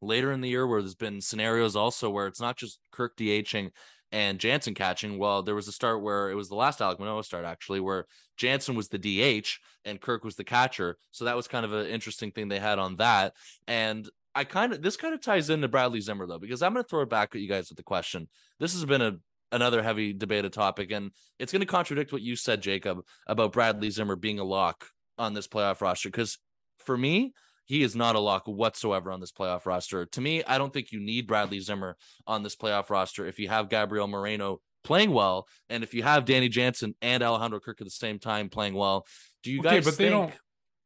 later 0.00 0.32
in 0.32 0.40
the 0.40 0.48
year 0.48 0.66
where 0.66 0.80
there's 0.80 0.94
been 0.94 1.20
scenarios 1.20 1.76
also 1.76 2.10
where 2.10 2.26
it's 2.26 2.40
not 2.40 2.56
just 2.56 2.78
Kirk 2.92 3.16
DHing 3.16 3.70
and 4.12 4.38
Jansen 4.38 4.74
catching. 4.74 5.18
Well, 5.18 5.42
there 5.42 5.54
was 5.54 5.68
a 5.68 5.72
start 5.72 6.02
where 6.02 6.30
it 6.30 6.34
was 6.34 6.48
the 6.48 6.54
last 6.54 6.78
Alek 6.78 6.98
Manoah 6.98 7.24
start 7.24 7.44
actually, 7.44 7.80
where 7.80 8.06
Jansen 8.36 8.74
was 8.74 8.88
the 8.88 8.98
DH 8.98 9.48
and 9.84 10.00
Kirk 10.00 10.24
was 10.24 10.36
the 10.36 10.44
catcher. 10.44 10.96
So 11.10 11.24
that 11.24 11.36
was 11.36 11.48
kind 11.48 11.64
of 11.64 11.72
an 11.72 11.86
interesting 11.86 12.30
thing 12.30 12.48
they 12.48 12.58
had 12.58 12.78
on 12.78 12.96
that. 12.96 13.34
And 13.66 14.08
I 14.34 14.44
kind 14.44 14.72
of 14.72 14.82
this 14.82 14.96
kind 14.96 15.14
of 15.14 15.20
ties 15.20 15.50
into 15.50 15.68
Bradley 15.68 16.00
Zimmer 16.00 16.26
though, 16.26 16.38
because 16.38 16.62
I'm 16.62 16.72
going 16.72 16.84
to 16.84 16.88
throw 16.88 17.02
it 17.02 17.10
back 17.10 17.34
at 17.34 17.40
you 17.40 17.48
guys 17.48 17.68
with 17.68 17.76
the 17.76 17.82
question. 17.82 18.28
This 18.60 18.72
has 18.72 18.84
been 18.84 19.02
a 19.02 19.16
another 19.50 19.82
heavy 19.82 20.12
debated 20.12 20.52
topic, 20.52 20.90
and 20.90 21.10
it's 21.38 21.52
going 21.52 21.60
to 21.60 21.66
contradict 21.66 22.12
what 22.12 22.22
you 22.22 22.36
said, 22.36 22.60
Jacob, 22.60 23.00
about 23.26 23.52
Bradley 23.52 23.90
Zimmer 23.90 24.16
being 24.16 24.38
a 24.38 24.44
lock 24.44 24.86
on 25.16 25.34
this 25.34 25.48
playoff 25.48 25.80
roster. 25.80 26.08
Because 26.08 26.38
for 26.78 26.96
me, 26.96 27.32
he 27.68 27.82
is 27.82 27.94
not 27.94 28.16
a 28.16 28.18
lock 28.18 28.46
whatsoever 28.46 29.12
on 29.12 29.20
this 29.20 29.30
playoff 29.30 29.66
roster. 29.66 30.06
To 30.06 30.20
me, 30.22 30.42
I 30.42 30.56
don't 30.56 30.72
think 30.72 30.90
you 30.90 31.00
need 31.00 31.26
Bradley 31.26 31.60
Zimmer 31.60 31.96
on 32.26 32.42
this 32.42 32.56
playoff 32.56 32.88
roster 32.88 33.26
if 33.26 33.38
you 33.38 33.48
have 33.48 33.68
Gabriel 33.68 34.08
Moreno 34.08 34.60
playing 34.84 35.12
well, 35.12 35.46
and 35.68 35.84
if 35.84 35.92
you 35.92 36.02
have 36.02 36.24
Danny 36.24 36.48
Jansen 36.48 36.94
and 37.02 37.22
Alejandro 37.22 37.60
Kirk 37.60 37.80
at 37.82 37.86
the 37.86 37.90
same 37.90 38.18
time 38.18 38.48
playing 38.48 38.72
well. 38.72 39.06
Do 39.42 39.52
you 39.52 39.60
okay, 39.60 39.76
guys? 39.76 39.84
But 39.84 39.94
think... 39.94 39.98
they 39.98 40.08
don't. 40.08 40.32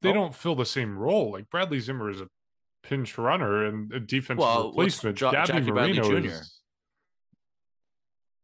They 0.03 0.11
oh. 0.11 0.14
don't 0.14 0.35
fill 0.35 0.57
the 0.57 0.66
same 0.66 0.99
role. 0.99 1.33
Like 1.33 1.49
Bradley 1.51 1.78
Zimmer 1.78 2.11
is 2.11 2.20
a 2.20 2.26
pinch 2.83 3.16
runner 3.16 3.64
and 3.64 3.93
a 3.93 4.01
defensive 4.01 4.39
well, 4.39 4.70
replacement. 4.70 5.16
Jo- 5.16 5.30
Gabby 5.30 5.53
Jackie 5.53 5.70
Moreno 5.70 6.03
Bradley 6.03 6.28
Jr. 6.28 6.35
Is, 6.35 6.61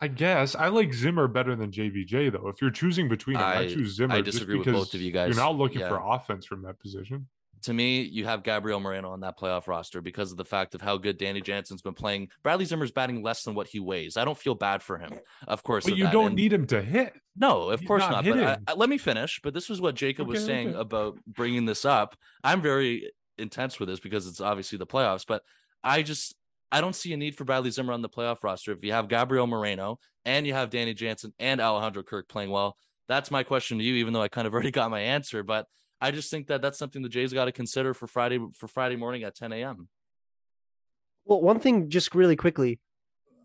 I 0.01 0.07
guess 0.07 0.55
I 0.55 0.68
like 0.68 0.95
Zimmer 0.95 1.26
better 1.26 1.57
than 1.57 1.72
JVJ 1.72 2.30
though. 2.30 2.47
If 2.47 2.62
you're 2.62 2.70
choosing 2.70 3.09
between 3.09 3.36
them, 3.36 3.45
I, 3.45 3.62
I 3.62 3.66
choose 3.66 3.97
Zimmer. 3.97 4.14
I 4.14 4.20
disagree 4.20 4.59
with 4.59 4.68
both 4.68 4.95
of 4.95 5.01
you 5.01 5.11
guys. 5.11 5.34
You're 5.34 5.45
not 5.45 5.57
looking 5.57 5.80
yeah. 5.80 5.89
for 5.89 6.01
offense 6.01 6.47
from 6.47 6.62
that 6.62 6.78
position 6.78 7.26
to 7.62 7.72
me, 7.72 8.02
you 8.02 8.24
have 8.24 8.42
Gabriel 8.42 8.80
Moreno 8.80 9.11
on 9.11 9.20
that 9.20 9.38
playoff 9.38 9.66
roster 9.66 10.00
because 10.00 10.30
of 10.30 10.36
the 10.36 10.44
fact 10.44 10.74
of 10.74 10.80
how 10.80 10.96
good 10.96 11.18
Danny 11.18 11.40
Jansen's 11.40 11.82
been 11.82 11.94
playing. 11.94 12.28
Bradley 12.42 12.64
Zimmer's 12.64 12.92
batting 12.92 13.22
less 13.22 13.42
than 13.42 13.54
what 13.54 13.68
he 13.68 13.80
weighs. 13.80 14.16
I 14.16 14.24
don't 14.24 14.38
feel 14.38 14.54
bad 14.54 14.82
for 14.82 14.98
him, 14.98 15.12
of 15.46 15.62
course. 15.62 15.84
But 15.84 15.96
you 15.96 16.04
that. 16.04 16.12
don't 16.12 16.26
and 16.26 16.36
need 16.36 16.52
him 16.52 16.66
to 16.68 16.82
hit. 16.82 17.14
No, 17.36 17.70
of 17.70 17.80
He's 17.80 17.86
course 17.86 18.00
not. 18.00 18.24
not. 18.24 18.24
But 18.24 18.44
I, 18.44 18.59
I, 18.72 18.74
let 18.74 18.88
me 18.88 18.98
finish. 18.98 19.40
But 19.42 19.54
this 19.54 19.68
was 19.68 19.80
what 19.80 19.94
Jacob 19.94 20.28
okay, 20.28 20.38
was 20.38 20.44
saying 20.44 20.70
okay. 20.70 20.78
about 20.78 21.18
bringing 21.26 21.64
this 21.64 21.84
up. 21.84 22.16
I'm 22.42 22.61
very 22.61 23.11
intense 23.38 23.78
with 23.78 23.88
this 23.88 24.00
because 24.00 24.26
it's 24.26 24.40
obviously 24.40 24.78
the 24.78 24.86
playoffs. 24.86 25.24
But 25.26 25.42
I 25.82 26.02
just 26.02 26.34
I 26.70 26.80
don't 26.80 26.94
see 26.94 27.12
a 27.12 27.16
need 27.16 27.36
for 27.36 27.44
Bradley 27.44 27.70
Zimmer 27.70 27.92
on 27.92 28.02
the 28.02 28.09
playoff 28.09 28.42
roster 28.42 28.72
if 28.72 28.84
you 28.84 28.92
have 28.92 29.09
Gabriel 29.09 29.46
Moreno 29.46 29.98
and 30.24 30.46
you 30.46 30.52
have 30.52 30.70
Danny 30.70 30.94
Jansen 30.94 31.32
and 31.38 31.61
Alejandro 31.61 32.02
Kirk 32.02 32.28
playing 32.28 32.50
well. 32.50 32.76
That's 33.09 33.30
my 33.30 33.42
question 33.42 33.78
to 33.78 33.84
you, 33.84 33.94
even 33.96 34.12
though 34.12 34.22
I 34.22 34.28
kind 34.28 34.46
of 34.46 34.52
already 34.54 34.70
got 34.70 34.90
my 34.90 35.00
answer. 35.00 35.42
But 35.42 35.66
I 36.01 36.11
just 36.11 36.30
think 36.30 36.46
that 36.49 36.62
that's 36.62 36.78
something 36.78 37.03
the 37.03 37.09
Jays 37.09 37.32
got 37.32 37.46
to 37.46 37.53
consider 37.53 37.94
for 37.94 38.07
Friday 38.07 38.38
for 38.55 38.68
Friday 38.68 38.96
morning 38.96 39.24
at 39.24 39.34
10 39.34 39.53
a.m. 39.53 39.88
Well, 41.24 41.40
one 41.40 41.61
thing 41.61 41.90
just 41.90 42.14
really 42.14 42.36
quickly, 42.36 42.80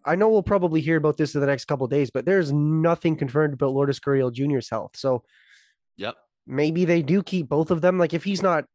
I 0.05 0.15
know 0.15 0.29
we'll 0.29 0.43
probably 0.43 0.81
hear 0.81 0.97
about 0.97 1.17
this 1.17 1.35
in 1.35 1.41
the 1.41 1.47
next 1.47 1.65
couple 1.65 1.87
days, 1.87 2.11
but 2.11 2.25
there's 2.25 2.51
nothing 2.51 3.15
confirmed 3.15 3.55
about 3.55 3.73
Lourdes 3.73 3.99
Gurriel 3.99 4.31
Jr.'s 4.31 4.69
health. 4.69 4.95
So, 4.95 5.23
yep, 5.97 6.15
maybe 6.45 6.85
they 6.85 7.01
do 7.01 7.23
keep 7.23 7.49
both 7.49 7.71
of 7.71 7.81
them. 7.81 7.97
Like 7.97 8.13
if 8.13 8.23
he's 8.23 8.41
not 8.41 8.65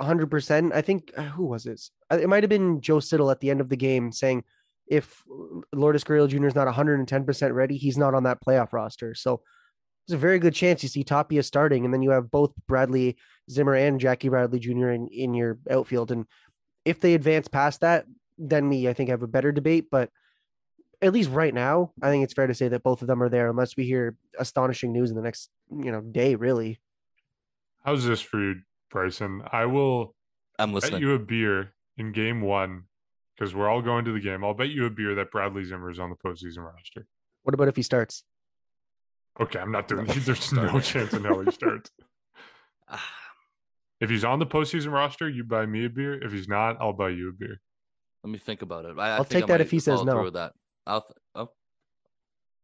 100%. 0.00 0.72
I 0.74 0.80
think 0.82 1.12
uh, 1.16 1.22
who 1.22 1.44
was 1.44 1.66
it? 1.66 1.80
Uh, 2.10 2.18
It 2.20 2.28
might 2.28 2.42
have 2.42 2.50
been 2.50 2.80
Joe 2.80 3.00
Siddall 3.00 3.30
at 3.30 3.40
the 3.40 3.50
end 3.50 3.60
of 3.60 3.68
the 3.68 3.76
game 3.76 4.12
saying 4.12 4.44
if 4.86 5.22
Lourdes 5.72 6.04
Gurriel 6.04 6.28
Jr. 6.28 6.46
is 6.46 6.54
not 6.54 6.68
110% 6.68 7.54
ready, 7.54 7.76
he's 7.76 7.96
not 7.96 8.14
on 8.14 8.24
that 8.24 8.38
playoff 8.44 8.72
roster. 8.72 9.14
So 9.14 9.42
there's 10.06 10.16
a 10.16 10.20
very 10.20 10.38
good 10.38 10.54
chance 10.54 10.82
you 10.82 10.88
see 10.88 11.04
Tapia 11.04 11.42
starting, 11.42 11.84
and 11.84 11.94
then 11.94 12.02
you 12.02 12.10
have 12.10 12.30
both 12.30 12.52
Bradley 12.68 13.16
Zimmer 13.50 13.74
and 13.74 14.00
Jackie 14.00 14.28
Bradley 14.28 14.58
Jr. 14.58 14.90
in, 14.90 15.08
in 15.08 15.34
your 15.34 15.58
outfield. 15.70 16.10
And 16.10 16.26
if 16.84 17.00
they 17.00 17.14
advance 17.14 17.48
past 17.48 17.80
that, 17.80 18.04
then 18.36 18.68
we, 18.68 18.88
I 18.88 18.92
think, 18.92 19.10
have 19.10 19.22
a 19.22 19.28
better 19.28 19.52
debate. 19.52 19.86
But 19.90 20.10
at 21.00 21.12
least 21.12 21.30
right 21.30 21.54
now, 21.54 21.92
I 22.02 22.10
think 22.10 22.24
it's 22.24 22.34
fair 22.34 22.46
to 22.46 22.54
say 22.54 22.68
that 22.68 22.82
both 22.82 23.00
of 23.00 23.08
them 23.08 23.22
are 23.22 23.28
there, 23.28 23.48
unless 23.48 23.76
we 23.76 23.84
hear 23.84 24.16
astonishing 24.38 24.92
news 24.92 25.10
in 25.10 25.16
the 25.16 25.22
next, 25.22 25.48
you 25.70 25.90
know, 25.90 26.00
day, 26.00 26.34
really. 26.34 26.80
How's 27.84 28.04
this 28.04 28.20
for 28.20 28.40
you, 28.40 28.56
Bryson? 28.90 29.42
I 29.50 29.66
will 29.66 30.14
I'm 30.58 30.72
listening. 30.72 30.92
bet 30.92 31.02
listening. 31.02 31.08
you 31.08 31.14
a 31.14 31.18
beer 31.18 31.72
in 31.96 32.12
game 32.12 32.40
one 32.40 32.84
because 33.36 33.54
we're 33.54 33.68
all 33.68 33.82
going 33.82 34.04
to 34.04 34.12
the 34.12 34.20
game. 34.20 34.44
I'll 34.44 34.54
bet 34.54 34.70
you 34.70 34.86
a 34.86 34.90
beer 34.90 35.14
that 35.16 35.30
Bradley 35.30 35.64
Zimmer 35.64 35.90
is 35.90 35.98
on 35.98 36.10
the 36.10 36.16
postseason 36.16 36.58
roster. 36.58 37.06
What 37.42 37.54
about 37.54 37.68
if 37.68 37.76
he 37.76 37.82
starts? 37.82 38.24
Okay, 39.40 39.58
I'm 39.58 39.72
not 39.72 39.88
doing. 39.88 40.06
There's 40.16 40.52
no 40.52 40.80
chance 40.80 41.12
in 41.12 41.24
hell 41.24 41.40
he 41.40 41.50
starts. 41.50 41.90
Ah. 42.86 43.02
If 43.98 44.10
he's 44.10 44.24
on 44.24 44.38
the 44.40 44.46
postseason 44.46 44.92
roster, 44.92 45.26
you 45.26 45.42
buy 45.42 45.64
me 45.64 45.86
a 45.86 45.88
beer. 45.88 46.22
If 46.22 46.32
he's 46.32 46.46
not, 46.46 46.76
I'll 46.80 46.92
buy 46.92 47.08
you 47.08 47.30
a 47.30 47.32
beer. 47.32 47.62
Let 48.22 48.30
me 48.30 48.38
think 48.38 48.60
about 48.60 48.84
it. 48.84 48.98
I, 48.98 49.08
I 49.08 49.10
I'll 49.16 49.24
think 49.24 49.30
take 49.30 49.44
I 49.44 49.46
that 49.46 49.60
if 49.62 49.70
he 49.70 49.78
says 49.78 50.04
no. 50.04 50.28
that. 50.28 50.52
I'll. 50.86 51.00
Th- 51.00 51.16
oh. 51.34 51.48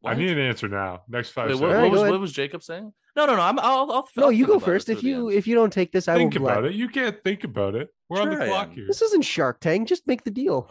I 0.05 0.15
need 0.15 0.31
an 0.31 0.39
answer 0.39 0.69
now. 0.69 1.03
Next 1.09 1.31
five 1.31 1.47
Wait, 1.49 1.55
seconds. 1.55 1.61
what, 1.63 1.71
Alright, 1.71 1.91
what 1.91 1.97
go 1.97 2.03
was 2.03 2.11
what 2.11 2.21
was 2.21 2.33
Jacob 2.33 2.63
saying? 2.63 2.93
No, 3.17 3.27
no, 3.27 3.37
no. 3.37 3.43
I'm. 3.43 3.59
I'll. 3.59 3.91
I'll 3.91 4.09
No, 4.17 4.25
I'll 4.25 4.33
you 4.33 4.47
go 4.47 4.59
first. 4.59 4.91
If 4.91 5.03
you 5.03 5.31
if 5.31 5.47
you 5.47 5.55
don't 5.55 5.73
take 5.73 5.93
this, 5.93 6.09
I 6.09 6.17
think 6.17 6.35
will. 6.35 6.47
about 6.49 6.65
it. 6.65 6.75
You 6.75 6.89
can't 6.89 7.23
think 7.25 7.45
about 7.45 7.75
it. 7.75 7.89
We're 8.09 8.21
on 8.21 8.31
the 8.31 8.43
I 8.43 8.47
clock 8.47 8.73
here. 8.73 8.87
This 8.87 9.01
isn't 9.01 9.23
Shark 9.23 9.61
Tank. 9.61 9.89
Just 9.89 10.07
make 10.07 10.25
the 10.25 10.31
deal. 10.31 10.71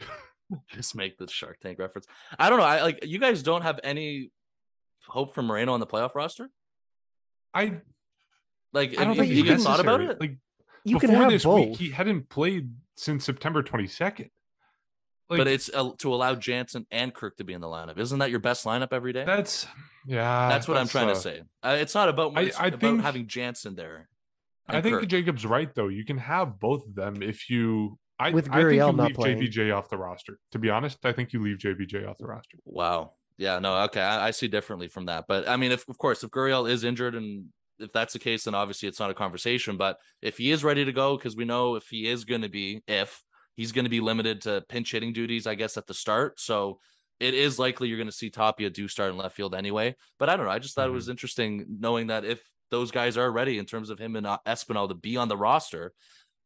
just 0.68 0.94
make 0.94 1.18
the 1.18 1.28
Shark 1.28 1.58
Tank 1.60 1.78
reference. 1.78 2.06
I 2.38 2.50
don't 2.50 2.58
know. 2.58 2.64
I 2.64 2.82
like 2.82 3.04
you 3.06 3.18
guys 3.18 3.42
don't 3.42 3.62
have 3.62 3.80
any 3.84 4.30
hope 5.08 5.34
for 5.34 5.42
Moreno 5.42 5.72
on 5.72 5.80
the 5.80 5.86
playoff 5.86 6.14
roster. 6.14 6.48
I 7.54 7.80
Like, 8.72 8.98
I 8.98 9.04
don't 9.04 9.16
think 9.16 9.28
you, 9.30 9.36
he's 9.36 9.44
even 9.46 9.60
thought 9.60 9.80
about 9.80 10.00
it? 10.00 10.20
Like 10.20 10.36
You 10.84 10.96
before 10.96 11.08
can 11.08 11.20
have 11.20 11.30
this 11.30 11.44
both. 11.44 11.68
week, 11.70 11.76
he 11.78 11.90
hadn't 11.90 12.28
played 12.28 12.70
since 12.96 13.24
September 13.24 13.62
22nd. 13.62 14.30
Like, 15.28 15.38
but 15.38 15.46
it's 15.48 15.70
uh, 15.72 15.90
to 15.98 16.12
allow 16.12 16.34
Jansen 16.34 16.86
and 16.90 17.14
Kirk 17.14 17.36
to 17.36 17.44
be 17.44 17.52
in 17.52 17.60
the 17.60 17.68
lineup. 17.68 17.98
Isn't 17.98 18.18
that 18.18 18.30
your 18.30 18.40
best 18.40 18.64
lineup 18.64 18.88
every 18.92 19.12
day? 19.12 19.24
that's 19.24 19.64
yeah. 20.04 20.48
that's 20.48 20.66
what 20.66 20.76
I'm 20.76 20.88
trying 20.88 21.08
uh, 21.08 21.14
to 21.14 21.20
say. 21.20 21.42
Uh, 21.62 21.76
it's 21.80 21.94
not 21.94 22.08
about. 22.08 22.32
I- 22.36 22.42
It's 22.42 22.58
I 22.58 22.66
about 22.66 22.80
think- 22.80 23.02
having 23.02 23.26
Jansen 23.28 23.76
there. 23.76 24.08
I 24.68 24.80
think 24.80 24.98
Kirk. 25.00 25.08
Jacob's 25.08 25.46
right 25.46 25.72
though. 25.74 25.88
You 25.88 26.04
can 26.04 26.18
have 26.18 26.58
both 26.58 26.84
of 26.86 26.94
them 26.96 27.22
if 27.22 27.48
you. 27.50 27.98
I, 28.18 28.30
With 28.30 28.50
I 28.50 28.60
think 28.62 28.72
you 28.72 28.78
not 28.78 28.96
leave 28.98 29.14
playing. 29.14 29.38
JBJ 29.38 29.74
off 29.76 29.88
the 29.88 29.96
roster. 29.96 30.38
To 30.52 30.58
be 30.58 30.68
honest, 30.68 30.98
I 31.04 31.12
think 31.12 31.32
you 31.32 31.40
leave 31.42 31.58
JBJ 31.58 32.08
off 32.08 32.18
the 32.18 32.26
roster. 32.26 32.58
Wow. 32.64 33.12
Yeah. 33.40 33.58
No. 33.58 33.74
Okay. 33.84 34.02
I, 34.02 34.28
I 34.28 34.30
see 34.32 34.48
differently 34.48 34.88
from 34.88 35.06
that. 35.06 35.24
But 35.26 35.48
I 35.48 35.56
mean, 35.56 35.72
if 35.72 35.88
of 35.88 35.96
course, 35.96 36.22
if 36.22 36.30
Gurriel 36.30 36.70
is 36.70 36.84
injured 36.84 37.14
and 37.14 37.46
if 37.78 37.90
that's 37.90 38.12
the 38.12 38.18
case, 38.18 38.44
then 38.44 38.54
obviously 38.54 38.86
it's 38.86 39.00
not 39.00 39.10
a 39.10 39.14
conversation. 39.14 39.78
But 39.78 39.96
if 40.20 40.36
he 40.36 40.50
is 40.50 40.62
ready 40.62 40.84
to 40.84 40.92
go, 40.92 41.16
because 41.16 41.36
we 41.36 41.46
know 41.46 41.74
if 41.74 41.86
he 41.88 42.06
is 42.06 42.26
going 42.26 42.42
to 42.42 42.50
be, 42.50 42.82
if 42.86 43.22
he's 43.56 43.72
going 43.72 43.86
to 43.86 43.90
be 43.90 44.00
limited 44.00 44.42
to 44.42 44.62
pinch 44.68 44.92
hitting 44.92 45.14
duties, 45.14 45.46
I 45.46 45.54
guess 45.54 45.78
at 45.78 45.86
the 45.86 45.94
start. 45.94 46.38
So 46.38 46.80
it 47.18 47.32
is 47.32 47.58
likely 47.58 47.88
you're 47.88 47.96
going 47.96 48.08
to 48.08 48.12
see 48.12 48.28
Tapia 48.28 48.68
do 48.68 48.88
start 48.88 49.10
in 49.10 49.16
left 49.16 49.36
field 49.36 49.54
anyway. 49.54 49.96
But 50.18 50.28
I 50.28 50.36
don't 50.36 50.44
know. 50.44 50.52
I 50.52 50.58
just 50.58 50.74
thought 50.74 50.88
it 50.88 50.92
was 50.92 51.08
interesting 51.08 51.64
knowing 51.80 52.08
that 52.08 52.26
if 52.26 52.42
those 52.70 52.90
guys 52.90 53.16
are 53.16 53.32
ready 53.32 53.58
in 53.58 53.64
terms 53.64 53.88
of 53.88 53.98
him 53.98 54.16
and 54.16 54.26
uh, 54.26 54.36
Espinal 54.46 54.88
to 54.88 54.94
be 54.94 55.16
on 55.16 55.28
the 55.28 55.36
roster, 55.36 55.92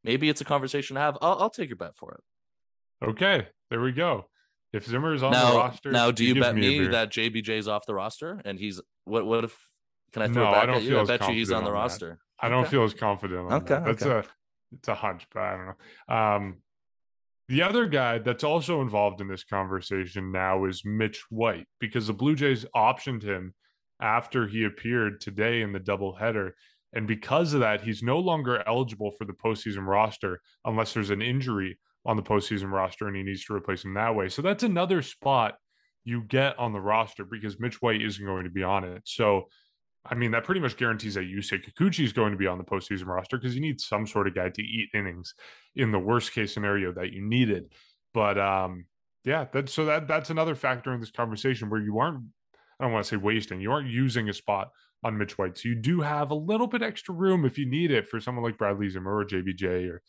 maybe 0.04 0.28
it's 0.28 0.40
a 0.40 0.44
conversation 0.44 0.94
to 0.94 1.00
have. 1.00 1.18
I'll, 1.20 1.38
I'll 1.40 1.50
take 1.50 1.70
your 1.70 1.76
bet 1.76 1.96
for 1.96 2.12
it. 2.12 3.06
Okay, 3.08 3.48
there 3.70 3.80
we 3.80 3.90
go. 3.90 4.26
If 4.74 4.86
Zimmer 4.86 5.14
is 5.14 5.22
on 5.22 5.30
the 5.30 5.38
now, 5.38 5.56
roster, 5.56 5.92
now, 5.92 6.10
do 6.10 6.24
you 6.24 6.34
bet 6.34 6.50
a 6.50 6.54
me 6.54 6.86
that 6.88 7.10
JBJ's 7.10 7.68
off 7.68 7.86
the 7.86 7.94
roster 7.94 8.40
and 8.44 8.58
he's 8.58 8.80
what? 9.04 9.24
What 9.24 9.44
if? 9.44 9.56
Can 10.12 10.22
I 10.22 10.26
throw 10.26 10.42
No, 10.44 10.50
it 10.50 10.62
I 10.62 10.66
don't 10.66 10.76
at 10.76 10.82
you? 10.82 10.88
feel 10.90 11.00
I 11.00 11.04
bet 11.04 11.28
you 11.28 11.34
he's 11.34 11.52
on 11.52 11.62
the 11.62 11.70
on 11.70 11.74
that. 11.74 11.80
roster. 11.80 12.18
I 12.40 12.48
don't 12.48 12.62
Okay. 12.62 12.70
feel 12.70 12.82
as 12.82 12.92
confident 12.92 13.40
on 13.40 13.52
Okay, 13.62 13.74
that. 13.74 13.84
That's 13.84 14.02
okay. 14.04 14.26
a 14.28 14.32
it's 14.76 14.88
a 14.88 14.94
hunch, 14.94 15.26
but 15.32 15.40
I 15.42 15.56
don't 15.56 15.66
know. 16.08 16.14
Um, 16.14 16.56
the 17.46 17.62
other 17.62 17.86
guy 17.86 18.18
that's 18.18 18.42
also 18.42 18.82
involved 18.82 19.20
in 19.20 19.28
this 19.28 19.44
conversation 19.44 20.32
now 20.32 20.64
is 20.64 20.82
Mitch 20.84 21.22
White 21.30 21.68
because 21.78 22.08
the 22.08 22.12
Blue 22.12 22.34
Jays 22.34 22.64
optioned 22.74 23.22
him 23.22 23.54
after 24.00 24.48
he 24.48 24.64
appeared 24.64 25.20
today 25.20 25.62
in 25.62 25.72
the 25.72 25.78
doubleheader. 25.78 26.50
And 26.92 27.06
because 27.06 27.54
of 27.54 27.60
that, 27.60 27.82
he's 27.82 28.02
no 28.02 28.18
longer 28.18 28.64
eligible 28.66 29.12
for 29.12 29.24
the 29.24 29.32
postseason 29.34 29.86
roster 29.86 30.40
unless 30.64 30.94
there's 30.94 31.10
an 31.10 31.22
injury 31.22 31.78
on 32.06 32.16
the 32.16 32.22
postseason 32.22 32.70
roster 32.70 33.06
and 33.06 33.16
he 33.16 33.22
needs 33.22 33.44
to 33.44 33.54
replace 33.54 33.84
him 33.84 33.94
that 33.94 34.14
way. 34.14 34.28
So 34.28 34.42
that's 34.42 34.62
another 34.62 35.02
spot 35.02 35.54
you 36.04 36.22
get 36.22 36.58
on 36.58 36.72
the 36.72 36.80
roster 36.80 37.24
because 37.24 37.58
Mitch 37.58 37.80
White 37.80 38.02
isn't 38.02 38.24
going 38.24 38.44
to 38.44 38.50
be 38.50 38.62
on 38.62 38.84
it. 38.84 39.02
So 39.04 39.48
I 40.06 40.14
mean, 40.14 40.32
that 40.32 40.44
pretty 40.44 40.60
much 40.60 40.76
guarantees 40.76 41.14
that 41.14 41.24
Yusei 41.24 41.64
Kikuchi 41.64 42.04
is 42.04 42.12
going 42.12 42.32
to 42.32 42.38
be 42.38 42.46
on 42.46 42.58
the 42.58 42.64
postseason 42.64 43.06
roster 43.06 43.38
because 43.38 43.54
you 43.54 43.62
need 43.62 43.80
some 43.80 44.06
sort 44.06 44.28
of 44.28 44.34
guy 44.34 44.50
to 44.50 44.62
eat 44.62 44.90
innings 44.92 45.34
in 45.76 45.92
the 45.92 45.98
worst 45.98 46.34
case 46.34 46.52
scenario 46.52 46.92
that 46.92 47.12
you 47.12 47.22
needed. 47.22 47.72
But 48.12 48.38
um, 48.38 48.84
yeah, 49.24 49.46
that 49.52 49.70
so 49.70 49.86
that 49.86 50.06
that's 50.06 50.28
another 50.28 50.54
factor 50.54 50.92
in 50.92 51.00
this 51.00 51.10
conversation 51.10 51.70
where 51.70 51.80
you 51.80 51.98
aren't, 51.98 52.22
I 52.78 52.84
don't 52.84 52.92
want 52.92 53.04
to 53.04 53.08
say 53.08 53.16
wasting, 53.16 53.60
you 53.60 53.72
aren't 53.72 53.88
using 53.88 54.28
a 54.28 54.34
spot 54.34 54.68
on 55.02 55.16
Mitch 55.16 55.38
White. 55.38 55.56
So 55.56 55.70
you 55.70 55.74
do 55.74 56.02
have 56.02 56.30
a 56.30 56.34
little 56.34 56.66
bit 56.66 56.82
extra 56.82 57.14
room 57.14 57.46
if 57.46 57.56
you 57.56 57.64
need 57.64 57.90
it 57.90 58.06
for 58.06 58.20
someone 58.20 58.44
like 58.44 58.58
Bradley 58.58 58.90
Zimmer 58.90 59.16
or 59.16 59.24
JBJ 59.24 59.90
or 59.90 60.02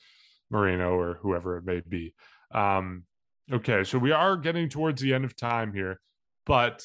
Moreno 0.50 0.98
or 0.98 1.20
whoever 1.22 1.58
it 1.58 1.66
may 1.66 1.82
be. 1.88 2.14
Um, 2.54 3.04
okay, 3.52 3.84
so 3.84 3.98
we 3.98 4.12
are 4.12 4.38
getting 4.38 4.70
towards 4.70 5.02
the 5.02 5.14
end 5.14 5.26
of 5.26 5.36
time 5.36 5.74
here, 5.74 6.00
but 6.46 6.84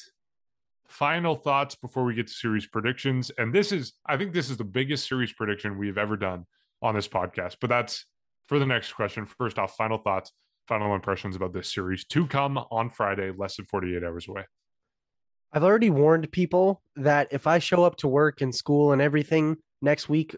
final 0.87 1.35
thoughts 1.35 1.75
before 1.75 2.03
we 2.03 2.13
get 2.13 2.27
to 2.27 2.33
series 2.33 2.67
predictions. 2.67 3.31
And 3.37 3.53
this 3.53 3.71
is, 3.71 3.93
I 4.05 4.17
think, 4.17 4.33
this 4.33 4.49
is 4.49 4.57
the 4.57 4.63
biggest 4.63 5.07
series 5.07 5.31
prediction 5.31 5.77
we've 5.77 5.97
ever 5.97 6.17
done 6.17 6.45
on 6.81 6.95
this 6.95 7.07
podcast. 7.07 7.57
But 7.61 7.69
that's 7.69 8.05
for 8.47 8.59
the 8.59 8.65
next 8.65 8.93
question. 8.93 9.25
First 9.25 9.57
off, 9.57 9.75
final 9.75 9.97
thoughts, 9.97 10.31
final 10.67 10.93
impressions 10.93 11.35
about 11.35 11.53
this 11.53 11.73
series 11.73 12.05
to 12.05 12.27
come 12.27 12.57
on 12.57 12.89
Friday, 12.89 13.31
less 13.35 13.55
than 13.55 13.65
48 13.65 14.03
hours 14.03 14.27
away. 14.27 14.43
I've 15.53 15.63
already 15.63 15.89
warned 15.89 16.31
people 16.31 16.81
that 16.95 17.27
if 17.31 17.45
I 17.45 17.59
show 17.59 17.83
up 17.83 17.97
to 17.97 18.07
work 18.07 18.41
and 18.41 18.55
school 18.55 18.93
and 18.93 19.01
everything 19.01 19.57
next 19.81 20.07
week 20.07 20.35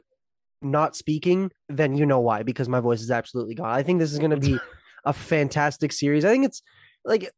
not 0.63 0.95
speaking, 0.95 1.51
then 1.69 1.95
you 1.95 2.05
know 2.05 2.19
why, 2.19 2.43
because 2.43 2.69
my 2.69 2.79
voice 2.79 3.01
is 3.01 3.11
absolutely 3.11 3.55
gone. 3.55 3.69
I 3.69 3.83
think 3.83 3.99
this 3.99 4.13
is 4.13 4.19
going 4.19 4.31
to 4.31 4.37
be 4.37 4.57
a 5.05 5.13
fantastic 5.13 5.91
series. 5.91 6.25
I 6.25 6.29
think 6.29 6.45
it's 6.45 6.61
like 7.05 7.31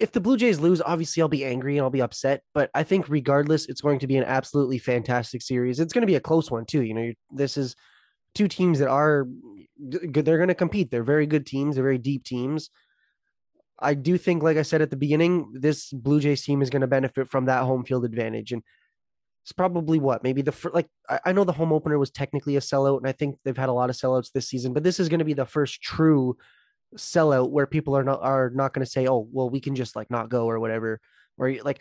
if 0.00 0.12
the 0.12 0.20
Blue 0.20 0.36
Jays 0.36 0.60
lose, 0.60 0.82
obviously 0.82 1.22
I'll 1.22 1.28
be 1.28 1.44
angry 1.44 1.76
and 1.76 1.84
I'll 1.84 1.90
be 1.90 2.02
upset, 2.02 2.42
but 2.52 2.70
I 2.74 2.82
think 2.82 3.08
regardless, 3.08 3.66
it's 3.66 3.80
going 3.80 4.00
to 4.00 4.06
be 4.06 4.16
an 4.16 4.24
absolutely 4.24 4.78
fantastic 4.78 5.42
series. 5.42 5.80
It's 5.80 5.92
going 5.92 6.02
to 6.02 6.06
be 6.06 6.16
a 6.16 6.20
close 6.20 6.50
one 6.50 6.66
too. 6.66 6.82
You 6.82 6.94
know, 6.94 7.12
this 7.30 7.56
is 7.56 7.76
two 8.34 8.48
teams 8.48 8.80
that 8.80 8.88
are 8.88 9.26
good. 9.88 10.24
They're 10.24 10.38
going 10.38 10.48
to 10.48 10.54
compete. 10.54 10.90
They're 10.90 11.04
very 11.04 11.26
good 11.26 11.46
teams. 11.46 11.74
They're 11.74 11.84
very 11.84 11.98
deep 11.98 12.24
teams. 12.24 12.70
I 13.78 13.94
do 13.94 14.16
think, 14.18 14.42
like 14.42 14.56
I 14.56 14.62
said 14.62 14.82
at 14.82 14.90
the 14.90 14.96
beginning, 14.96 15.52
this 15.54 15.92
Blue 15.92 16.20
Jays 16.20 16.44
team 16.44 16.62
is 16.62 16.70
going 16.70 16.82
to 16.82 16.86
benefit 16.86 17.28
from 17.28 17.46
that 17.46 17.64
home 17.64 17.84
field 17.84 18.04
advantage. 18.04 18.52
And 18.52 18.62
it's 19.44 19.52
probably 19.52 19.98
what 19.98 20.22
maybe 20.22 20.40
the 20.40 20.54
like 20.72 20.88
I, 21.08 21.20
I 21.26 21.32
know 21.32 21.44
the 21.44 21.52
home 21.52 21.70
opener 21.70 21.98
was 21.98 22.10
technically 22.10 22.56
a 22.56 22.60
sellout, 22.60 22.96
and 22.96 23.06
I 23.06 23.12
think 23.12 23.36
they've 23.44 23.54
had 23.54 23.68
a 23.68 23.74
lot 23.74 23.90
of 23.90 23.96
sellouts 23.96 24.32
this 24.32 24.48
season, 24.48 24.72
but 24.72 24.82
this 24.82 24.98
is 24.98 25.10
going 25.10 25.18
to 25.18 25.24
be 25.24 25.34
the 25.34 25.44
first 25.44 25.82
true 25.82 26.38
sellout 26.96 27.50
where 27.50 27.66
people 27.66 27.94
are 27.94 28.02
not 28.02 28.22
are 28.22 28.50
not 28.54 28.72
going 28.72 28.84
to 28.84 28.90
say, 28.90 29.06
"Oh, 29.06 29.28
well, 29.30 29.50
we 29.50 29.60
can 29.60 29.74
just 29.74 29.96
like 29.96 30.10
not 30.10 30.30
go 30.30 30.46
or 30.46 30.58
whatever," 30.58 30.98
or 31.36 31.52
like 31.62 31.80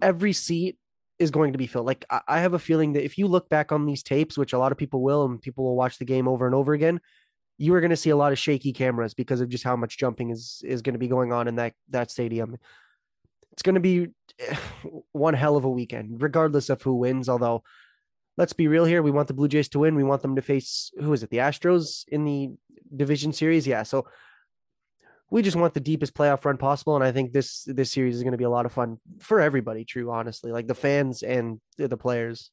every 0.00 0.32
seat 0.32 0.78
is 1.18 1.32
going 1.32 1.52
to 1.52 1.58
be 1.58 1.66
filled. 1.66 1.86
Like 1.86 2.04
I, 2.08 2.20
I 2.28 2.40
have 2.40 2.54
a 2.54 2.58
feeling 2.58 2.92
that 2.92 3.04
if 3.04 3.18
you 3.18 3.26
look 3.26 3.48
back 3.48 3.72
on 3.72 3.84
these 3.84 4.04
tapes, 4.04 4.38
which 4.38 4.52
a 4.52 4.58
lot 4.58 4.70
of 4.70 4.78
people 4.78 5.02
will, 5.02 5.24
and 5.24 5.42
people 5.42 5.64
will 5.64 5.76
watch 5.76 5.98
the 5.98 6.04
game 6.04 6.28
over 6.28 6.46
and 6.46 6.54
over 6.54 6.72
again, 6.72 7.00
you 7.58 7.74
are 7.74 7.80
going 7.80 7.90
to 7.90 7.96
see 7.96 8.10
a 8.10 8.16
lot 8.16 8.30
of 8.30 8.38
shaky 8.38 8.72
cameras 8.72 9.12
because 9.12 9.40
of 9.40 9.48
just 9.48 9.64
how 9.64 9.74
much 9.74 9.98
jumping 9.98 10.30
is 10.30 10.62
is 10.64 10.82
going 10.82 10.94
to 10.94 11.00
be 11.00 11.08
going 11.08 11.32
on 11.32 11.48
in 11.48 11.56
that 11.56 11.72
that 11.90 12.12
stadium. 12.12 12.58
It's 13.56 13.62
going 13.62 13.74
to 13.74 13.80
be 13.80 14.08
one 15.12 15.34
hell 15.34 15.56
of 15.56 15.64
a 15.64 15.70
weekend, 15.70 16.22
regardless 16.22 16.68
of 16.68 16.82
who 16.82 16.94
wins. 16.94 17.28
Although, 17.28 17.62
let's 18.36 18.52
be 18.52 18.68
real 18.68 18.84
here, 18.84 19.02
we 19.02 19.10
want 19.10 19.28
the 19.28 19.34
Blue 19.34 19.48
Jays 19.48 19.68
to 19.70 19.78
win. 19.78 19.94
We 19.96 20.04
want 20.04 20.22
them 20.22 20.36
to 20.36 20.42
face 20.42 20.92
who 21.00 21.12
is 21.12 21.22
it? 21.22 21.30
The 21.30 21.38
Astros 21.38 22.04
in 22.08 22.24
the 22.24 22.50
division 22.94 23.32
series. 23.32 23.66
Yeah, 23.66 23.82
so 23.82 24.06
we 25.30 25.42
just 25.42 25.56
want 25.56 25.74
the 25.74 25.80
deepest 25.80 26.14
playoff 26.14 26.44
run 26.44 26.56
possible, 26.56 26.94
and 26.94 27.04
I 27.04 27.12
think 27.12 27.32
this 27.32 27.64
this 27.64 27.90
series 27.90 28.16
is 28.16 28.22
going 28.22 28.32
to 28.32 28.38
be 28.38 28.44
a 28.44 28.50
lot 28.50 28.66
of 28.66 28.72
fun 28.72 28.98
for 29.20 29.40
everybody. 29.40 29.84
True, 29.84 30.10
honestly, 30.10 30.52
like 30.52 30.66
the 30.66 30.74
fans 30.74 31.22
and 31.22 31.60
the 31.78 31.96
players. 31.96 32.50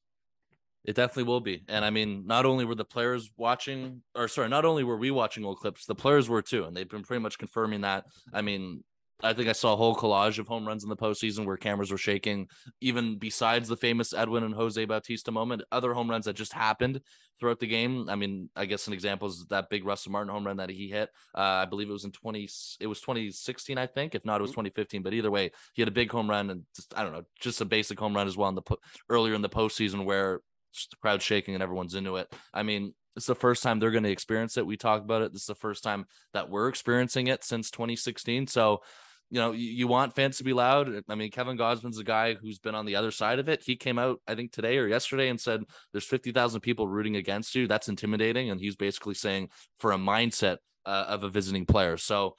It 0.86 0.96
definitely 0.96 1.24
will 1.24 1.40
be. 1.40 1.64
And 1.70 1.86
I 1.86 1.92
mean, 1.92 2.24
not 2.26 2.46
only 2.46 2.66
were 2.66 2.76
the 2.76 2.84
players 2.84 3.32
watching, 3.38 4.02
or 4.16 4.28
sorry, 4.28 4.50
not 4.50 4.66
only 4.66 4.84
were 4.84 4.98
we 4.98 5.12
watching 5.12 5.46
old 5.46 5.60
clips, 5.60 5.86
the 5.86 5.96
players 5.96 6.28
were 6.28 6.42
too. 6.42 6.66
And 6.66 6.76
they've 6.76 6.90
been 6.90 7.04
pretty 7.04 7.22
much 7.22 7.38
confirming 7.38 7.82
that. 7.82 8.04
I 8.34 8.42
mean, 8.42 8.84
I 9.24 9.34
think 9.34 9.48
I 9.48 9.54
saw 9.54 9.74
a 9.74 9.78
whole 9.78 9.96
collage 9.96 10.38
of 10.38 10.48
home 10.48 10.68
runs 10.68 10.84
in 10.84 10.90
the 10.90 10.98
postseason 10.98 11.46
where 11.46 11.56
cameras 11.58 11.92
were 11.92 11.98
shaking. 11.98 12.50
Even 12.82 13.18
besides 13.18 13.70
the 13.70 13.78
famous 13.78 14.14
Edwin 14.14 14.44
and 14.44 14.54
Jose 14.54 14.84
Bautista 14.84 15.32
moment, 15.32 15.64
other 15.72 15.94
home 15.94 16.10
runs 16.10 16.26
that 16.26 16.36
just 16.36 16.54
happened 16.54 17.02
throughout 17.40 17.60
the 17.60 17.68
game. 17.68 18.10
I 18.10 18.16
mean, 18.16 18.50
I 18.56 18.66
guess 18.66 18.88
an 18.88 18.94
example 18.94 19.30
is 19.30 19.46
that 19.50 19.70
big 19.70 19.86
Russell 19.86 20.12
Martin 20.12 20.32
home 20.34 20.46
run 20.46 20.58
that 20.58 20.70
he 20.70 20.90
hit. 20.90 21.10
Uh, 21.34 21.42
I 21.42 21.66
believe 21.66 21.90
it 21.90 21.94
was 21.94 22.06
in 22.06 22.12
twenty. 22.12 22.50
It 22.80 22.88
was 22.88 23.00
twenty 23.00 23.32
sixteen, 23.32 23.78
I 23.78 23.88
think. 23.88 24.14
If 24.14 24.26
not, 24.26 24.42
it 24.42 24.44
was 24.44 24.52
twenty 24.52 24.70
fifteen. 24.70 25.04
But 25.04 25.14
either 25.14 25.32
way, 25.32 25.52
he 25.74 25.82
had 25.82 25.90
a 25.90 25.92
big 25.92 26.12
home 26.12 26.30
run 26.30 26.50
and 26.50 26.64
just 26.76 26.94
I 26.98 27.04
don't 27.04 27.14
know, 27.14 27.24
just 27.40 27.62
a 27.62 27.66
basic 27.66 28.00
home 28.00 28.16
run 28.16 28.28
as 28.28 28.36
well 28.36 28.50
in 28.50 28.56
the 28.56 28.62
po- 28.62 28.80
earlier 29.10 29.34
in 29.34 29.42
the 29.42 29.50
postseason 29.50 30.06
where 30.06 30.42
the 30.74 30.98
crowd 30.98 31.22
shaking 31.22 31.54
and 31.54 31.64
everyone's 31.64 31.96
into 31.96 32.18
it. 32.18 32.34
I 32.54 32.64
mean, 32.64 32.94
it's 33.16 33.28
the 33.28 33.36
first 33.36 33.64
time 33.64 33.80
they're 33.80 33.92
going 33.92 34.04
to 34.04 34.12
experience 34.12 34.58
it. 34.58 34.66
We 34.66 34.78
talked 34.78 35.04
about 35.04 35.22
it. 35.22 35.32
This 35.32 35.44
is 35.44 35.48
the 35.48 35.56
first 35.56 35.84
time 35.84 36.06
that 36.34 36.50
we're 36.50 36.68
experiencing 36.68 37.28
it 37.28 37.44
since 37.44 37.70
2016. 37.70 38.48
So 38.48 38.82
you 39.30 39.40
know, 39.40 39.52
you, 39.52 39.70
you, 39.70 39.88
want 39.88 40.16
fans 40.16 40.38
to 40.38 40.44
be 40.44 40.54
loud. 40.54 41.04
I 41.10 41.16
mean, 41.16 41.32
Kevin 41.32 41.58
Gausman's 41.58 41.98
a 41.98 42.04
guy 42.04 42.36
who's 42.36 42.60
been 42.60 42.76
on 42.76 42.86
the 42.86 42.96
other 42.96 43.12
side 43.12 43.40
of 43.40 43.50
it. 43.50 43.64
He 43.66 43.76
came 43.76 43.98
out, 43.98 44.22
I 44.28 44.36
think, 44.36 44.52
today 44.52 44.78
or 44.78 44.88
yesterday 44.88 45.30
and 45.30 45.42
said 45.42 45.64
there's 45.92 46.06
50,000 46.06 46.62
people 46.62 46.88
rooting 46.88 47.16
against 47.16 47.56
you. 47.56 47.68
That's 47.68 47.90
intimidating. 47.90 48.52
And 48.52 48.60
he's 48.60 48.76
basically 48.76 49.16
saying 49.16 49.50
for 49.80 49.92
a 49.92 49.98
mindset 49.98 50.58
uh, 50.86 51.06
of 51.08 51.24
a 51.24 51.30
visiting 51.30 51.66
player. 51.66 51.98
So 51.98 52.36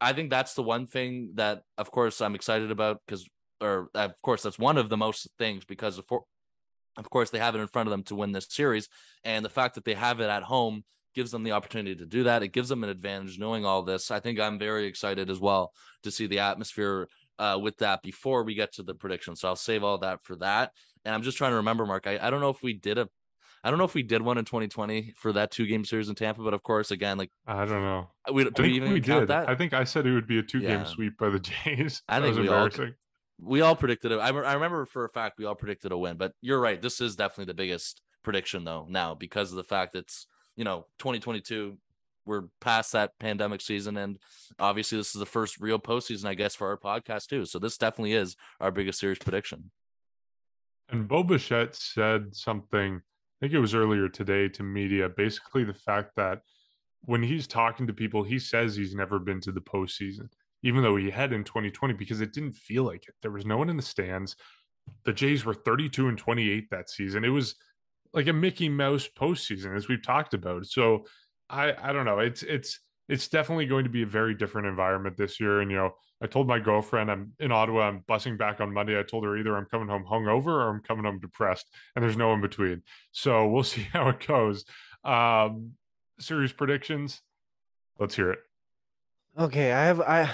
I 0.00 0.12
think 0.12 0.30
that's 0.30 0.54
the 0.54 0.62
one 0.62 0.86
thing 0.86 1.32
that, 1.34 1.62
of 1.76 1.90
course, 1.90 2.20
I'm 2.20 2.34
excited 2.34 2.70
about 2.70 3.00
because, 3.06 3.26
or 3.60 3.90
of 3.94 4.22
course, 4.22 4.42
that's 4.42 4.58
one 4.58 4.78
of 4.78 4.88
the 4.88 4.96
most 4.96 5.28
things 5.38 5.64
because 5.64 5.98
of, 5.98 6.06
of 6.96 7.10
course, 7.10 7.30
they 7.30 7.38
have 7.38 7.54
it 7.54 7.60
in 7.60 7.66
front 7.66 7.88
of 7.88 7.90
them 7.90 8.04
to 8.04 8.14
win 8.14 8.32
this 8.32 8.46
series. 8.48 8.88
And 9.24 9.44
the 9.44 9.50
fact 9.50 9.74
that 9.74 9.84
they 9.84 9.94
have 9.94 10.20
it 10.20 10.30
at 10.30 10.42
home 10.42 10.84
gives 11.14 11.30
them 11.30 11.42
the 11.42 11.52
opportunity 11.52 11.94
to 11.96 12.06
do 12.06 12.24
that. 12.24 12.42
It 12.42 12.48
gives 12.52 12.68
them 12.68 12.84
an 12.84 12.90
advantage 12.90 13.38
knowing 13.38 13.64
all 13.64 13.82
this. 13.82 14.10
I 14.10 14.20
think 14.20 14.38
I'm 14.38 14.58
very 14.58 14.86
excited 14.86 15.30
as 15.30 15.40
well 15.40 15.72
to 16.02 16.10
see 16.10 16.26
the 16.26 16.38
atmosphere 16.40 17.08
uh, 17.38 17.58
with 17.60 17.78
that 17.78 18.02
before 18.02 18.42
we 18.44 18.54
get 18.54 18.72
to 18.74 18.82
the 18.82 18.94
prediction. 18.94 19.34
So 19.36 19.48
I'll 19.48 19.56
save 19.56 19.82
all 19.82 19.98
that 19.98 20.22
for 20.22 20.36
that. 20.36 20.72
And 21.04 21.14
I'm 21.14 21.22
just 21.22 21.38
trying 21.38 21.52
to 21.52 21.56
remember, 21.56 21.86
Mark. 21.86 22.06
I, 22.06 22.18
I 22.20 22.30
don't 22.30 22.40
know 22.40 22.50
if 22.50 22.62
we 22.62 22.74
did 22.74 22.98
a 22.98 23.08
I 23.62 23.68
don't 23.68 23.78
know 23.78 23.84
if 23.84 23.92
we 23.92 24.02
did 24.02 24.22
one 24.22 24.38
in 24.38 24.46
2020 24.46 25.12
for 25.18 25.34
that 25.34 25.50
two 25.50 25.66
game 25.66 25.84
series 25.84 26.08
in 26.08 26.14
Tampa, 26.14 26.42
but 26.42 26.54
of 26.54 26.62
course, 26.62 26.90
again, 26.90 27.18
like 27.18 27.30
I 27.46 27.66
don't 27.66 27.82
know. 27.82 28.08
We, 28.32 28.44
do 28.48 28.62
we 28.62 28.72
even 28.72 28.90
we 28.92 29.02
count 29.02 29.20
did. 29.22 29.28
that? 29.28 29.50
I 29.50 29.54
think 29.54 29.74
I 29.74 29.84
said 29.84 30.06
it 30.06 30.12
would 30.14 30.26
be 30.26 30.38
a 30.38 30.42
two 30.42 30.60
game 30.60 30.70
Yeah. 30.70 30.84
sweep 30.84 31.18
by 31.18 31.28
the 31.28 31.38
Jays. 31.64 32.02
I 32.08 32.20
think 32.20 32.36
was 32.36 32.38
we 32.38 32.48
all- 32.48 32.68
we 33.38 33.60
all 33.60 33.76
predicted 33.76 34.12
it. 34.12 34.16
I, 34.18 34.28
I 34.28 34.54
remember 34.54 34.86
for 34.86 35.04
a 35.04 35.10
fact 35.10 35.38
we 35.38 35.44
all 35.44 35.54
predicted 35.54 35.92
a 35.92 35.98
win, 35.98 36.16
but 36.16 36.32
you're 36.40 36.60
right. 36.60 36.80
This 36.80 37.00
is 37.02 37.16
definitely 37.16 37.46
the 37.46 37.54
biggest 37.54 38.00
prediction 38.22 38.64
though 38.64 38.86
now 38.88 39.14
because 39.14 39.50
of 39.50 39.56
the 39.56 39.64
fact 39.64 39.94
it's 39.94 40.26
you 40.60 40.64
know 40.64 40.84
2022. 40.98 41.78
We're 42.26 42.42
past 42.60 42.92
that 42.92 43.18
pandemic 43.18 43.62
season, 43.62 43.96
and 43.96 44.18
obviously 44.58 44.98
this 44.98 45.14
is 45.14 45.18
the 45.18 45.26
first 45.26 45.58
real 45.58 45.78
postseason, 45.78 46.26
I 46.26 46.34
guess, 46.34 46.54
for 46.54 46.68
our 46.68 46.76
podcast 46.76 47.28
too. 47.28 47.46
So 47.46 47.58
this 47.58 47.78
definitely 47.78 48.12
is 48.12 48.36
our 48.60 48.70
biggest 48.70 49.00
series 49.00 49.18
prediction. 49.18 49.70
And 50.90 51.08
Bo 51.08 51.22
Bichette 51.22 51.74
said 51.74 52.36
something, 52.36 52.96
I 52.96 53.36
think 53.40 53.54
it 53.54 53.58
was 53.58 53.74
earlier 53.74 54.10
today 54.10 54.48
to 54.50 54.62
media, 54.62 55.08
basically 55.08 55.64
the 55.64 55.72
fact 55.72 56.14
that 56.16 56.42
when 57.06 57.22
he's 57.22 57.46
talking 57.46 57.86
to 57.86 57.94
people, 57.94 58.22
he 58.22 58.38
says 58.38 58.76
he's 58.76 58.94
never 58.94 59.18
been 59.18 59.40
to 59.40 59.52
the 59.52 59.62
postseason, 59.62 60.28
even 60.62 60.82
though 60.82 60.96
he 60.96 61.08
had 61.08 61.32
in 61.32 61.42
2020, 61.42 61.94
because 61.94 62.20
it 62.20 62.34
didn't 62.34 62.52
feel 62.52 62.84
like 62.84 63.08
it. 63.08 63.14
There 63.22 63.30
was 63.30 63.46
no 63.46 63.56
one 63.56 63.70
in 63.70 63.78
the 63.78 63.82
stands. 63.82 64.36
The 65.04 65.14
Jays 65.14 65.46
were 65.46 65.54
32 65.54 66.08
and 66.08 66.18
28 66.18 66.68
that 66.70 66.90
season. 66.90 67.24
It 67.24 67.30
was 67.30 67.54
like 68.12 68.26
a 68.26 68.32
Mickey 68.32 68.68
Mouse 68.68 69.08
postseason, 69.08 69.76
as 69.76 69.88
we've 69.88 70.02
talked 70.02 70.34
about. 70.34 70.66
So 70.66 71.06
I 71.48 71.74
I 71.80 71.92
don't 71.92 72.04
know. 72.04 72.18
It's 72.18 72.42
it's 72.42 72.80
it's 73.08 73.28
definitely 73.28 73.66
going 73.66 73.84
to 73.84 73.90
be 73.90 74.02
a 74.02 74.06
very 74.06 74.34
different 74.34 74.68
environment 74.68 75.16
this 75.16 75.40
year. 75.40 75.60
And 75.60 75.70
you 75.70 75.76
know, 75.76 75.94
I 76.22 76.26
told 76.26 76.46
my 76.46 76.60
girlfriend 76.60 77.10
I'm 77.10 77.32
in 77.40 77.50
Ottawa. 77.50 77.88
I'm 77.88 78.04
busing 78.08 78.38
back 78.38 78.60
on 78.60 78.72
Monday. 78.72 78.98
I 78.98 79.02
told 79.02 79.24
her 79.24 79.36
either 79.36 79.56
I'm 79.56 79.66
coming 79.66 79.88
home 79.88 80.04
hungover 80.08 80.46
or 80.46 80.68
I'm 80.68 80.80
coming 80.80 81.04
home 81.04 81.18
depressed, 81.18 81.66
and 81.94 82.02
there's 82.02 82.16
no 82.16 82.32
in 82.32 82.40
between. 82.40 82.82
So 83.12 83.48
we'll 83.48 83.62
see 83.64 83.86
how 83.92 84.08
it 84.08 84.24
goes. 84.26 84.64
Um, 85.04 85.72
series 86.18 86.52
predictions. 86.52 87.20
Let's 87.98 88.14
hear 88.14 88.30
it. 88.32 88.38
Okay, 89.38 89.72
I 89.72 89.84
have 89.84 90.00
I 90.00 90.30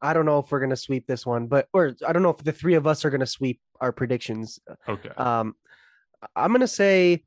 I 0.00 0.12
don't 0.12 0.26
know 0.26 0.38
if 0.38 0.50
we're 0.50 0.60
gonna 0.60 0.76
sweep 0.76 1.06
this 1.06 1.24
one, 1.24 1.46
but 1.46 1.68
or 1.72 1.94
I 2.06 2.12
don't 2.12 2.22
know 2.22 2.30
if 2.30 2.38
the 2.38 2.52
three 2.52 2.74
of 2.74 2.86
us 2.86 3.04
are 3.04 3.10
gonna 3.10 3.26
sweep 3.26 3.60
our 3.80 3.92
predictions. 3.92 4.58
Okay. 4.88 5.08
Um, 5.10 5.54
I'm 6.34 6.52
gonna 6.52 6.68
say 6.68 7.22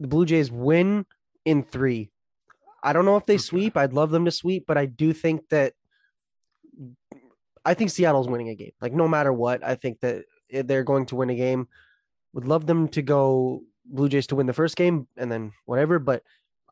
the 0.00 0.08
Blue 0.08 0.26
Jays 0.26 0.50
win 0.50 1.06
in 1.44 1.62
three. 1.62 2.10
I 2.82 2.92
don't 2.92 3.04
know 3.04 3.16
if 3.16 3.26
they 3.26 3.38
sweep. 3.38 3.76
I'd 3.76 3.92
love 3.92 4.10
them 4.10 4.24
to 4.26 4.30
sweep, 4.30 4.64
but 4.66 4.78
I 4.78 4.86
do 4.86 5.12
think 5.12 5.48
that 5.48 5.74
I 7.64 7.74
think 7.74 7.90
Seattle's 7.90 8.28
winning 8.28 8.48
a 8.48 8.54
game. 8.54 8.72
Like 8.80 8.92
no 8.92 9.08
matter 9.08 9.32
what, 9.32 9.64
I 9.64 9.74
think 9.74 10.00
that 10.00 10.24
they're 10.50 10.84
going 10.84 11.06
to 11.06 11.16
win 11.16 11.30
a 11.30 11.34
game. 11.34 11.68
Would 12.32 12.44
love 12.44 12.66
them 12.66 12.88
to 12.88 13.02
go 13.02 13.62
Blue 13.84 14.08
Jays 14.08 14.26
to 14.28 14.36
win 14.36 14.46
the 14.46 14.52
first 14.52 14.76
game 14.76 15.08
and 15.16 15.30
then 15.30 15.52
whatever, 15.64 15.98
but 15.98 16.22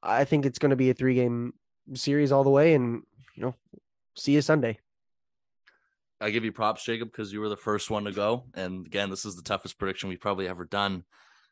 I 0.02 0.24
think 0.24 0.44
it's 0.44 0.58
going 0.58 0.70
to 0.70 0.76
be 0.76 0.90
a 0.90 0.94
three 0.94 1.14
game 1.14 1.54
series 1.94 2.32
all 2.32 2.44
the 2.44 2.50
way, 2.50 2.74
and 2.74 3.02
you 3.34 3.42
know, 3.42 3.54
see 4.14 4.32
you 4.32 4.42
Sunday. 4.42 4.78
I 6.20 6.30
give 6.30 6.44
you 6.44 6.52
props, 6.52 6.84
Jacob, 6.84 7.10
because 7.10 7.32
you 7.32 7.40
were 7.40 7.48
the 7.48 7.56
first 7.56 7.90
one 7.90 8.04
to 8.04 8.12
go. 8.12 8.44
And 8.54 8.86
again, 8.86 9.10
this 9.10 9.24
is 9.24 9.36
the 9.36 9.42
toughest 9.42 9.78
prediction 9.78 10.08
we've 10.08 10.20
probably 10.20 10.48
ever 10.48 10.64
done. 10.64 11.04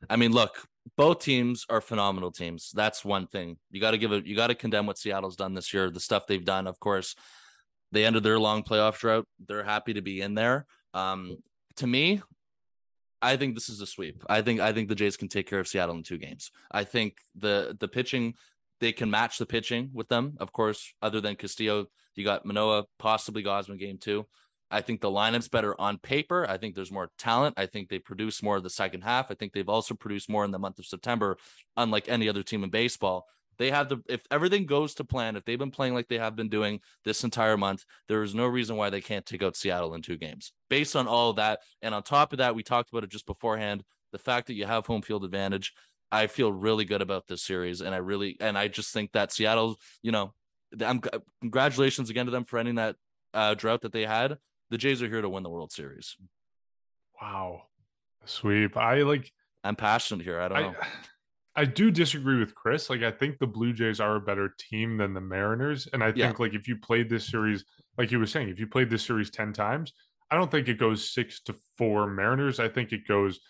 I 0.08 0.16
mean, 0.16 0.32
look, 0.32 0.66
both 0.96 1.20
teams 1.20 1.64
are 1.68 1.80
phenomenal 1.80 2.32
teams. 2.32 2.70
That's 2.74 3.04
one 3.04 3.26
thing. 3.26 3.58
You 3.70 3.80
got 3.80 3.92
to 3.92 3.98
give 3.98 4.12
it, 4.12 4.26
you 4.26 4.34
got 4.34 4.48
to 4.48 4.54
condemn 4.54 4.86
what 4.86 4.98
Seattle's 4.98 5.36
done 5.36 5.54
this 5.54 5.72
year, 5.72 5.90
the 5.90 6.00
stuff 6.00 6.26
they've 6.26 6.44
done. 6.44 6.66
Of 6.66 6.80
course, 6.80 7.14
they 7.92 8.04
ended 8.04 8.22
their 8.22 8.38
long 8.38 8.62
playoff 8.62 8.98
drought. 8.98 9.26
They're 9.46 9.64
happy 9.64 9.94
to 9.94 10.02
be 10.02 10.20
in 10.20 10.34
there. 10.34 10.66
Um, 10.94 11.38
to 11.76 11.86
me, 11.86 12.20
I 13.20 13.36
think 13.36 13.54
this 13.54 13.68
is 13.68 13.80
a 13.80 13.86
sweep. 13.86 14.24
I 14.28 14.42
think 14.42 14.60
I 14.60 14.72
think 14.72 14.88
the 14.88 14.96
Jays 14.96 15.16
can 15.16 15.28
take 15.28 15.48
care 15.48 15.60
of 15.60 15.68
Seattle 15.68 15.94
in 15.94 16.02
two 16.02 16.18
games. 16.18 16.50
I 16.70 16.84
think 16.84 17.18
the 17.36 17.76
the 17.78 17.88
pitching 17.88 18.34
they 18.80 18.92
can 18.92 19.10
match 19.10 19.38
the 19.38 19.46
pitching 19.46 19.90
with 19.94 20.08
them. 20.08 20.36
Of 20.40 20.52
course, 20.52 20.92
other 21.00 21.20
than 21.20 21.36
Castillo, 21.36 21.86
you 22.16 22.24
got 22.24 22.44
Manoah, 22.44 22.86
possibly 22.98 23.44
Gausman 23.44 23.78
game 23.78 23.98
two. 23.98 24.26
I 24.72 24.80
think 24.80 25.00
the 25.00 25.10
lineup's 25.10 25.48
better 25.48 25.78
on 25.80 25.98
paper. 25.98 26.46
I 26.48 26.56
think 26.56 26.74
there's 26.74 26.90
more 26.90 27.10
talent. 27.18 27.54
I 27.58 27.66
think 27.66 27.88
they 27.88 27.98
produce 27.98 28.42
more 28.42 28.56
of 28.56 28.62
the 28.62 28.70
second 28.70 29.02
half. 29.02 29.30
I 29.30 29.34
think 29.34 29.52
they've 29.52 29.68
also 29.68 29.94
produced 29.94 30.30
more 30.30 30.44
in 30.44 30.50
the 30.50 30.58
month 30.58 30.78
of 30.78 30.86
September, 30.86 31.36
unlike 31.76 32.08
any 32.08 32.28
other 32.28 32.42
team 32.42 32.64
in 32.64 32.70
baseball. 32.70 33.26
They 33.58 33.70
have 33.70 33.90
the 33.90 34.02
if 34.08 34.22
everything 34.30 34.64
goes 34.64 34.94
to 34.94 35.04
plan, 35.04 35.36
if 35.36 35.44
they've 35.44 35.58
been 35.58 35.70
playing 35.70 35.94
like 35.94 36.08
they 36.08 36.18
have 36.18 36.34
been 36.34 36.48
doing 36.48 36.80
this 37.04 37.22
entire 37.22 37.56
month, 37.56 37.84
there 38.08 38.22
is 38.22 38.34
no 38.34 38.46
reason 38.46 38.76
why 38.76 38.88
they 38.88 39.02
can't 39.02 39.26
take 39.26 39.42
out 39.42 39.56
Seattle 39.56 39.94
in 39.94 40.02
two 40.02 40.16
games. 40.16 40.52
Based 40.70 40.96
on 40.96 41.06
all 41.06 41.30
of 41.30 41.36
that, 41.36 41.60
and 41.82 41.94
on 41.94 42.02
top 42.02 42.32
of 42.32 42.38
that, 42.38 42.54
we 42.54 42.62
talked 42.62 42.90
about 42.90 43.04
it 43.04 43.10
just 43.10 43.26
beforehand. 43.26 43.84
The 44.10 44.18
fact 44.18 44.46
that 44.46 44.54
you 44.54 44.64
have 44.64 44.86
home 44.86 45.02
field 45.02 45.24
advantage, 45.24 45.74
I 46.10 46.26
feel 46.26 46.52
really 46.52 46.84
good 46.84 47.02
about 47.02 47.26
this 47.26 47.42
series, 47.42 47.82
and 47.82 47.94
I 47.94 47.98
really 47.98 48.36
and 48.40 48.56
I 48.56 48.68
just 48.68 48.92
think 48.92 49.12
that 49.12 49.32
Seattle, 49.32 49.76
you 50.02 50.12
know, 50.12 50.32
I'm 50.80 51.02
congratulations 51.42 52.08
again 52.08 52.24
to 52.26 52.32
them 52.32 52.44
for 52.44 52.58
ending 52.58 52.76
that 52.76 52.96
uh, 53.34 53.54
drought 53.54 53.82
that 53.82 53.92
they 53.92 54.06
had. 54.06 54.38
The 54.72 54.78
Jays 54.78 55.02
are 55.02 55.08
here 55.08 55.20
to 55.20 55.28
win 55.28 55.42
the 55.42 55.50
World 55.50 55.70
Series. 55.70 56.16
Wow. 57.20 57.64
Sweep. 58.24 58.74
I 58.78 59.02
like 59.02 59.30
I'm 59.62 59.76
passionate 59.76 60.24
here. 60.24 60.40
I 60.40 60.48
don't 60.48 60.56
I, 60.58 60.62
know. 60.62 60.74
I 61.54 61.64
do 61.66 61.90
disagree 61.90 62.38
with 62.38 62.54
Chris. 62.54 62.88
Like, 62.88 63.02
I 63.02 63.10
think 63.10 63.38
the 63.38 63.46
Blue 63.46 63.74
Jays 63.74 64.00
are 64.00 64.16
a 64.16 64.20
better 64.20 64.54
team 64.58 64.96
than 64.96 65.12
the 65.12 65.20
Mariners. 65.20 65.88
And 65.92 66.02
I 66.02 66.06
think, 66.06 66.16
Yeah. 66.16 66.32
like, 66.38 66.54
if 66.54 66.68
you 66.68 66.78
played 66.78 67.10
this 67.10 67.26
series, 67.26 67.66
like 67.98 68.10
you 68.10 68.18
were 68.18 68.24
saying, 68.24 68.48
if 68.48 68.58
you 68.58 68.66
played 68.66 68.88
this 68.88 69.04
series 69.04 69.28
10 69.28 69.52
times, 69.52 69.92
I 70.30 70.36
don't 70.36 70.50
think 70.50 70.68
it 70.68 70.78
goes 70.78 71.12
six 71.12 71.42
to 71.42 71.54
four 71.76 72.06
Mariners. 72.06 72.58
I 72.58 72.68
think 72.70 72.92
it 72.92 73.06
goes 73.06 73.40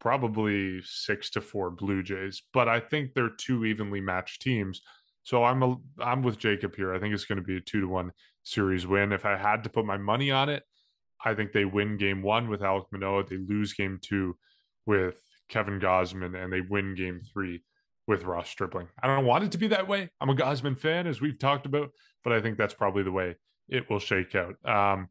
probably 0.00 0.80
six 0.82 1.28
to 1.32 1.42
four 1.42 1.70
Blue 1.70 2.02
Jays. 2.02 2.40
But 2.54 2.70
I 2.70 2.80
think 2.80 3.12
they're 3.12 3.28
two 3.28 3.66
evenly 3.66 4.00
matched 4.00 4.40
teams. 4.40 4.80
So 5.22 5.44
I'm 5.44 5.62
a, 5.62 5.76
I'm 6.00 6.22
with 6.22 6.38
Jacob 6.38 6.74
here. 6.76 6.94
I 6.94 6.98
think 6.98 7.12
it's 7.12 7.26
going 7.26 7.36
to 7.36 7.44
be 7.44 7.58
a 7.58 7.60
two 7.60 7.82
to 7.82 7.88
one 7.88 8.12
series 8.42 8.86
win. 8.86 9.12
If 9.12 9.24
I 9.24 9.36
had 9.36 9.64
to 9.64 9.70
put 9.70 9.84
my 9.84 9.96
money 9.96 10.30
on 10.30 10.48
it, 10.48 10.62
I 11.24 11.34
think 11.34 11.52
they 11.52 11.64
win 11.64 11.96
game 11.96 12.22
one 12.22 12.48
with 12.48 12.60
Alek 12.60 12.86
Manoah. 12.92 13.24
They 13.24 13.36
lose 13.36 13.72
game 13.74 13.98
two 14.02 14.36
with 14.86 15.22
Kevin 15.48 15.80
Gausman, 15.80 16.42
and 16.42 16.52
they 16.52 16.60
win 16.60 16.94
game 16.94 17.20
three 17.32 17.62
with 18.06 18.24
Ross 18.24 18.48
Stripling. 18.48 18.88
I 19.02 19.06
don't 19.06 19.24
want 19.24 19.44
it 19.44 19.52
to 19.52 19.58
be 19.58 19.68
that 19.68 19.86
way. 19.86 20.10
I'm 20.20 20.30
a 20.30 20.34
Gausman 20.34 20.78
fan, 20.78 21.06
as 21.06 21.20
we've 21.20 21.38
talked 21.38 21.66
about, 21.66 21.90
but 22.24 22.32
I 22.32 22.40
think 22.40 22.58
that's 22.58 22.74
probably 22.74 23.02
the 23.02 23.12
way 23.12 23.36
it 23.68 23.88
will 23.88 24.00
shake 24.00 24.34
out. 24.34 24.56
Um, 24.68 25.08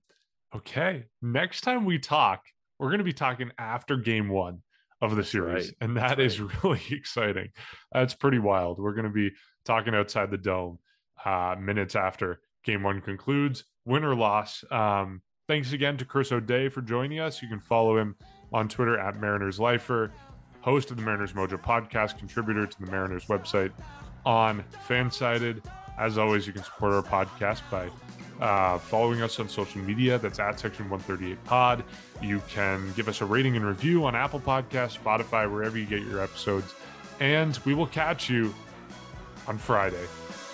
okay. 0.55 1.05
Next 1.21 1.61
time 1.61 1.85
we 1.85 1.99
talk, 1.99 2.41
we're 2.79 2.89
going 2.89 2.99
to 2.99 3.05
be 3.05 3.13
talking 3.13 3.51
after 3.57 3.95
game 3.95 4.27
one 4.29 4.61
of 5.01 5.15
the 5.15 5.23
series. 5.23 5.67
right. 5.67 5.75
And 5.81 5.97
that 5.97 6.17
That's 6.17 6.33
is 6.39 6.63
really 6.63 6.81
exciting. 6.91 7.49
That's 7.91 8.13
pretty 8.13 8.39
wild. 8.39 8.79
We're 8.79 8.93
going 8.93 9.05
to 9.05 9.11
be 9.11 9.31
talking 9.65 9.95
outside 9.95 10.31
the 10.31 10.37
dome 10.37 10.79
uh, 11.23 11.55
minutes 11.59 11.95
after 11.95 12.41
game 12.63 12.83
one 12.83 13.01
concludes, 13.01 13.63
win 13.85 14.03
or 14.03 14.15
loss. 14.15 14.63
Um, 14.71 15.21
thanks 15.47 15.73
again 15.73 15.97
to 15.97 16.05
Chris 16.05 16.31
O'Day 16.31 16.69
for 16.69 16.81
joining 16.81 17.19
us. 17.19 17.41
You 17.41 17.47
can 17.47 17.59
follow 17.59 17.97
him 17.97 18.15
on 18.53 18.67
Twitter 18.67 18.99
at 18.99 19.19
Mariners 19.19 19.59
Lifer, 19.59 20.11
host 20.61 20.91
of 20.91 20.97
the 20.97 21.03
Mariners 21.03 21.33
Mojo 21.33 21.61
podcast, 21.61 22.17
contributor 22.17 22.67
to 22.67 22.79
the 22.79 22.91
Mariners 22.91 23.25
website 23.25 23.71
on 24.25 24.63
Fansided. 24.87 25.63
As 25.97 26.17
always, 26.17 26.47
you 26.47 26.53
can 26.53 26.63
support 26.63 26.93
our 26.93 27.03
podcast 27.03 27.61
by 27.69 27.89
uh, 28.43 28.77
following 28.79 29.21
us 29.21 29.39
on 29.39 29.47
social 29.47 29.81
media. 29.81 30.17
That's 30.17 30.39
at 30.39 30.59
Section 30.59 30.89
138 30.89 31.43
Pod. 31.45 31.83
You 32.21 32.41
can 32.49 32.91
give 32.93 33.07
us 33.07 33.21
a 33.21 33.25
rating 33.25 33.55
and 33.55 33.65
review 33.65 34.05
on 34.05 34.15
Apple 34.15 34.39
Podcasts, 34.39 34.97
Spotify, 34.97 35.51
wherever 35.51 35.77
you 35.77 35.85
get 35.85 36.01
your 36.01 36.21
episodes. 36.21 36.73
And 37.19 37.57
we 37.65 37.73
will 37.73 37.87
catch 37.87 38.29
you 38.29 38.53
on 39.47 39.57
Friday 39.57 40.05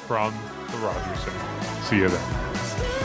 from 0.07 0.33
the 0.71 0.77
Rogers 0.77 1.19
Center. 1.19 1.83
See 1.83 1.97
you 1.97 2.07
then. 2.07 2.96